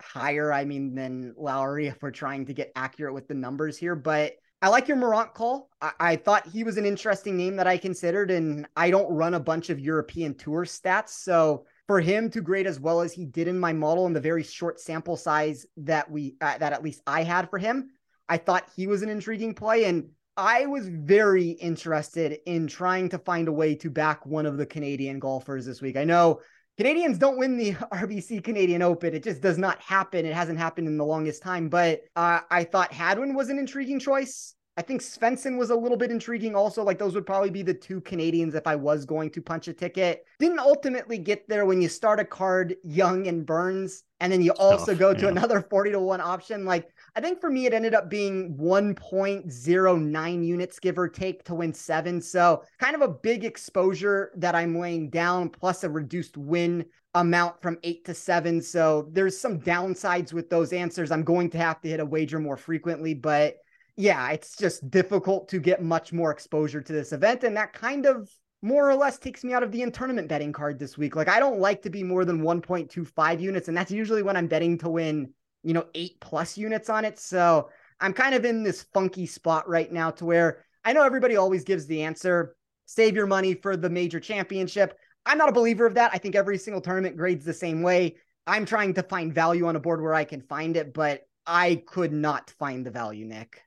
higher, 0.00 0.52
I 0.52 0.64
mean, 0.64 0.94
than 0.94 1.34
Lowry 1.36 1.86
if 1.86 2.02
we're 2.02 2.10
trying 2.10 2.46
to 2.46 2.54
get 2.54 2.72
accurate 2.76 3.14
with 3.14 3.28
the 3.28 3.34
numbers 3.34 3.76
here. 3.76 3.94
But 3.94 4.32
I 4.62 4.68
like 4.68 4.88
your 4.88 4.96
Meronk 4.96 5.34
call. 5.34 5.70
I, 5.80 5.92
I 6.00 6.16
thought 6.16 6.48
he 6.48 6.64
was 6.64 6.76
an 6.76 6.86
interesting 6.86 7.36
name 7.36 7.56
that 7.56 7.66
I 7.66 7.76
considered, 7.76 8.30
and 8.30 8.66
I 8.76 8.90
don't 8.90 9.12
run 9.12 9.34
a 9.34 9.40
bunch 9.40 9.70
of 9.70 9.80
European 9.80 10.34
tour 10.34 10.64
stats. 10.64 11.10
So 11.10 11.66
for 11.86 12.00
him 12.00 12.30
to 12.30 12.40
grade 12.40 12.66
as 12.66 12.80
well 12.80 13.00
as 13.00 13.12
he 13.12 13.24
did 13.24 13.48
in 13.48 13.58
my 13.58 13.72
model 13.72 14.06
in 14.06 14.12
the 14.12 14.20
very 14.20 14.42
short 14.42 14.80
sample 14.80 15.16
size 15.16 15.66
that 15.76 16.10
we 16.10 16.36
uh, 16.40 16.58
that 16.58 16.72
at 16.72 16.82
least 16.82 17.02
I 17.06 17.22
had 17.22 17.48
for 17.50 17.58
him, 17.58 17.90
I 18.28 18.38
thought 18.38 18.70
he 18.74 18.86
was 18.86 19.02
an 19.02 19.08
intriguing 19.08 19.54
play 19.54 19.84
and 19.84 20.08
I 20.36 20.66
was 20.66 20.88
very 20.88 21.50
interested 21.50 22.38
in 22.44 22.66
trying 22.66 23.08
to 23.10 23.18
find 23.18 23.48
a 23.48 23.52
way 23.52 23.74
to 23.76 23.88
back 23.88 24.26
one 24.26 24.44
of 24.44 24.58
the 24.58 24.66
Canadian 24.66 25.18
golfers 25.18 25.64
this 25.64 25.80
week. 25.80 25.96
I 25.96 26.04
know 26.04 26.40
Canadians 26.76 27.16
don't 27.16 27.38
win 27.38 27.56
the 27.56 27.72
RBC 27.92 28.44
Canadian 28.44 28.82
Open. 28.82 29.14
It 29.14 29.22
just 29.22 29.40
does 29.40 29.58
not 29.58 29.80
happen. 29.80 30.26
It 30.26 30.34
hasn't 30.34 30.58
happened 30.58 30.88
in 30.88 30.96
the 30.96 31.04
longest 31.04 31.42
time. 31.42 31.68
But 31.68 32.02
uh, 32.16 32.40
I 32.50 32.64
thought 32.64 32.92
Hadwin 32.92 33.34
was 33.34 33.48
an 33.48 33.58
intriguing 33.58 33.98
choice. 33.98 34.54
I 34.78 34.82
think 34.82 35.00
Svensson 35.00 35.56
was 35.56 35.70
a 35.70 35.74
little 35.74 35.96
bit 35.96 36.10
intriguing 36.10 36.54
also. 36.54 36.82
Like 36.82 36.98
those 36.98 37.14
would 37.14 37.24
probably 37.24 37.48
be 37.48 37.62
the 37.62 37.72
two 37.72 38.02
Canadians 38.02 38.54
if 38.54 38.66
I 38.66 38.76
was 38.76 39.06
going 39.06 39.30
to 39.30 39.40
punch 39.40 39.68
a 39.68 39.72
ticket. 39.72 40.26
Didn't 40.38 40.58
ultimately 40.58 41.16
get 41.16 41.48
there 41.48 41.64
when 41.64 41.80
you 41.80 41.88
start 41.88 42.20
a 42.20 42.26
card 42.26 42.76
Young 42.84 43.26
and 43.26 43.46
Burns, 43.46 44.04
and 44.20 44.30
then 44.30 44.42
you 44.42 44.52
also 44.52 44.94
go 44.94 45.14
to 45.14 45.22
yeah. 45.22 45.30
another 45.30 45.62
40 45.70 45.92
to 45.92 46.00
1 46.00 46.20
option. 46.20 46.66
Like 46.66 46.90
I 47.16 47.22
think 47.22 47.40
for 47.40 47.48
me, 47.48 47.64
it 47.64 47.72
ended 47.72 47.94
up 47.94 48.10
being 48.10 48.54
1.09 48.58 50.46
units, 50.46 50.78
give 50.78 50.98
or 50.98 51.08
take, 51.08 51.44
to 51.44 51.54
win 51.54 51.72
seven. 51.72 52.20
So, 52.20 52.62
kind 52.78 52.94
of 52.94 53.00
a 53.00 53.08
big 53.08 53.42
exposure 53.42 54.32
that 54.36 54.54
I'm 54.54 54.74
weighing 54.74 55.08
down, 55.08 55.48
plus 55.48 55.82
a 55.82 55.88
reduced 55.88 56.36
win 56.36 56.84
amount 57.14 57.62
from 57.62 57.78
eight 57.84 58.04
to 58.04 58.12
seven. 58.12 58.60
So, 58.60 59.08
there's 59.12 59.40
some 59.40 59.58
downsides 59.58 60.34
with 60.34 60.50
those 60.50 60.74
answers. 60.74 61.10
I'm 61.10 61.24
going 61.24 61.48
to 61.50 61.58
have 61.58 61.80
to 61.80 61.88
hit 61.88 62.00
a 62.00 62.04
wager 62.04 62.38
more 62.38 62.58
frequently, 62.58 63.14
but 63.14 63.56
yeah, 63.96 64.30
it's 64.32 64.54
just 64.54 64.90
difficult 64.90 65.48
to 65.48 65.58
get 65.58 65.82
much 65.82 66.12
more 66.12 66.30
exposure 66.30 66.82
to 66.82 66.92
this 66.92 67.14
event. 67.14 67.44
And 67.44 67.56
that 67.56 67.72
kind 67.72 68.04
of 68.04 68.30
more 68.60 68.90
or 68.90 68.94
less 68.94 69.18
takes 69.18 69.42
me 69.42 69.54
out 69.54 69.62
of 69.62 69.72
the 69.72 69.80
in 69.80 69.90
tournament 69.90 70.28
betting 70.28 70.52
card 70.52 70.78
this 70.78 70.98
week. 70.98 71.16
Like, 71.16 71.28
I 71.28 71.40
don't 71.40 71.60
like 71.60 71.80
to 71.82 71.90
be 71.90 72.02
more 72.02 72.26
than 72.26 72.42
1.25 72.42 73.40
units. 73.40 73.68
And 73.68 73.76
that's 73.76 73.90
usually 73.90 74.22
when 74.22 74.36
I'm 74.36 74.48
betting 74.48 74.76
to 74.78 74.90
win 74.90 75.32
you 75.62 75.72
know, 75.72 75.86
eight 75.94 76.20
plus 76.20 76.56
units 76.56 76.88
on 76.88 77.04
it. 77.04 77.18
So 77.18 77.70
I'm 78.00 78.12
kind 78.12 78.34
of 78.34 78.44
in 78.44 78.62
this 78.62 78.82
funky 78.94 79.26
spot 79.26 79.68
right 79.68 79.90
now 79.90 80.10
to 80.12 80.24
where 80.24 80.64
I 80.84 80.92
know 80.92 81.02
everybody 81.02 81.36
always 81.36 81.64
gives 81.64 81.86
the 81.86 82.02
answer 82.02 82.56
save 82.86 83.16
your 83.16 83.26
money 83.26 83.54
for 83.54 83.76
the 83.76 83.90
major 83.90 84.20
championship. 84.20 84.96
I'm 85.26 85.38
not 85.38 85.48
a 85.48 85.52
believer 85.52 85.86
of 85.86 85.94
that. 85.94 86.12
I 86.14 86.18
think 86.18 86.36
every 86.36 86.56
single 86.56 86.80
tournament 86.80 87.16
grades 87.16 87.44
the 87.44 87.52
same 87.52 87.82
way. 87.82 88.16
I'm 88.46 88.64
trying 88.64 88.94
to 88.94 89.02
find 89.02 89.34
value 89.34 89.66
on 89.66 89.74
a 89.74 89.80
board 89.80 90.00
where 90.00 90.14
I 90.14 90.22
can 90.22 90.40
find 90.40 90.76
it, 90.76 90.94
but 90.94 91.22
I 91.46 91.82
could 91.86 92.12
not 92.12 92.50
find 92.58 92.86
the 92.86 92.92
value, 92.92 93.26
Nick. 93.26 93.60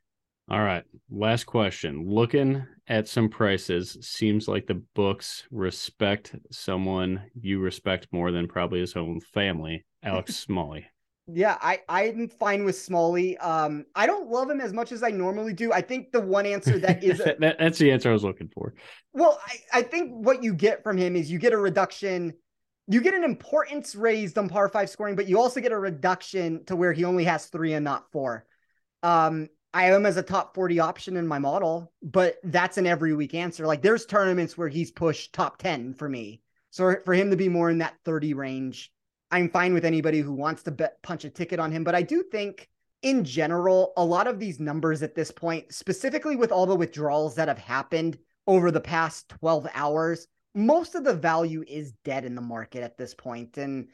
All 0.50 0.64
right. 0.64 0.84
Last 1.12 1.44
question. 1.44 2.06
Looking 2.08 2.66
at 2.88 3.08
some 3.08 3.30
prices, 3.30 3.98
seems 4.02 4.48
like 4.48 4.66
the 4.66 4.82
books 4.96 5.44
respect 5.52 6.36
someone 6.50 7.22
you 7.40 7.60
respect 7.60 8.08
more 8.12 8.32
than 8.32 8.48
probably 8.48 8.80
his 8.80 8.96
own 8.96 9.20
family, 9.20 9.86
Alex 10.02 10.36
Smalley. 10.38 10.88
Yeah, 11.34 11.58
I 11.62 11.82
I'm 11.88 12.28
fine 12.28 12.64
with 12.64 12.78
Smalley. 12.78 13.38
Um, 13.38 13.86
I 13.96 14.06
don't 14.06 14.30
love 14.30 14.50
him 14.50 14.62
as 14.62 14.74
much 14.74 14.92
as 14.92 15.04
I 15.04 15.10
normally 15.10 15.54
do. 15.54 15.72
I 15.72 15.82
think 15.82 16.12
the 16.12 16.22
one 16.22 16.46
answer 16.46 16.80
that 16.80 17.04
is 17.04 17.20
a, 17.20 17.36
that, 17.40 17.58
that's 17.60 17.78
the 17.78 17.92
answer 17.92 18.10
I 18.10 18.14
was 18.14 18.24
looking 18.24 18.50
for. 18.54 18.74
Well, 19.14 19.40
I, 19.46 19.80
I 19.80 19.82
think 19.84 20.12
what 20.12 20.44
you 20.44 20.54
get 20.54 20.84
from 20.84 20.98
him 20.98 21.16
is 21.16 21.32
you 21.32 21.40
get 21.40 21.54
a 21.54 21.58
reduction, 21.58 22.34
you 22.88 23.02
get 23.02 23.14
an 23.14 23.24
importance 23.24 23.96
raised 23.96 24.38
on 24.38 24.50
par 24.50 24.70
five 24.70 24.90
scoring, 24.90 25.16
but 25.16 25.28
you 25.28 25.40
also 25.40 25.62
get 25.62 25.72
a 25.72 25.80
reduction 25.80 26.66
to 26.66 26.76
where 26.76 26.94
he 26.94 27.04
only 27.04 27.26
has 27.26 27.46
three 27.48 27.74
and 27.74 27.84
not 27.84 28.12
four. 28.12 28.46
Um, 29.04 29.50
I 29.74 29.84
have 29.84 29.96
him 29.96 30.06
as 30.06 30.18
a 30.18 30.24
top 30.24 30.56
40 30.56 30.80
option 30.80 31.16
in 31.16 31.28
my 31.28 31.38
model, 31.38 31.92
but 32.02 32.38
that's 32.44 32.78
an 32.78 32.88
every 32.88 33.14
week 33.14 33.36
answer. 33.36 33.68
Like 33.68 33.84
there's 33.84 34.06
tournaments 34.06 34.58
where 34.58 34.68
he's 34.68 34.92
pushed 34.92 35.34
top 35.34 35.58
10 35.60 35.94
for 35.94 36.10
me. 36.10 36.42
So 36.72 36.96
for 37.06 37.14
him 37.14 37.30
to 37.30 37.38
be 37.38 37.50
more 37.50 37.70
in 37.70 37.80
that 37.80 37.96
30 38.04 38.34
range 38.34 38.92
I'm 39.32 39.50
fine 39.50 39.74
with 39.74 39.86
anybody 39.86 40.20
who 40.20 40.34
wants 40.34 40.64
to 40.64 40.72
bet, 40.72 41.02
punch 41.02 41.24
a 41.24 41.30
ticket 41.30 41.60
on 41.60 41.72
him. 41.72 41.84
But 41.84 41.96
I 41.96 42.02
do 42.02 42.24
think, 42.24 42.68
in 43.02 43.24
general, 43.24 43.94
a 43.96 44.04
lot 44.04 44.28
of 44.28 44.40
these 44.40 44.60
numbers 44.60 45.04
at 45.04 45.16
this 45.16 45.32
point, 45.32 45.74
specifically 45.74 46.36
with 46.36 46.52
all 46.52 46.66
the 46.66 46.76
withdrawals 46.76 47.36
that 47.36 47.48
have 47.48 47.60
happened 47.60 48.18
over 48.48 48.72
the 48.72 48.82
past 48.82 49.30
12 49.30 49.68
hours, 49.74 50.28
most 50.56 50.96
of 50.96 51.04
the 51.04 51.14
value 51.14 51.64
is 51.68 51.94
dead 52.04 52.26
in 52.26 52.36
the 52.36 52.42
market 52.42 52.84
at 52.84 52.98
this 52.98 53.14
point. 53.14 53.58
And 53.58 53.88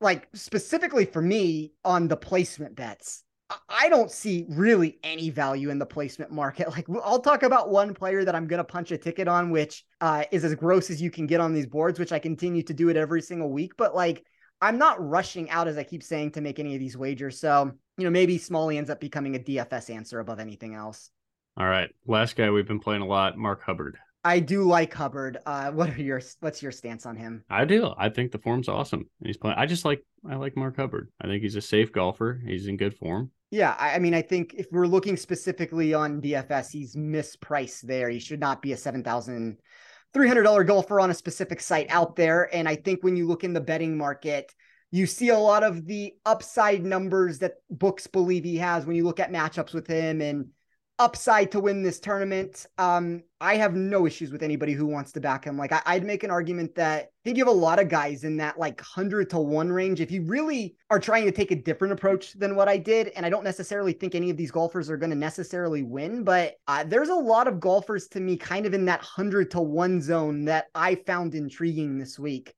like 0.00 0.28
specifically 0.34 1.04
for 1.04 1.20
me 1.20 1.72
on 1.84 2.08
the 2.08 2.16
placement 2.16 2.76
bets, 2.76 3.24
I 3.68 3.88
don't 3.88 4.10
see 4.10 4.44
really 4.48 4.98
any 5.02 5.30
value 5.30 5.70
in 5.70 5.78
the 5.78 5.86
placement 5.86 6.30
market. 6.30 6.68
Like 6.78 6.86
I'll 7.02 7.20
talk 7.20 7.42
about 7.42 7.70
one 7.70 7.94
player 7.94 8.24
that 8.24 8.34
I'm 8.34 8.46
going 8.46 8.58
to 8.58 8.64
punch 8.64 8.92
a 8.92 8.98
ticket 8.98 9.26
on, 9.26 9.50
which 9.50 9.84
uh, 10.00 10.24
is 10.30 10.44
as 10.44 10.54
gross 10.54 10.90
as 10.90 11.00
you 11.00 11.10
can 11.10 11.26
get 11.26 11.40
on 11.40 11.54
these 11.54 11.66
boards, 11.66 11.98
which 11.98 12.12
I 12.12 12.18
continue 12.18 12.62
to 12.62 12.74
do 12.74 12.88
it 12.88 12.96
every 12.96 13.22
single 13.22 13.50
week. 13.50 13.72
But 13.76 13.94
like 13.94 14.24
I'm 14.60 14.78
not 14.78 15.06
rushing 15.06 15.50
out, 15.50 15.68
as 15.68 15.78
I 15.78 15.84
keep 15.84 16.02
saying, 16.02 16.32
to 16.32 16.40
make 16.40 16.58
any 16.58 16.74
of 16.74 16.80
these 16.80 16.96
wagers. 16.96 17.38
So, 17.38 17.72
you 17.96 18.04
know, 18.04 18.10
maybe 18.10 18.38
Smalley 18.38 18.78
ends 18.78 18.90
up 18.90 19.00
becoming 19.00 19.36
a 19.36 19.38
DFS 19.38 19.94
answer 19.94 20.20
above 20.20 20.40
anything 20.40 20.74
else. 20.74 21.10
All 21.56 21.66
right. 21.66 21.90
Last 22.06 22.36
guy 22.36 22.50
we've 22.50 22.68
been 22.68 22.80
playing 22.80 23.02
a 23.02 23.06
lot, 23.06 23.36
Mark 23.36 23.62
Hubbard. 23.62 23.98
I 24.24 24.40
do 24.40 24.64
like 24.64 24.92
Hubbard. 24.92 25.38
Uh, 25.46 25.70
what 25.72 25.90
are 25.90 26.02
your 26.02 26.20
what's 26.40 26.62
your 26.62 26.72
stance 26.72 27.06
on 27.06 27.16
him? 27.16 27.44
I 27.48 27.64
do. 27.64 27.92
I 27.96 28.08
think 28.08 28.32
the 28.32 28.38
form's 28.38 28.68
awesome. 28.68 29.08
He's 29.24 29.36
playing. 29.36 29.56
I 29.58 29.66
just 29.66 29.84
like 29.84 30.04
I 30.28 30.36
like 30.36 30.56
Mark 30.56 30.76
Hubbard. 30.76 31.10
I 31.20 31.26
think 31.26 31.42
he's 31.42 31.56
a 31.56 31.60
safe 31.60 31.92
golfer. 31.92 32.40
He's 32.46 32.66
in 32.66 32.76
good 32.76 32.96
form. 32.96 33.30
Yeah, 33.50 33.74
I 33.78 33.98
mean, 33.98 34.12
I 34.12 34.20
think 34.20 34.54
if 34.58 34.66
we're 34.70 34.86
looking 34.86 35.16
specifically 35.16 35.94
on 35.94 36.20
DFS, 36.20 36.70
he's 36.70 36.94
mispriced 36.94 37.80
there. 37.80 38.10
He 38.10 38.18
should 38.18 38.40
not 38.40 38.60
be 38.60 38.72
a 38.72 38.76
seven 38.76 39.02
thousand 39.02 39.58
$300 40.18 40.66
golfer 40.66 41.00
on 41.00 41.10
a 41.10 41.14
specific 41.14 41.60
site 41.60 41.86
out 41.90 42.16
there. 42.16 42.54
And 42.54 42.68
I 42.68 42.76
think 42.76 43.02
when 43.02 43.16
you 43.16 43.26
look 43.26 43.44
in 43.44 43.52
the 43.52 43.60
betting 43.60 43.96
market, 43.96 44.52
you 44.90 45.06
see 45.06 45.28
a 45.28 45.38
lot 45.38 45.62
of 45.62 45.86
the 45.86 46.14
upside 46.26 46.84
numbers 46.84 47.38
that 47.38 47.56
books 47.70 48.06
believe 48.06 48.44
he 48.44 48.56
has 48.56 48.84
when 48.84 48.96
you 48.96 49.04
look 49.04 49.20
at 49.20 49.32
matchups 49.32 49.74
with 49.74 49.86
him 49.86 50.20
and 50.20 50.48
upside 50.98 51.52
to 51.52 51.60
win 51.60 51.82
this 51.82 52.00
tournament. 52.00 52.66
Um, 52.76 53.22
I 53.40 53.56
have 53.56 53.76
no 53.76 54.06
issues 54.06 54.32
with 54.32 54.42
anybody 54.42 54.72
who 54.72 54.86
wants 54.86 55.12
to 55.12 55.20
back 55.20 55.44
him. 55.44 55.56
Like 55.56 55.72
I, 55.72 55.94
would 55.94 56.04
make 56.04 56.24
an 56.24 56.30
argument 56.30 56.74
that 56.74 57.04
I 57.04 57.08
think 57.24 57.36
you 57.36 57.44
have 57.44 57.54
a 57.54 57.56
lot 57.56 57.78
of 57.78 57.88
guys 57.88 58.24
in 58.24 58.36
that 58.38 58.58
like 58.58 58.80
hundred 58.80 59.30
to 59.30 59.38
one 59.38 59.70
range. 59.70 60.00
If 60.00 60.10
you 60.10 60.22
really 60.22 60.76
are 60.90 60.98
trying 60.98 61.24
to 61.26 61.32
take 61.32 61.52
a 61.52 61.56
different 61.56 61.92
approach 61.92 62.32
than 62.32 62.56
what 62.56 62.68
I 62.68 62.78
did, 62.78 63.08
and 63.08 63.24
I 63.24 63.30
don't 63.30 63.44
necessarily 63.44 63.92
think 63.92 64.14
any 64.14 64.30
of 64.30 64.36
these 64.36 64.50
golfers 64.50 64.90
are 64.90 64.96
going 64.96 65.10
to 65.10 65.16
necessarily 65.16 65.84
win, 65.84 66.24
but 66.24 66.54
uh, 66.66 66.82
there's 66.84 67.10
a 67.10 67.14
lot 67.14 67.46
of 67.46 67.60
golfers 67.60 68.08
to 68.08 68.20
me 68.20 68.36
kind 68.36 68.66
of 68.66 68.74
in 68.74 68.86
that 68.86 69.00
hundred 69.00 69.52
to 69.52 69.60
one 69.60 70.02
zone 70.02 70.46
that 70.46 70.66
I 70.74 70.96
found 70.96 71.34
intriguing 71.34 71.98
this 71.98 72.18
week. 72.18 72.54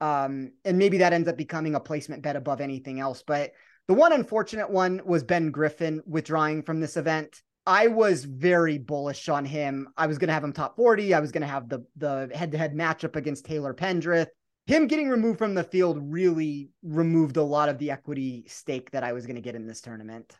Um, 0.00 0.52
and 0.64 0.78
maybe 0.78 0.98
that 0.98 1.12
ends 1.12 1.28
up 1.28 1.36
becoming 1.36 1.74
a 1.74 1.80
placement 1.80 2.22
bet 2.22 2.36
above 2.36 2.60
anything 2.60 3.00
else. 3.00 3.22
But 3.26 3.52
the 3.88 3.94
one 3.94 4.12
unfortunate 4.12 4.70
one 4.70 5.00
was 5.04 5.24
Ben 5.24 5.50
Griffin 5.50 6.00
withdrawing 6.06 6.62
from 6.62 6.80
this 6.80 6.96
event. 6.96 7.42
I 7.70 7.86
was 7.86 8.24
very 8.24 8.78
bullish 8.78 9.28
on 9.28 9.44
him. 9.44 9.86
I 9.96 10.08
was 10.08 10.18
going 10.18 10.26
to 10.26 10.34
have 10.34 10.42
him 10.42 10.52
top 10.52 10.74
40. 10.74 11.14
I 11.14 11.20
was 11.20 11.30
going 11.30 11.42
to 11.42 11.46
have 11.46 11.68
the 11.68 11.86
the 11.96 12.28
head-to-head 12.34 12.74
matchup 12.74 13.14
against 13.14 13.44
Taylor 13.44 13.72
Pendrith. 13.72 14.26
Him 14.66 14.88
getting 14.88 15.08
removed 15.08 15.38
from 15.38 15.54
the 15.54 15.62
field 15.62 15.96
really 16.00 16.70
removed 16.82 17.36
a 17.36 17.44
lot 17.44 17.68
of 17.68 17.78
the 17.78 17.92
equity 17.92 18.44
stake 18.48 18.90
that 18.90 19.04
I 19.04 19.12
was 19.12 19.24
going 19.24 19.36
to 19.36 19.40
get 19.40 19.54
in 19.54 19.68
this 19.68 19.80
tournament. 19.80 20.36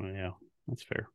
Oh, 0.00 0.06
yeah, 0.06 0.30
that's 0.68 0.82
fair. 0.82 1.06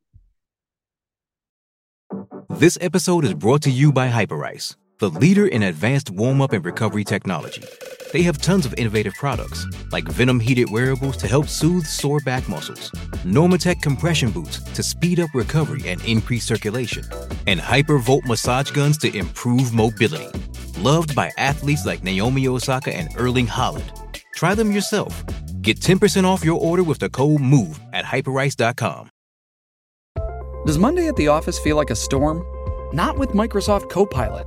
This 2.48 2.78
episode 2.80 3.24
is 3.24 3.34
brought 3.34 3.62
to 3.62 3.70
you 3.70 3.90
by 3.90 4.08
Hyperice, 4.08 4.76
the 4.98 5.10
leader 5.10 5.46
in 5.46 5.62
advanced 5.64 6.10
warm-up 6.10 6.52
and 6.52 6.64
recovery 6.64 7.04
technology. 7.04 7.62
They 8.12 8.22
have 8.22 8.38
tons 8.38 8.64
of 8.64 8.74
innovative 8.78 9.14
products, 9.14 9.66
like 9.92 10.04
Venom 10.04 10.40
heated 10.40 10.70
wearables 10.70 11.18
to 11.18 11.26
help 11.26 11.48
soothe 11.48 11.84
sore 11.84 12.20
back 12.20 12.48
muscles, 12.48 12.90
Normatec 13.24 13.82
compression 13.82 14.30
boots 14.30 14.60
to 14.72 14.82
speed 14.82 15.20
up 15.20 15.28
recovery 15.34 15.86
and 15.86 16.02
increase 16.04 16.46
circulation, 16.46 17.04
and 17.46 17.60
Hypervolt 17.60 18.24
massage 18.24 18.70
guns 18.70 18.96
to 18.98 19.14
improve 19.14 19.74
mobility. 19.74 20.28
Loved 20.78 21.14
by 21.14 21.30
athletes 21.36 21.84
like 21.84 22.02
Naomi 22.02 22.48
Osaka 22.48 22.94
and 22.94 23.10
Erling 23.18 23.46
Haaland. 23.46 23.90
Try 24.34 24.54
them 24.54 24.72
yourself. 24.72 25.24
Get 25.60 25.80
10% 25.80 26.24
off 26.24 26.44
your 26.44 26.60
order 26.60 26.82
with 26.82 27.00
the 27.00 27.10
code 27.10 27.40
MOVE 27.40 27.78
at 27.92 28.04
hyperice.com. 28.04 29.10
Does 30.64 30.78
Monday 30.78 31.06
at 31.08 31.16
the 31.16 31.28
office 31.28 31.58
feel 31.58 31.76
like 31.76 31.90
a 31.90 31.96
storm? 31.96 32.44
Not 32.94 33.18
with 33.18 33.30
Microsoft 33.30 33.90
Copilot. 33.90 34.46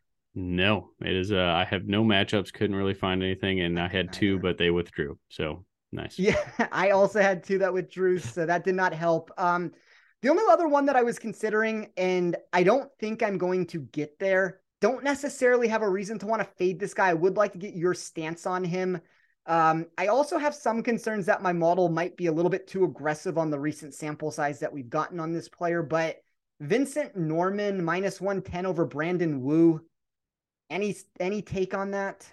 No, 0.33 0.91
it 1.01 1.13
is. 1.13 1.31
Uh, 1.31 1.37
I 1.37 1.65
have 1.65 1.85
no 1.85 2.03
matchups. 2.03 2.53
Couldn't 2.53 2.75
really 2.75 2.93
find 2.93 3.21
anything, 3.21 3.59
and 3.59 3.79
I 3.79 3.87
had 3.87 4.13
two, 4.13 4.39
but 4.39 4.57
they 4.57 4.71
withdrew. 4.71 5.17
So 5.29 5.65
Nice. 5.91 6.17
Yeah, 6.17 6.39
I 6.71 6.91
also 6.91 7.21
had 7.21 7.43
two 7.43 7.57
that 7.59 7.73
withdrew, 7.73 8.19
so 8.19 8.45
that 8.45 8.63
did 8.63 8.75
not 8.75 8.93
help. 8.93 9.31
Um, 9.37 9.71
the 10.21 10.29
only 10.29 10.43
other 10.49 10.67
one 10.67 10.85
that 10.85 10.95
I 10.95 11.03
was 11.03 11.19
considering, 11.19 11.91
and 11.97 12.35
I 12.53 12.63
don't 12.63 12.89
think 12.99 13.23
I'm 13.23 13.37
going 13.37 13.65
to 13.67 13.81
get 13.81 14.19
there, 14.19 14.61
don't 14.79 15.03
necessarily 15.03 15.67
have 15.67 15.81
a 15.81 15.89
reason 15.89 16.17
to 16.19 16.25
want 16.25 16.41
to 16.41 16.47
fade 16.57 16.79
this 16.79 16.93
guy. 16.93 17.09
I 17.09 17.13
would 17.13 17.37
like 17.37 17.53
to 17.53 17.59
get 17.59 17.75
your 17.75 17.93
stance 17.93 18.45
on 18.45 18.63
him. 18.63 19.01
Um, 19.47 19.87
I 19.97 20.07
also 20.07 20.37
have 20.37 20.53
some 20.53 20.83
concerns 20.83 21.25
that 21.25 21.41
my 21.41 21.51
model 21.51 21.89
might 21.89 22.15
be 22.15 22.27
a 22.27 22.31
little 22.31 22.51
bit 22.51 22.67
too 22.67 22.83
aggressive 22.83 23.37
on 23.37 23.49
the 23.49 23.59
recent 23.59 23.93
sample 23.93 24.31
size 24.31 24.59
that 24.59 24.71
we've 24.71 24.89
gotten 24.89 25.19
on 25.19 25.31
this 25.31 25.49
player, 25.49 25.81
but 25.81 26.17
Vincent 26.59 27.17
Norrman 27.17 27.83
minus 27.83 28.21
110 28.21 28.67
over 28.67 28.85
Brandon 28.85 29.41
Wu. 29.41 29.81
Any 30.71 30.95
any 31.19 31.41
take 31.41 31.73
on 31.73 31.91
that? 31.91 32.31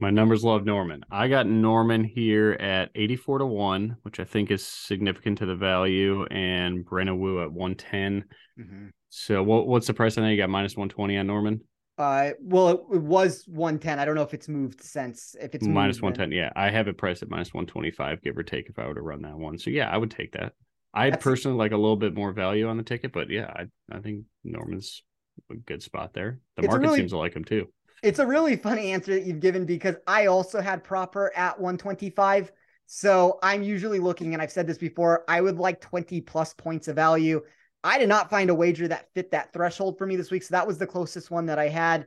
My 0.00 0.10
numbers 0.10 0.42
love 0.42 0.62
Norrman. 0.62 1.02
I 1.10 1.28
got 1.28 1.46
Norrman 1.46 2.04
here 2.04 2.52
at 2.52 2.90
84 2.94 3.38
to 3.38 3.46
1, 3.46 3.96
which 4.02 4.18
I 4.18 4.24
think 4.24 4.50
is 4.50 4.66
significant 4.66 5.38
to 5.38 5.46
the 5.46 5.54
value, 5.54 6.24
and 6.24 6.84
Brandon 6.84 7.20
Wu 7.20 7.42
at 7.42 7.52
110. 7.52 8.24
Mm-hmm. 8.58 8.86
So 9.10 9.42
what 9.42 9.68
what's 9.68 9.86
the 9.86 9.92
price 9.92 10.16
on 10.16 10.24
that? 10.24 10.30
You 10.30 10.38
got 10.38 10.48
minus 10.48 10.76
120 10.76 11.18
on 11.18 11.26
Norrman? 11.26 11.60
Uh, 11.98 12.30
well, 12.40 12.68
it, 12.68 12.80
it, 12.94 13.02
was 13.02 13.44
110. 13.46 13.98
I 13.98 14.06
don't 14.06 14.14
know 14.14 14.22
if 14.22 14.32
it's 14.32 14.48
moved 14.48 14.82
since. 14.82 15.36
If 15.38 15.54
it's 15.54 15.66
minus 15.66 16.00
110, 16.00 16.30
then... 16.30 16.36
yeah, 16.36 16.50
I 16.56 16.70
have 16.70 16.88
it 16.88 16.96
priced 16.96 17.22
at 17.22 17.28
minus 17.28 17.52
125, 17.52 18.22
give 18.22 18.38
or 18.38 18.42
take, 18.42 18.70
if 18.70 18.78
I 18.78 18.86
were 18.86 18.94
to 18.94 19.02
run 19.02 19.20
that 19.22 19.36
one. 19.36 19.58
So 19.58 19.68
yeah, 19.68 19.90
I 19.90 19.98
would 19.98 20.10
take 20.10 20.32
that. 20.32 20.54
I 20.94 21.10
That's... 21.10 21.22
personally 21.22 21.58
like 21.58 21.72
a 21.72 21.76
little 21.76 21.96
bit 21.96 22.14
more 22.14 22.32
value 22.32 22.66
on 22.66 22.78
the 22.78 22.82
ticket, 22.82 23.12
but 23.12 23.28
yeah, 23.28 23.52
I 23.54 23.66
I 23.94 24.00
think 24.00 24.24
Norrman's 24.42 25.02
a 25.50 25.54
good 25.56 25.82
spot 25.82 26.14
there. 26.14 26.40
The 26.56 26.62
it's 26.62 26.70
market 26.70 26.86
really, 26.86 26.98
seems 26.98 27.12
to 27.12 27.18
like 27.18 27.34
him 27.34 27.44
too. 27.44 27.68
It's 28.02 28.18
a 28.18 28.26
really 28.26 28.56
funny 28.56 28.92
answer 28.92 29.14
that 29.14 29.24
you've 29.24 29.40
given 29.40 29.64
because 29.64 29.96
I 30.06 30.26
also 30.26 30.60
had 30.60 30.82
proper 30.82 31.32
at 31.36 31.58
125. 31.58 32.52
So 32.86 33.38
I'm 33.42 33.62
usually 33.62 34.00
looking, 34.00 34.34
and 34.34 34.42
I've 34.42 34.52
said 34.52 34.66
this 34.66 34.78
before, 34.78 35.24
I 35.28 35.40
would 35.40 35.58
like 35.58 35.80
20 35.80 36.20
plus 36.22 36.52
points 36.52 36.88
of 36.88 36.96
value. 36.96 37.40
I 37.84 37.98
did 37.98 38.08
not 38.08 38.30
find 38.30 38.50
a 38.50 38.54
wager 38.54 38.88
that 38.88 39.08
fit 39.14 39.30
that 39.30 39.52
threshold 39.52 39.98
for 39.98 40.06
me 40.06 40.16
this 40.16 40.30
week. 40.30 40.42
So 40.42 40.52
that 40.52 40.66
was 40.66 40.78
the 40.78 40.86
closest 40.86 41.30
one 41.30 41.46
that 41.46 41.58
I 41.58 41.68
had. 41.68 42.06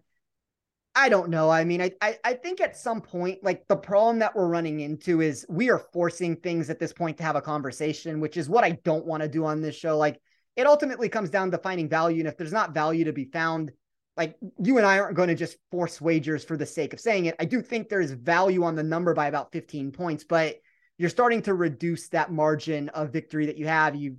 I 0.97 1.09
don't 1.09 1.29
know. 1.29 1.49
I 1.49 1.65
mean, 1.65 1.81
I, 1.81 1.91
I, 2.01 2.17
I 2.23 2.33
think 2.33 2.61
at 2.61 2.77
some 2.77 3.01
point, 3.01 3.43
like 3.43 3.67
the 3.67 3.75
problem 3.75 4.19
that 4.19 4.33
we're 4.33 4.47
running 4.47 4.79
into 4.79 5.21
is 5.21 5.45
we 5.49 5.69
are 5.69 5.79
forcing 5.91 6.37
things 6.37 6.69
at 6.69 6.79
this 6.79 6.93
point 6.93 7.17
to 7.17 7.23
have 7.23 7.35
a 7.35 7.41
conversation, 7.41 8.21
which 8.21 8.37
is 8.37 8.47
what 8.47 8.63
I 8.63 8.71
don't 8.85 9.05
want 9.05 9.21
to 9.21 9.27
do 9.27 9.43
on 9.43 9.61
this 9.61 9.75
show. 9.75 9.97
Like 9.97 10.21
it 10.55 10.67
ultimately 10.67 11.09
comes 11.09 11.29
down 11.29 11.51
to 11.51 11.57
finding 11.57 11.89
value. 11.89 12.19
And 12.19 12.27
if 12.27 12.37
there's 12.37 12.53
not 12.53 12.73
value 12.73 13.05
to 13.05 13.13
be 13.13 13.25
found, 13.25 13.71
like 14.17 14.35
you 14.63 14.77
and 14.77 14.85
I 14.85 14.99
aren't 14.99 15.17
going 15.17 15.29
to 15.29 15.35
just 15.35 15.57
force 15.71 15.99
wagers 15.99 16.43
for 16.45 16.55
the 16.55 16.65
sake 16.65 16.93
of 16.93 16.99
saying 16.99 17.25
it. 17.25 17.35
I 17.39 17.45
do 17.45 17.61
think 17.61 17.89
there 17.89 18.01
is 18.01 18.11
value 18.11 18.63
on 18.63 18.75
the 18.75 18.83
number 18.83 19.13
by 19.13 19.27
about 19.27 19.51
15 19.51 19.91
points, 19.91 20.23
but 20.23 20.55
you're 20.97 21.09
starting 21.09 21.41
to 21.43 21.53
reduce 21.53 22.07
that 22.09 22.31
margin 22.31 22.89
of 22.89 23.11
victory 23.11 23.47
that 23.47 23.57
you 23.57 23.67
have. 23.67 23.95
You 23.95 24.15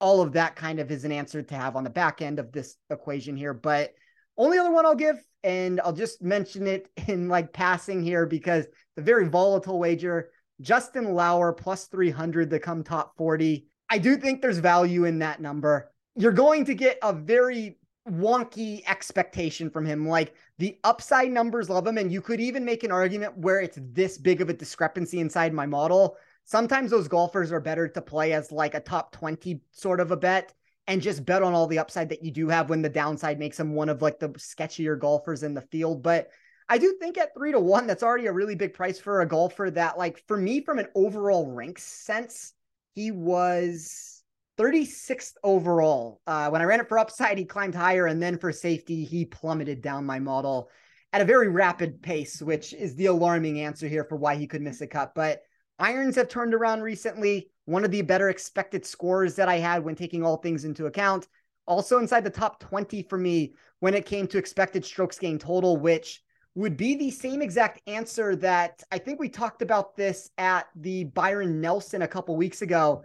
all 0.00 0.20
of 0.20 0.32
that 0.32 0.56
kind 0.56 0.80
of 0.80 0.90
is 0.90 1.04
an 1.04 1.12
answer 1.12 1.42
to 1.42 1.54
have 1.54 1.76
on 1.76 1.84
the 1.84 1.90
back 1.90 2.22
end 2.22 2.38
of 2.38 2.52
this 2.52 2.76
equation 2.90 3.36
here. 3.36 3.54
But 3.54 3.92
only 4.36 4.58
other 4.58 4.72
one 4.72 4.86
I'll 4.86 4.94
give, 4.94 5.16
and 5.42 5.80
I'll 5.80 5.92
just 5.92 6.22
mention 6.22 6.66
it 6.66 6.88
in 7.06 7.28
like 7.28 7.52
passing 7.52 8.02
here 8.02 8.26
because 8.26 8.66
the 8.96 9.02
very 9.02 9.28
volatile 9.28 9.78
wager, 9.78 10.30
Justin 10.60 11.14
Lauer 11.14 11.52
plus 11.52 11.86
300 11.86 12.50
to 12.50 12.58
come 12.58 12.82
top 12.82 13.16
40. 13.16 13.66
I 13.94 13.98
do 13.98 14.16
think 14.16 14.42
there's 14.42 14.58
value 14.58 15.04
in 15.04 15.20
that 15.20 15.40
number. 15.40 15.92
You're 16.16 16.32
going 16.32 16.64
to 16.64 16.74
get 16.74 16.98
a 17.00 17.12
very 17.12 17.78
wonky 18.10 18.82
expectation 18.88 19.70
from 19.70 19.86
him. 19.86 20.08
Like 20.08 20.34
the 20.58 20.80
upside 20.82 21.30
numbers 21.30 21.70
love 21.70 21.86
him. 21.86 21.98
And 21.98 22.10
you 22.10 22.20
could 22.20 22.40
even 22.40 22.64
make 22.64 22.82
an 22.82 22.90
argument 22.90 23.38
where 23.38 23.60
it's 23.60 23.78
this 23.80 24.18
big 24.18 24.40
of 24.40 24.48
a 24.48 24.52
discrepancy 24.52 25.20
inside 25.20 25.54
my 25.54 25.64
model. 25.64 26.16
Sometimes 26.42 26.90
those 26.90 27.06
golfers 27.06 27.52
are 27.52 27.60
better 27.60 27.86
to 27.86 28.02
play 28.02 28.32
as 28.32 28.50
like 28.50 28.74
a 28.74 28.80
top 28.80 29.12
20 29.12 29.60
sort 29.70 30.00
of 30.00 30.10
a 30.10 30.16
bet 30.16 30.52
and 30.88 31.00
just 31.00 31.24
bet 31.24 31.44
on 31.44 31.54
all 31.54 31.68
the 31.68 31.78
upside 31.78 32.08
that 32.08 32.24
you 32.24 32.32
do 32.32 32.48
have 32.48 32.70
when 32.70 32.82
the 32.82 32.88
downside 32.88 33.38
makes 33.38 33.60
him 33.60 33.74
one 33.76 33.88
of 33.88 34.02
like 34.02 34.18
the 34.18 34.30
sketchier 34.30 34.98
golfers 34.98 35.44
in 35.44 35.54
the 35.54 35.60
field. 35.60 36.02
But 36.02 36.30
I 36.68 36.78
do 36.78 36.96
think 36.98 37.16
at 37.16 37.32
three 37.32 37.52
to 37.52 37.60
one, 37.60 37.86
that's 37.86 38.02
already 38.02 38.26
a 38.26 38.32
really 38.32 38.56
big 38.56 38.74
price 38.74 38.98
for 38.98 39.20
a 39.20 39.28
golfer 39.28 39.70
that, 39.70 39.96
like, 39.96 40.26
for 40.26 40.36
me, 40.36 40.62
from 40.62 40.80
an 40.80 40.88
overall 40.96 41.46
rank 41.46 41.78
sense, 41.78 42.54
he 42.94 43.10
was 43.10 44.22
36th 44.58 45.34
overall. 45.42 46.20
Uh, 46.26 46.48
when 46.48 46.62
I 46.62 46.64
ran 46.64 46.80
it 46.80 46.88
for 46.88 46.98
upside, 46.98 47.38
he 47.38 47.44
climbed 47.44 47.74
higher, 47.74 48.06
and 48.06 48.22
then 48.22 48.38
for 48.38 48.52
safety, 48.52 49.04
he 49.04 49.24
plummeted 49.24 49.82
down 49.82 50.06
my 50.06 50.18
model 50.18 50.70
at 51.12 51.20
a 51.20 51.24
very 51.24 51.48
rapid 51.48 52.02
pace, 52.02 52.42
which 52.42 52.72
is 52.72 52.96
the 52.96 53.06
alarming 53.06 53.60
answer 53.60 53.86
here 53.86 54.04
for 54.04 54.16
why 54.16 54.36
he 54.36 54.46
could 54.46 54.62
miss 54.62 54.80
a 54.80 54.86
cut. 54.86 55.12
But 55.14 55.42
irons 55.78 56.16
have 56.16 56.28
turned 56.28 56.54
around 56.54 56.82
recently. 56.82 57.50
One 57.66 57.84
of 57.84 57.90
the 57.92 58.02
better 58.02 58.28
expected 58.28 58.84
scores 58.84 59.36
that 59.36 59.48
I 59.48 59.58
had 59.58 59.84
when 59.84 59.94
taking 59.94 60.24
all 60.24 60.38
things 60.38 60.64
into 60.64 60.86
account. 60.86 61.28
Also 61.66 61.98
inside 61.98 62.24
the 62.24 62.30
top 62.30 62.60
20 62.60 63.04
for 63.04 63.16
me 63.16 63.54
when 63.78 63.94
it 63.94 64.06
came 64.06 64.26
to 64.26 64.38
expected 64.38 64.84
strokes 64.84 65.18
gained 65.18 65.40
total, 65.40 65.76
which 65.76 66.22
would 66.54 66.76
be 66.76 66.94
the 66.94 67.10
same 67.10 67.42
exact 67.42 67.80
answer 67.88 68.36
that 68.36 68.82
I 68.92 68.98
think 68.98 69.18
we 69.18 69.28
talked 69.28 69.62
about 69.62 69.96
this 69.96 70.30
at 70.38 70.66
the 70.76 71.04
Byron 71.04 71.60
Nelson 71.60 72.02
a 72.02 72.08
couple 72.08 72.36
weeks 72.36 72.62
ago. 72.62 73.02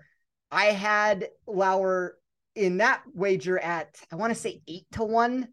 I 0.52 0.66
had 0.66 1.30
Lauer 1.47 2.18
in 2.56 2.78
that 2.78 3.04
wager 3.14 3.58
at, 3.60 4.00
I 4.12 4.16
want 4.16 4.34
to 4.34 4.39
say 4.39 4.62
eight 4.68 4.86
to 4.93 5.04
one 5.04 5.50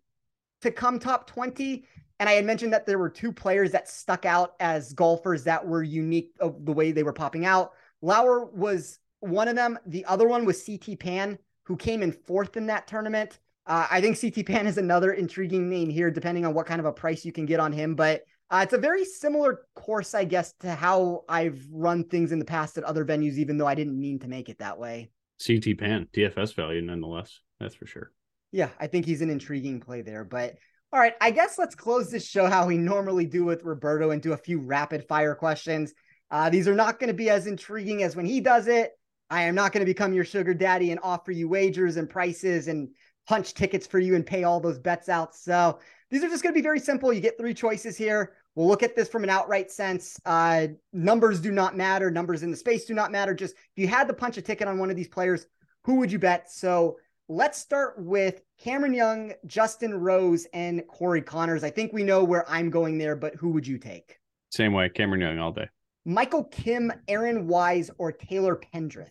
to 0.62 0.70
come 0.70 0.98
top 0.98 1.26
20. 1.26 1.84
And 2.18 2.28
I 2.28 2.32
had 2.32 2.44
mentioned 2.44 2.72
that 2.72 2.86
there 2.86 2.98
were 2.98 3.10
two 3.10 3.32
players 3.32 3.72
that 3.72 3.88
stuck 3.88 4.24
out 4.24 4.54
as 4.60 4.92
golfers 4.92 5.44
that 5.44 5.66
were 5.66 5.82
unique 5.82 6.32
of 6.40 6.64
the 6.64 6.72
way 6.72 6.92
they 6.92 7.02
were 7.02 7.12
popping 7.12 7.44
out. 7.44 7.72
Lauer 8.02 8.44
was 8.44 8.98
one 9.20 9.48
of 9.48 9.56
them. 9.56 9.78
The 9.86 10.04
other 10.06 10.26
one 10.26 10.44
was 10.44 10.64
CT 10.64 10.98
Pan, 10.98 11.38
who 11.64 11.76
came 11.76 12.02
in 12.02 12.12
fourth 12.12 12.56
in 12.56 12.66
that 12.66 12.86
tournament. 12.86 13.38
Uh, 13.66 13.86
I 13.90 14.00
think 14.00 14.20
CT 14.20 14.46
Pan 14.46 14.66
is 14.66 14.78
another 14.78 15.12
intriguing 15.12 15.68
name 15.68 15.90
here, 15.90 16.10
depending 16.10 16.46
on 16.46 16.54
what 16.54 16.66
kind 16.66 16.80
of 16.80 16.86
a 16.86 16.92
price 16.92 17.24
you 17.24 17.32
can 17.32 17.46
get 17.46 17.58
on 17.58 17.72
him. 17.72 17.94
But 17.96 18.22
uh, 18.50 18.60
it's 18.62 18.72
a 18.72 18.78
very 18.78 19.04
similar 19.04 19.66
course, 19.74 20.14
I 20.14 20.24
guess, 20.24 20.52
to 20.60 20.72
how 20.72 21.24
I've 21.28 21.66
run 21.72 22.04
things 22.04 22.30
in 22.30 22.38
the 22.38 22.44
past 22.44 22.78
at 22.78 22.84
other 22.84 23.04
venues, 23.04 23.38
even 23.38 23.58
though 23.58 23.66
I 23.66 23.74
didn't 23.74 23.98
mean 23.98 24.20
to 24.20 24.28
make 24.28 24.48
it 24.48 24.58
that 24.58 24.78
way. 24.78 25.10
CT 25.44 25.78
Pan, 25.78 26.08
DFS 26.12 26.54
value 26.54 26.80
nonetheless. 26.80 27.40
That's 27.58 27.74
for 27.74 27.86
sure. 27.86 28.12
Yeah, 28.52 28.68
I 28.78 28.86
think 28.86 29.04
he's 29.04 29.20
an 29.20 29.30
intriguing 29.30 29.80
play 29.80 30.02
there. 30.02 30.24
But 30.24 30.54
all 30.92 31.00
right, 31.00 31.14
I 31.20 31.32
guess 31.32 31.58
let's 31.58 31.74
close 31.74 32.10
this 32.10 32.26
show 32.26 32.46
how 32.46 32.66
we 32.66 32.78
normally 32.78 33.26
do 33.26 33.44
with 33.44 33.64
Roberto 33.64 34.12
and 34.12 34.22
do 34.22 34.32
a 34.32 34.38
few 34.38 34.60
rapid 34.60 35.06
fire 35.08 35.34
questions. 35.34 35.92
Uh, 36.30 36.48
these 36.48 36.68
are 36.68 36.74
not 36.74 37.00
going 37.00 37.08
to 37.08 37.14
be 37.14 37.30
as 37.30 37.46
intriguing 37.48 38.04
as 38.04 38.14
when 38.14 38.26
he 38.26 38.40
does 38.40 38.68
it. 38.68 38.92
I 39.28 39.42
am 39.42 39.56
not 39.56 39.72
going 39.72 39.80
to 39.80 39.92
become 39.92 40.12
your 40.12 40.24
sugar 40.24 40.54
daddy 40.54 40.92
and 40.92 41.00
offer 41.02 41.32
you 41.32 41.48
wagers 41.48 41.96
and 41.96 42.08
prices 42.08 42.68
and 42.68 42.88
punch 43.28 43.54
tickets 43.54 43.86
for 43.86 43.98
you 43.98 44.14
and 44.14 44.24
pay 44.24 44.44
all 44.44 44.60
those 44.60 44.78
bets 44.78 45.08
out. 45.08 45.34
So 45.34 45.78
these 46.10 46.22
are 46.22 46.28
just 46.28 46.42
going 46.42 46.52
to 46.54 46.58
be 46.58 46.62
very 46.62 46.80
simple. 46.80 47.12
You 47.12 47.20
get 47.20 47.38
three 47.38 47.54
choices 47.54 47.96
here. 47.96 48.34
We'll 48.54 48.68
look 48.68 48.82
at 48.82 48.96
this 48.96 49.08
from 49.08 49.24
an 49.24 49.30
outright 49.30 49.70
sense. 49.70 50.18
Uh, 50.24 50.68
numbers 50.92 51.40
do 51.40 51.50
not 51.50 51.76
matter. 51.76 52.10
Numbers 52.10 52.42
in 52.42 52.50
the 52.50 52.56
space 52.56 52.84
do 52.86 52.94
not 52.94 53.12
matter. 53.12 53.34
Just 53.34 53.54
if 53.54 53.76
you 53.76 53.88
had 53.88 54.08
to 54.08 54.14
punch 54.14 54.36
a 54.38 54.42
ticket 54.42 54.68
on 54.68 54.78
one 54.78 54.90
of 54.90 54.96
these 54.96 55.08
players, 55.08 55.46
who 55.84 55.96
would 55.96 56.10
you 56.10 56.18
bet? 56.18 56.50
So 56.50 56.96
let's 57.28 57.58
start 57.58 57.94
with 57.98 58.40
Cameron 58.58 58.94
Young, 58.94 59.32
Justin 59.46 59.94
Rose, 59.94 60.46
and 60.54 60.86
Corey 60.86 61.22
Conners. 61.22 61.64
I 61.64 61.70
think 61.70 61.92
we 61.92 62.02
know 62.02 62.24
where 62.24 62.48
I'm 62.48 62.70
going 62.70 62.98
there, 62.98 63.16
but 63.16 63.34
who 63.34 63.50
would 63.50 63.66
you 63.66 63.78
take? 63.78 64.18
Same 64.50 64.72
way, 64.72 64.88
Cameron 64.88 65.20
Young 65.20 65.38
all 65.38 65.52
day. 65.52 65.68
Michael 66.04 66.44
Kim, 66.44 66.92
Aaron 67.08 67.48
Wise, 67.48 67.90
or 67.98 68.12
Taylor 68.12 68.58
Pendrith? 68.72 69.10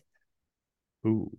Ooh. 1.06 1.30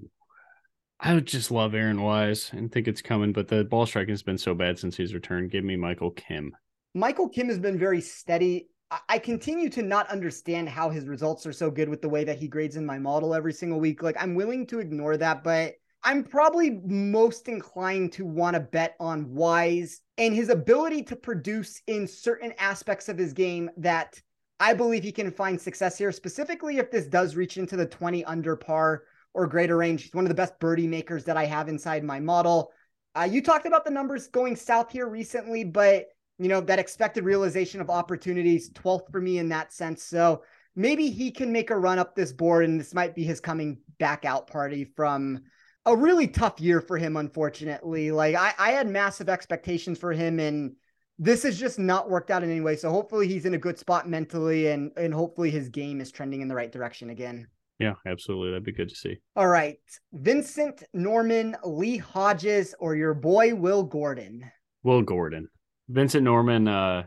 I 1.00 1.14
would 1.14 1.28
just 1.28 1.52
love 1.52 1.76
Aaron 1.76 2.02
Wise 2.02 2.50
and 2.54 2.72
think 2.72 2.88
it's 2.88 3.02
coming, 3.02 3.32
but 3.32 3.48
the 3.48 3.64
ball 3.64 3.86
striking 3.86 4.14
has 4.14 4.24
been 4.24 4.38
so 4.38 4.56
bad 4.56 4.80
since 4.80 4.98
he's 4.98 5.14
returned. 5.14 5.52
Give 5.52 5.64
me 5.64 5.76
Michael 5.76 6.12
Kim. 6.12 6.56
Michael 6.95 7.30
Kim 7.30 7.48
has 7.50 7.60
been 7.60 7.78
very 7.78 8.02
steady. 8.02 8.70
I 8.89 9.18
hmm. 9.18 9.24
continue 9.24 9.70
to 9.70 9.84
not 9.84 10.10
understand 10.10 10.70
how 10.70 10.89
his 10.89 11.08
results 11.08 11.45
are 11.45 11.54
so 11.54 11.70
good 11.70 11.89
with 11.89 12.02
the 12.02 12.10
way 12.10 12.24
that 12.24 12.39
he 12.39 12.48
grades 12.48 12.78
in 12.78 12.86
my 12.86 12.98
model 12.98 13.36
every 13.36 13.54
single 13.54 13.80
week. 13.80 14.02
Like 14.02 14.16
I'm 14.20 14.34
willing 14.34 14.66
to 14.68 14.80
ignore 14.80 15.18
that, 15.18 15.43
but 15.43 15.76
I'm 16.04 16.24
probably 16.24 16.80
most 16.86 17.48
inclined 17.48 18.14
to 18.14 18.26
want 18.26 18.56
to 18.56 18.60
bet 18.60 18.95
on 19.00 19.34
Wise 19.34 20.02
and 20.18 20.34
his 20.34 20.50
ability 20.50 21.04
to 21.04 21.16
produce 21.16 21.82
in 21.88 22.08
certain 22.08 22.54
aspects 22.58 23.10
of 23.10 23.18
his 23.18 23.34
game 23.34 23.70
that 23.78 24.20
I 24.60 24.74
believe 24.74 25.04
he 25.04 25.12
can 25.12 25.32
find 25.32 25.60
success 25.60 25.98
here, 25.98 26.12
specifically 26.12 26.78
if 26.78 26.89
this 26.89 27.06
does 27.06 27.36
reach 27.36 27.58
into 27.58 27.76
the 27.76 27.86
20 27.86 28.26
under 28.26 28.56
par 28.56 29.04
or 29.38 29.48
greater 29.48 29.78
range. 29.78 30.04
He's 30.04 30.14
one 30.14 30.26
of 30.26 30.30
the 30.30 30.36
best 30.36 30.60
birdie 30.60 30.88
makers 30.88 31.24
that 31.26 31.38
I 31.38 31.46
have 31.46 31.70
inside 31.70 32.04
my 32.04 32.20
model. 32.20 32.72
Uh, 33.16 33.24
you 33.24 33.42
talked 33.42 33.68
about 33.68 33.86
the 33.86 33.92
numbers 33.92 34.28
going 34.28 34.56
south 34.56 34.92
here 34.92 35.08
recently, 35.08 35.64
but 35.64 36.08
you 36.40 36.50
know 36.50 36.60
that 36.62 36.80
expected 36.80 37.24
realization 37.24 37.80
of 37.80 37.90
opportunities, 37.90 38.72
12th 38.72 39.12
for 39.12 39.22
me 39.22 39.38
in 39.38 39.50
that 39.50 39.72
sense. 39.72 40.04
So 40.04 40.44
maybe 40.76 41.10
he 41.10 41.32
can 41.32 41.52
make 41.52 41.70
a 41.70 41.78
run 41.78 42.00
up 42.00 42.16
this 42.16 42.34
board, 42.34 42.66
and 42.66 42.80
this 42.80 42.94
might 42.94 43.16
be 43.16 43.24
his 43.24 43.40
coming 43.40 43.78
back 44.00 44.26
out 44.26 44.48
party 44.48 44.84
from 44.84 45.44
a 45.86 45.96
really 45.96 46.28
tough 46.28 46.60
year 46.60 46.82
for 46.82 46.98
him, 46.98 47.16
unfortunately. 47.16 48.12
Like 48.12 48.36
I, 48.36 48.54
I 48.58 48.72
had 48.72 48.90
massive 48.90 49.30
expectations 49.30 49.98
for 49.98 50.12
him 50.12 50.40
and 50.40 50.76
this 51.20 51.44
has 51.44 51.58
just 51.58 51.80
not 51.80 52.10
worked 52.10 52.30
out 52.30 52.44
in 52.44 52.52
any 52.52 52.62
way. 52.62 52.76
So 52.76 52.92
hopefully 52.92 53.28
he's 53.28 53.46
in 53.46 53.54
a 53.54 53.60
good 53.60 53.80
spot 53.80 54.08
mentally 54.08 54.68
and 54.68 54.92
and 54.98 55.14
hopefully 55.14 55.50
his 55.50 55.70
game 55.70 56.02
is 56.02 56.12
trending 56.12 56.42
in 56.42 56.48
the 56.48 56.56
right 56.56 56.72
direction 56.72 57.10
again. 57.10 57.48
Yeah, 57.80 57.94
absolutely. 58.06 58.50
That'd 58.52 58.64
be 58.64 58.72
good 58.72 58.90
to 58.90 58.96
see. 58.96 59.18
All 59.36 59.48
right. 59.48 59.78
Vincent 60.14 60.84
Norrman, 60.96 61.56
Lee 61.64 61.98
Hodges, 61.98 62.74
or 62.80 62.96
your 62.96 63.14
boy 63.14 63.54
Will 63.54 63.84
Gordon. 63.84 64.50
Will 64.84 65.04
Gordon. 65.04 65.48
Vincent 65.90 66.24
Norrman, 66.24 66.68
uh, 66.68 67.04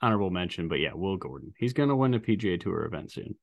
honorable 0.00 0.30
mention, 0.30 0.68
but 0.68 0.80
yeah, 0.80 0.94
Will 0.94 1.16
Gordon. 1.16 1.52
He's 1.58 1.72
gonna 1.72 1.96
win 1.96 2.14
a 2.14 2.20
PGA 2.20 2.58
Tour 2.58 2.84
event 2.84 3.12
soon. 3.12 3.36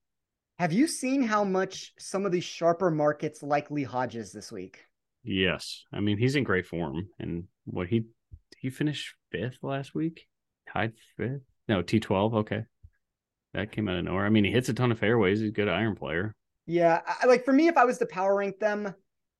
Have 0.59 0.73
you 0.73 0.87
seen 0.87 1.23
how 1.23 1.43
much 1.43 1.93
some 1.97 2.25
of 2.25 2.31
these 2.31 2.43
sharper 2.43 2.91
markets 2.91 3.41
like 3.41 3.71
Lee 3.71 3.83
Hodges 3.83 4.31
this 4.31 4.51
week? 4.51 4.85
Yes. 5.23 5.85
I 5.93 5.99
mean, 5.99 6.17
he's 6.17 6.35
in 6.35 6.43
great 6.43 6.65
form. 6.67 7.07
And 7.19 7.45
what 7.65 7.87
he 7.87 8.05
he 8.59 8.69
finished 8.69 9.15
fifth 9.31 9.57
last 9.63 9.95
week? 9.95 10.27
Tied 10.71 10.93
fifth? 11.17 11.41
No, 11.67 11.81
T12. 11.81 12.33
Okay. 12.35 12.63
That 13.53 13.71
came 13.71 13.89
out 13.89 13.97
of 13.97 14.05
nowhere. 14.05 14.25
I 14.25 14.29
mean, 14.29 14.43
he 14.43 14.51
hits 14.51 14.69
a 14.69 14.73
ton 14.73 14.91
of 14.91 14.99
fairways. 14.99 15.39
He's 15.39 15.49
a 15.49 15.53
good 15.53 15.67
iron 15.67 15.95
player. 15.95 16.35
Yeah. 16.65 17.01
I, 17.05 17.25
like 17.25 17.45
for 17.45 17.53
me, 17.53 17.67
if 17.67 17.77
I 17.77 17.85
was 17.85 17.97
to 17.99 18.05
power 18.05 18.35
rank 18.35 18.59
them, 18.59 18.93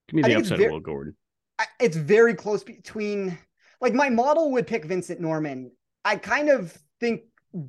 give 0.08 0.16
me 0.16 0.22
the 0.22 0.36
upside 0.36 0.58
very, 0.58 0.68
of 0.68 0.74
Will 0.74 0.80
Gordon. 0.80 1.16
I, 1.60 1.66
it's 1.80 1.98
very 1.98 2.34
close 2.34 2.64
between, 2.64 3.38
like, 3.80 3.94
my 3.94 4.10
model 4.10 4.52
would 4.52 4.68
pick 4.68 4.86
Vincent 4.86 5.22
Norrman. 5.22 5.72
I 6.04 6.16
kind 6.16 6.50
of 6.50 6.78
think 7.00 7.22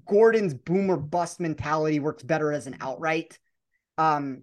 Gordon's 0.07 0.55
boomer 0.55 0.97
bust 0.97 1.41
mentality 1.41 2.01
works 2.01 2.23
better 2.23 2.53
as 2.53 2.67
an 2.67 2.77
outright. 2.81 3.39
Um, 3.99 4.43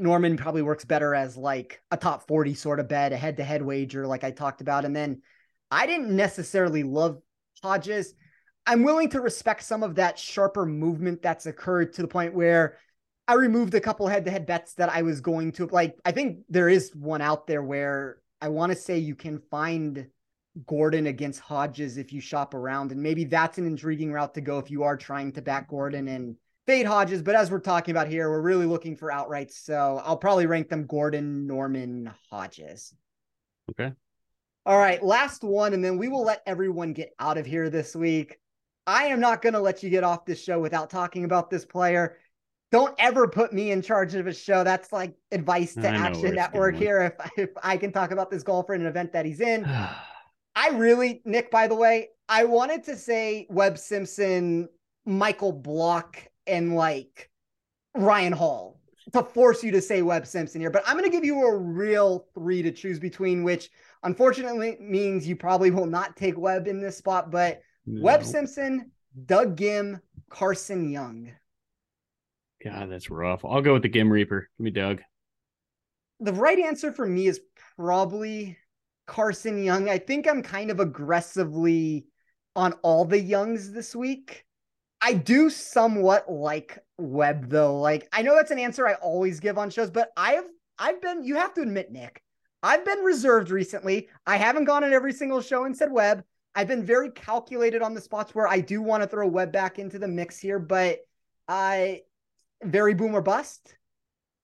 Norrman 0.00 0.38
probably 0.38 0.62
works 0.62 0.84
better 0.84 1.14
as 1.14 1.36
like 1.36 1.82
a 1.90 1.96
top 1.96 2.26
40 2.26 2.54
sort 2.54 2.80
of 2.80 2.88
bet, 2.88 3.12
a 3.12 3.16
head 3.16 3.36
to 3.36 3.44
head 3.44 3.62
wager, 3.62 4.06
like 4.06 4.24
I 4.24 4.30
talked 4.30 4.60
about. 4.60 4.84
And 4.84 4.96
then 4.96 5.22
I 5.70 5.86
didn't 5.86 6.14
necessarily 6.14 6.82
love 6.82 7.20
Hodges. 7.62 8.14
I'm 8.66 8.82
willing 8.82 9.10
to 9.10 9.20
respect 9.20 9.62
some 9.62 9.82
of 9.82 9.96
that 9.96 10.18
sharper 10.18 10.64
movement 10.64 11.22
that's 11.22 11.46
occurred 11.46 11.92
to 11.94 12.02
the 12.02 12.08
point 12.08 12.34
where 12.34 12.78
I 13.30 13.34
removed 13.34 13.74
a 13.74 13.80
couple 13.80 14.08
head 14.08 14.24
to 14.24 14.30
head 14.32 14.44
bets 14.44 14.74
that 14.74 14.88
I 14.88 15.02
was 15.02 15.20
going 15.20 15.52
to 15.52 15.66
like. 15.66 15.96
I 16.04 16.10
think 16.10 16.40
there 16.48 16.68
is 16.68 16.92
one 16.96 17.20
out 17.20 17.46
there 17.46 17.62
where 17.62 18.18
I 18.42 18.48
want 18.48 18.72
to 18.72 18.76
say 18.76 18.98
you 18.98 19.14
can 19.14 19.38
find 19.38 20.08
Gordon 20.66 21.06
against 21.06 21.38
Hodges 21.38 21.96
if 21.96 22.12
you 22.12 22.20
shop 22.20 22.54
around. 22.54 22.90
And 22.90 23.00
maybe 23.00 23.22
that's 23.22 23.56
an 23.56 23.66
intriguing 23.66 24.10
route 24.10 24.34
to 24.34 24.40
go 24.40 24.58
if 24.58 24.68
you 24.68 24.82
are 24.82 24.96
trying 24.96 25.30
to 25.34 25.42
back 25.42 25.68
Gordon 25.68 26.08
and 26.08 26.34
fade 26.66 26.86
Hodges. 26.86 27.22
But 27.22 27.36
as 27.36 27.52
we're 27.52 27.60
talking 27.60 27.92
about 27.92 28.08
here, 28.08 28.28
we're 28.28 28.40
really 28.40 28.66
looking 28.66 28.96
for 28.96 29.12
outrights. 29.12 29.52
So 29.52 30.02
I'll 30.04 30.16
probably 30.16 30.46
rank 30.46 30.68
them 30.68 30.88
Gordon, 30.88 31.46
Norrman, 31.46 32.12
Hodges. 32.30 32.92
Okay. 33.70 33.92
All 34.66 34.78
right. 34.78 35.00
Last 35.04 35.44
one. 35.44 35.72
And 35.72 35.84
then 35.84 35.98
we 35.98 36.08
will 36.08 36.24
let 36.24 36.42
everyone 36.48 36.94
get 36.94 37.14
out 37.20 37.38
of 37.38 37.46
here 37.46 37.70
this 37.70 37.94
week. 37.94 38.40
I 38.88 39.04
am 39.04 39.20
not 39.20 39.40
going 39.40 39.52
to 39.52 39.60
let 39.60 39.84
you 39.84 39.88
get 39.88 40.02
off 40.02 40.24
this 40.24 40.42
show 40.42 40.58
without 40.58 40.90
talking 40.90 41.22
about 41.22 41.48
this 41.48 41.64
player. 41.64 42.16
Don't 42.70 42.94
ever 42.98 43.26
put 43.26 43.52
me 43.52 43.72
in 43.72 43.82
charge 43.82 44.14
of 44.14 44.26
a 44.26 44.34
show. 44.34 44.62
That's 44.62 44.92
like 44.92 45.14
advice 45.32 45.74
to 45.74 45.88
Action 45.88 46.34
Network 46.34 46.76
here. 46.76 47.02
If, 47.02 47.30
if 47.36 47.50
I 47.62 47.76
can 47.76 47.90
talk 47.90 48.12
about 48.12 48.30
this 48.30 48.42
golfer 48.42 48.74
in 48.74 48.82
an 48.82 48.86
event 48.86 49.12
that 49.12 49.26
he's 49.26 49.40
in. 49.40 49.64
I 50.56 50.68
really, 50.70 51.22
Nick, 51.24 51.50
by 51.50 51.66
the 51.66 51.74
way, 51.74 52.08
I 52.28 52.44
wanted 52.44 52.84
to 52.84 52.96
say 52.96 53.46
Webb 53.50 53.78
Simpson, 53.78 54.68
Michael 55.04 55.52
Block, 55.52 56.16
and 56.46 56.74
like 56.74 57.30
Ryan 57.94 58.32
Hall 58.32 58.80
to 59.12 59.22
force 59.22 59.64
you 59.64 59.72
to 59.72 59.80
say 59.80 60.02
Webb 60.02 60.26
Simpson 60.26 60.60
here, 60.60 60.70
but 60.70 60.82
I'm 60.86 60.96
going 60.96 61.08
to 61.08 61.14
give 61.14 61.24
you 61.24 61.44
a 61.44 61.56
real 61.56 62.26
three 62.34 62.62
to 62.62 62.70
choose 62.70 62.98
between, 62.98 63.42
which 63.42 63.70
unfortunately 64.02 64.76
means 64.80 65.26
you 65.26 65.36
probably 65.36 65.70
will 65.70 65.86
not 65.86 66.16
take 66.16 66.38
Webb 66.38 66.68
in 66.68 66.80
this 66.80 66.96
spot, 66.96 67.30
but 67.30 67.62
no. 67.86 68.02
Webb 68.02 68.24
Simpson, 68.24 68.90
Doug 69.26 69.56
Ghim, 69.56 70.00
Carson 70.28 70.88
Young. 70.90 71.32
God, 72.62 72.90
that's 72.90 73.10
rough. 73.10 73.44
I'll 73.44 73.62
go 73.62 73.74
with 73.74 73.82
the 73.82 73.88
Ghim 73.88 74.10
Reaper. 74.10 74.48
Give 74.58 74.64
me 74.64 74.70
Doug. 74.70 75.00
The 76.20 76.32
right 76.32 76.58
answer 76.58 76.92
for 76.92 77.06
me 77.06 77.26
is 77.26 77.40
probably 77.76 78.58
Carson 79.06 79.62
Young. 79.62 79.88
I 79.88 79.98
think 79.98 80.28
I'm 80.28 80.42
kind 80.42 80.70
of 80.70 80.78
aggressively 80.78 82.06
on 82.54 82.74
all 82.82 83.04
the 83.04 83.18
Youngs 83.18 83.72
this 83.72 83.96
week. 83.96 84.44
I 85.00 85.14
do 85.14 85.48
somewhat 85.48 86.30
like 86.30 86.78
Webb 86.98 87.48
though. 87.48 87.80
Like 87.80 88.08
I 88.12 88.22
know 88.22 88.34
that's 88.34 88.50
an 88.50 88.58
answer 88.58 88.86
I 88.86 88.94
always 88.94 89.40
give 89.40 89.56
on 89.56 89.70
shows, 89.70 89.90
but 89.90 90.10
I 90.16 90.32
have 90.32 90.44
I've 90.78 91.00
been 91.00 91.24
you 91.24 91.36
have 91.36 91.54
to 91.54 91.62
admit, 91.62 91.90
Nick, 91.90 92.22
I've 92.62 92.84
been 92.84 93.00
reserved 93.00 93.50
recently. 93.50 94.08
I 94.26 94.36
haven't 94.36 94.64
gone 94.64 94.84
on 94.84 94.92
every 94.92 95.12
single 95.12 95.40
show 95.40 95.64
and 95.64 95.76
said 95.76 95.90
Webb. 95.90 96.22
I've 96.54 96.68
been 96.68 96.84
very 96.84 97.10
calculated 97.10 97.80
on 97.80 97.94
the 97.94 98.00
spots 98.00 98.34
where 98.34 98.48
I 98.48 98.60
do 98.60 98.82
want 98.82 99.02
to 99.02 99.08
throw 99.08 99.26
Webb 99.26 99.52
back 99.52 99.78
into 99.78 99.98
the 99.98 100.08
mix 100.08 100.38
here, 100.38 100.58
but 100.58 100.98
I 101.48 102.02
very 102.62 102.94
boomer 102.94 103.20
bust. 103.20 103.76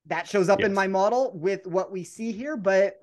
That 0.07 0.29
shows 0.29 0.49
up 0.49 0.61
yes. 0.61 0.69
in 0.69 0.75
my 0.75 0.87
model 0.87 1.33
with 1.35 1.67
what 1.67 1.91
we 1.91 2.05
see 2.05 2.31
here, 2.31 2.57
but 2.57 2.95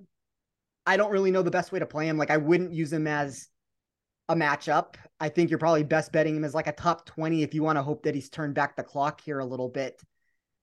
I 0.86 0.98
don't 0.98 1.12
really 1.12 1.32
know 1.32 1.42
the 1.42 1.52
best 1.52 1.72
way 1.72 1.80
to 1.80 1.86
play 1.86 2.08
him. 2.08 2.18
Like 2.18 2.32
I 2.32 2.38
wouldn't 2.38 2.74
use 2.74 2.92
him 2.92 3.08
as 3.08 3.50
a 4.30 4.36
matchup. 4.36 4.96
I 5.20 5.30
think 5.30 5.50
you're 5.50 5.60
probably 5.60 5.84
best 5.84 6.12
betting 6.12 6.36
him 6.36 6.44
as 6.44 6.54
like 6.54 6.68
a 6.68 6.72
top 6.72 7.06
20 7.06 7.44
if 7.44 7.54
you 7.54 7.64
want 7.64 7.78
to 7.78 7.84
hope 7.84 8.04
that 8.04 8.16
he's 8.16 8.30
turned 8.30 8.56
back 8.56 8.76
the 8.76 8.84
clock 8.84 9.22
here 9.22 9.40
a 9.40 9.46
little 9.46 9.70
bit. 9.70 10.02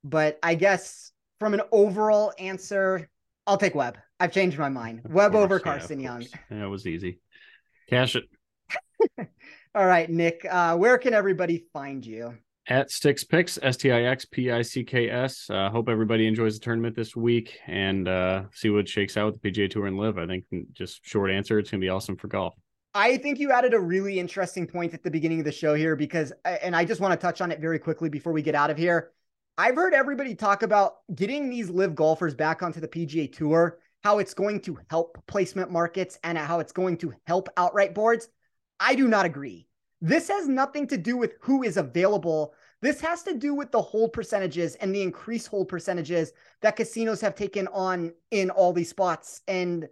But 0.03 0.39
I 0.43 0.55
guess 0.55 1.13
from 1.39 1.55
an 1.55 1.63
overall 1.73 2.33
answer, 2.39 3.09
I'll 3.47 3.59
take 3.59 3.75
Webb. 3.75 3.99
I've 4.19 4.33
changed 4.33 4.59
my 4.59 4.69
mind. 4.69 5.03
Of 5.05 5.13
Webb 5.13 5.33
course, 5.33 5.45
over 5.45 5.61
Carson 5.61 6.01
yeah, 6.01 6.19
Young. 6.19 6.27
That 6.51 6.69
was 6.69 6.87
easy. 6.87 7.21
Cash 7.89 8.17
it. 8.17 8.25
All 9.75 9.87
right, 9.87 10.09
Nick. 10.09 10.47
Uh, 10.49 10.77
where 10.77 10.99
can 10.99 11.15
everybody 11.15 11.65
find 11.73 12.05
you? 12.05 12.37
At 12.69 12.91
Stix 12.91 13.29
Picks, 13.29 13.59
S 13.63 13.77
T 13.77 13.91
I 13.91 14.03
X 14.03 14.25
P 14.27 14.51
I 14.51 14.63
C 14.63 14.85
K 14.85 15.11
S. 15.11 15.49
Uh, 15.51 15.71
hope 15.71 15.89
everybody 15.89 16.27
enjoys 16.27 16.59
the 16.59 16.65
tournament 16.65 16.95
this 16.95 17.17
week 17.17 17.59
and 17.67 18.07
uh, 18.07 18.45
see 18.53 18.71
what 18.71 18.89
shakes 18.89 19.17
out 19.17 19.33
with 19.33 19.41
the 19.41 19.51
PGA 19.51 19.69
Tour 19.71 19.87
and 19.87 19.99
LIV. 19.99 20.19
I 20.19 20.27
think 20.27 20.45
just 20.73 21.05
short 21.05 21.31
answer, 21.31 21.59
it's 21.59 21.71
going 21.71 21.81
to 21.81 21.85
be 21.85 21.89
awesome 21.89 22.17
for 22.17 22.29
golf. 22.29 22.55
I 22.95 23.19
think 23.19 23.39
you 23.39 23.53
added 23.53 23.73
a 23.73 23.81
really 23.81 24.19
interesting 24.19 24.67
point 24.67 24.95
at 24.95 25.03
the 25.03 25.11
beginning 25.11 25.39
of 25.39 25.45
the 25.45 25.53
show 25.53 25.75
here 25.75 25.95
because, 25.95 26.33
and 26.45 26.75
I 26.75 26.85
just 26.85 27.01
want 27.01 27.13
to 27.13 27.25
touch 27.25 27.41
on 27.41 27.53
it 27.53 27.61
very 27.61 27.79
quickly 27.79 28.09
before 28.09 28.33
we 28.33 28.43
get 28.43 28.55
out 28.57 28.71
of 28.71 28.77
here. 28.77 29.13
I've 29.57 29.77
heard 29.77 29.95
everybody 29.95 30.35
talk 30.35 30.63
about 30.63 30.97
getting 31.15 31.49
these 31.49 31.71
LIV 31.71 31.95
golfers 31.95 32.35
back 32.35 32.63
onto 32.63 32.81
the 32.81 32.89
PGA 32.89 33.33
Tour, 33.33 33.79
how 34.03 34.19
it's 34.19 34.35
going 34.35 34.61
to 34.63 34.79
help 34.89 35.23
placement 35.27 35.71
markets 35.71 36.19
and 36.25 36.37
how 36.37 36.61
it's 36.61 36.73
going 36.73 36.97
to 36.99 37.15
help 37.27 37.49
outright 37.57 37.95
boards. 37.95 38.29
I 38.81 38.95
do 38.95 39.07
not 39.07 39.27
agree. 39.27 39.69
This 40.01 40.29
has 40.29 40.49
nothing 40.49 40.87
to 40.89 40.97
do 40.97 41.17
with 41.17 41.35
who 41.41 41.63
is 41.63 41.77
available. 41.77 42.55
This 42.81 43.01
has 43.03 43.23
to 43.25 43.35
do 43.35 43.55
with 43.55 43.71
the 43.71 43.83
hold 43.83 44.13
percentages 44.13 44.75
and 44.77 44.95
the 44.95 45.03
increased 45.03 45.49
hold 45.49 45.69
percentages 45.69 46.33
that 46.63 46.77
casinos 46.77 47.21
have 47.21 47.35
taken 47.35 47.69
on 47.69 48.13
in 48.31 48.51
all 48.51 48.73
these 48.73 48.89
spots. 48.89 49.43
And 49.47 49.89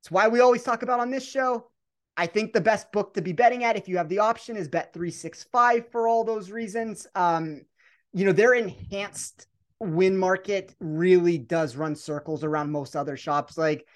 it's 0.00 0.10
why 0.10 0.28
we 0.28 0.40
always 0.40 0.62
talk 0.62 0.82
about 0.82 1.00
on 1.00 1.10
this 1.10 1.28
show. 1.28 1.68
I 2.16 2.26
think 2.26 2.52
the 2.52 2.60
best 2.60 2.92
book 2.92 3.14
to 3.14 3.22
be 3.22 3.32
betting 3.32 3.64
at, 3.64 3.76
if 3.76 3.88
you 3.88 3.96
have 3.96 4.08
the 4.08 4.18
option, 4.20 4.56
is 4.56 4.68
Bet 4.68 4.92
365 4.92 5.90
for 5.90 6.06
all 6.06 6.24
those 6.24 6.50
reasons. 6.50 7.06
Um, 7.14 7.62
you 8.12 8.24
know, 8.24 8.32
their 8.32 8.54
enhanced 8.54 9.46
win 9.80 10.16
market 10.16 10.74
really 10.78 11.38
does 11.38 11.74
run 11.74 11.96
circles 11.96 12.44
around 12.44 12.70
most 12.70 12.94
other 12.94 13.16
shops. 13.16 13.56
Like, 13.56 13.86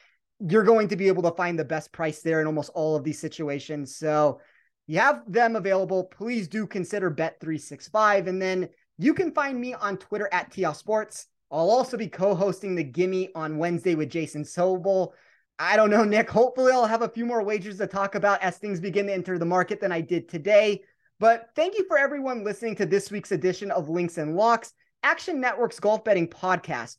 you're 0.41 0.65
going 0.65 0.89
to 0.89 0.97
be 0.97 1.09
able 1.09 1.23
to 1.25 1.31
find 1.31 1.59
the 1.59 1.65
best 1.65 1.93
price 1.93 2.23
there 2.23 2.41
in 2.41 2.47
almost 2.47 2.71
all 2.75 2.97
of 2.97 3.05
these 3.05 3.19
situations. 3.19 3.95
So, 3.95 4.41
you 4.87 4.99
have 4.99 5.23
them 5.27 5.57
available, 5.57 6.05
please 6.05 6.49
do 6.49 6.67
consider 6.67 7.11
Bet365. 7.11 8.29
And 8.29 8.41
then 8.41 8.69
you 8.99 9.15
can 9.15 9.33
find 9.33 9.61
me 9.61 9.75
on 9.75 9.97
Twitter 9.99 10.29
at 10.33 10.53
TL 10.53 10.77
Sports. 10.77 11.27
I'll 11.51 11.71
also 11.71 11.97
be 11.97 12.09
co 12.09 12.35
hosting 12.35 12.75
the 12.75 12.85
Gimme 12.85 13.31
on 13.35 13.59
Wednesday 13.59 13.95
with 13.95 14.11
Jason 14.11 14.43
Sobel. 14.45 15.13
I 15.59 15.77
don't 15.77 15.91
know, 15.91 16.05
Nick. 16.05 16.29
Hopefully, 16.29 16.73
I'll 16.73 16.87
have 16.87 17.03
a 17.03 17.09
few 17.09 17.25
more 17.25 17.43
wagers 17.43 17.79
to 17.79 17.87
talk 17.87 18.15
about 18.15 18.43
as 18.43 18.59
things 18.59 18.81
begin 18.81 19.07
to 19.07 19.13
enter 19.13 19.39
the 19.39 19.45
market 19.45 19.81
than 19.81 19.93
I 19.93 20.01
did 20.01 20.29
today. 20.29 20.83
But 21.19 21.49
thank 21.57 21.79
you 21.79 21.87
for 21.89 21.97
everyone 21.99 22.45
listening 22.45 22.77
to 22.77 22.87
this 22.87 23.11
week's 23.11 23.33
edition 23.33 23.71
of 23.71 23.89
Links 23.89 24.19
and 24.19 24.37
Locks, 24.37 24.73
Action 25.03 25.41
Network's 25.41 25.81
golf 25.81 26.05
betting 26.05 26.29
podcast. 26.29 26.97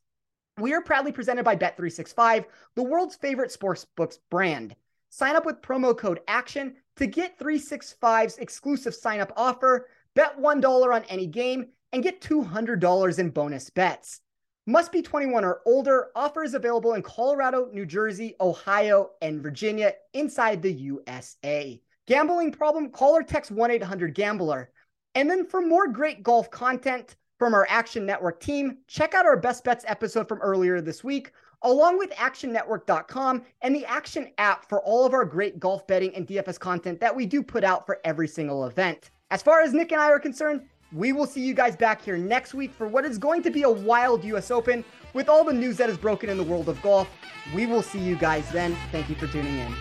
We 0.57 0.73
are 0.73 0.81
proudly 0.81 1.11
presented 1.11 1.45
by 1.45 1.55
Bet365, 1.55 2.45
the 2.75 2.83
world's 2.83 3.15
favorite 3.15 3.55
sportsbooks 3.55 4.17
brand. 4.31 4.75
Sign 5.09 5.35
up 5.35 5.45
with 5.45 5.61
promo 5.61 5.97
code 5.97 6.19
ACTION 6.27 6.75
to 6.97 7.07
get 7.07 7.39
365's 7.39 8.37
exclusive 8.37 8.93
sign 8.93 9.19
up 9.19 9.31
offer, 9.37 9.87
bet 10.15 10.37
$1 10.39 10.93
on 10.93 11.03
any 11.05 11.27
game, 11.27 11.67
and 11.93 12.03
get 12.03 12.21
$200 12.21 13.19
in 13.19 13.29
bonus 13.29 13.69
bets. 13.69 14.21
Must 14.65 14.91
be 14.91 15.01
21 15.01 15.45
or 15.45 15.61
older. 15.65 16.07
Offer 16.13 16.43
is 16.43 16.53
available 16.53 16.93
in 16.93 17.01
Colorado, 17.01 17.69
New 17.71 17.85
Jersey, 17.85 18.35
Ohio, 18.41 19.11
and 19.21 19.41
Virginia 19.41 19.93
inside 20.13 20.61
the 20.61 20.73
USA. 20.73 21.81
Gambling 22.05 22.51
problem? 22.51 22.89
Call 22.89 23.15
or 23.15 23.23
text 23.23 23.49
1 23.49 23.71
800 23.71 24.13
Gambler. 24.13 24.71
And 25.15 25.29
then 25.29 25.45
for 25.45 25.61
more 25.61 25.87
great 25.87 26.21
golf 26.21 26.51
content 26.51 27.15
from 27.39 27.53
our 27.53 27.65
Action 27.69 28.05
Network 28.05 28.41
team, 28.41 28.79
check 28.87 29.13
out 29.13 29.25
our 29.25 29.37
Best 29.37 29.63
Bets 29.63 29.85
episode 29.87 30.27
from 30.27 30.41
earlier 30.41 30.81
this 30.81 31.01
week 31.03 31.31
along 31.63 31.97
with 31.97 32.11
actionnetwork.com 32.11 33.43
and 33.61 33.75
the 33.75 33.85
Action 33.85 34.31
app 34.37 34.67
for 34.67 34.81
all 34.81 35.05
of 35.05 35.13
our 35.13 35.25
great 35.25 35.59
golf 35.59 35.85
betting 35.87 36.13
and 36.15 36.27
DFS 36.27 36.59
content 36.59 36.99
that 36.99 37.15
we 37.15 37.25
do 37.25 37.41
put 37.41 37.63
out 37.63 37.85
for 37.85 37.99
every 38.03 38.27
single 38.27 38.65
event. 38.65 39.11
As 39.31 39.41
far 39.41 39.61
as 39.61 39.73
Nick 39.73 39.91
and 39.91 40.01
I 40.01 40.09
are 40.09 40.19
concerned, 40.19 40.67
we 40.93 41.11
will 41.11 41.25
see 41.25 41.41
you 41.41 41.53
guys 41.53 41.75
back 41.75 42.01
here 42.01 42.17
next 42.17 42.53
week 42.53 42.73
for 42.73 42.87
what 42.87 43.03
is 43.03 43.17
going 43.17 43.43
to 43.43 43.49
be 43.49 43.63
a 43.63 43.69
wild 43.69 44.23
US 44.23 44.51
Open 44.51 44.85
with 45.13 45.27
all 45.27 45.43
the 45.43 45.53
news 45.53 45.77
that 45.77 45.89
is 45.89 45.97
broken 45.97 46.29
in 46.29 46.37
the 46.37 46.43
world 46.43 46.69
of 46.69 46.81
golf. 46.81 47.09
We 47.53 47.65
will 47.65 47.81
see 47.81 47.99
you 47.99 48.15
guys 48.15 48.49
then. 48.51 48.77
Thank 48.91 49.09
you 49.09 49.15
for 49.15 49.27
tuning 49.27 49.57
in. 49.57 49.75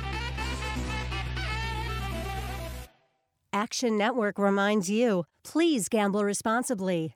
Action 3.52 3.96
Network 3.96 4.38
reminds 4.38 4.90
you 4.90 5.24
please 5.42 5.88
gamble 5.88 6.24
responsibly. 6.24 7.15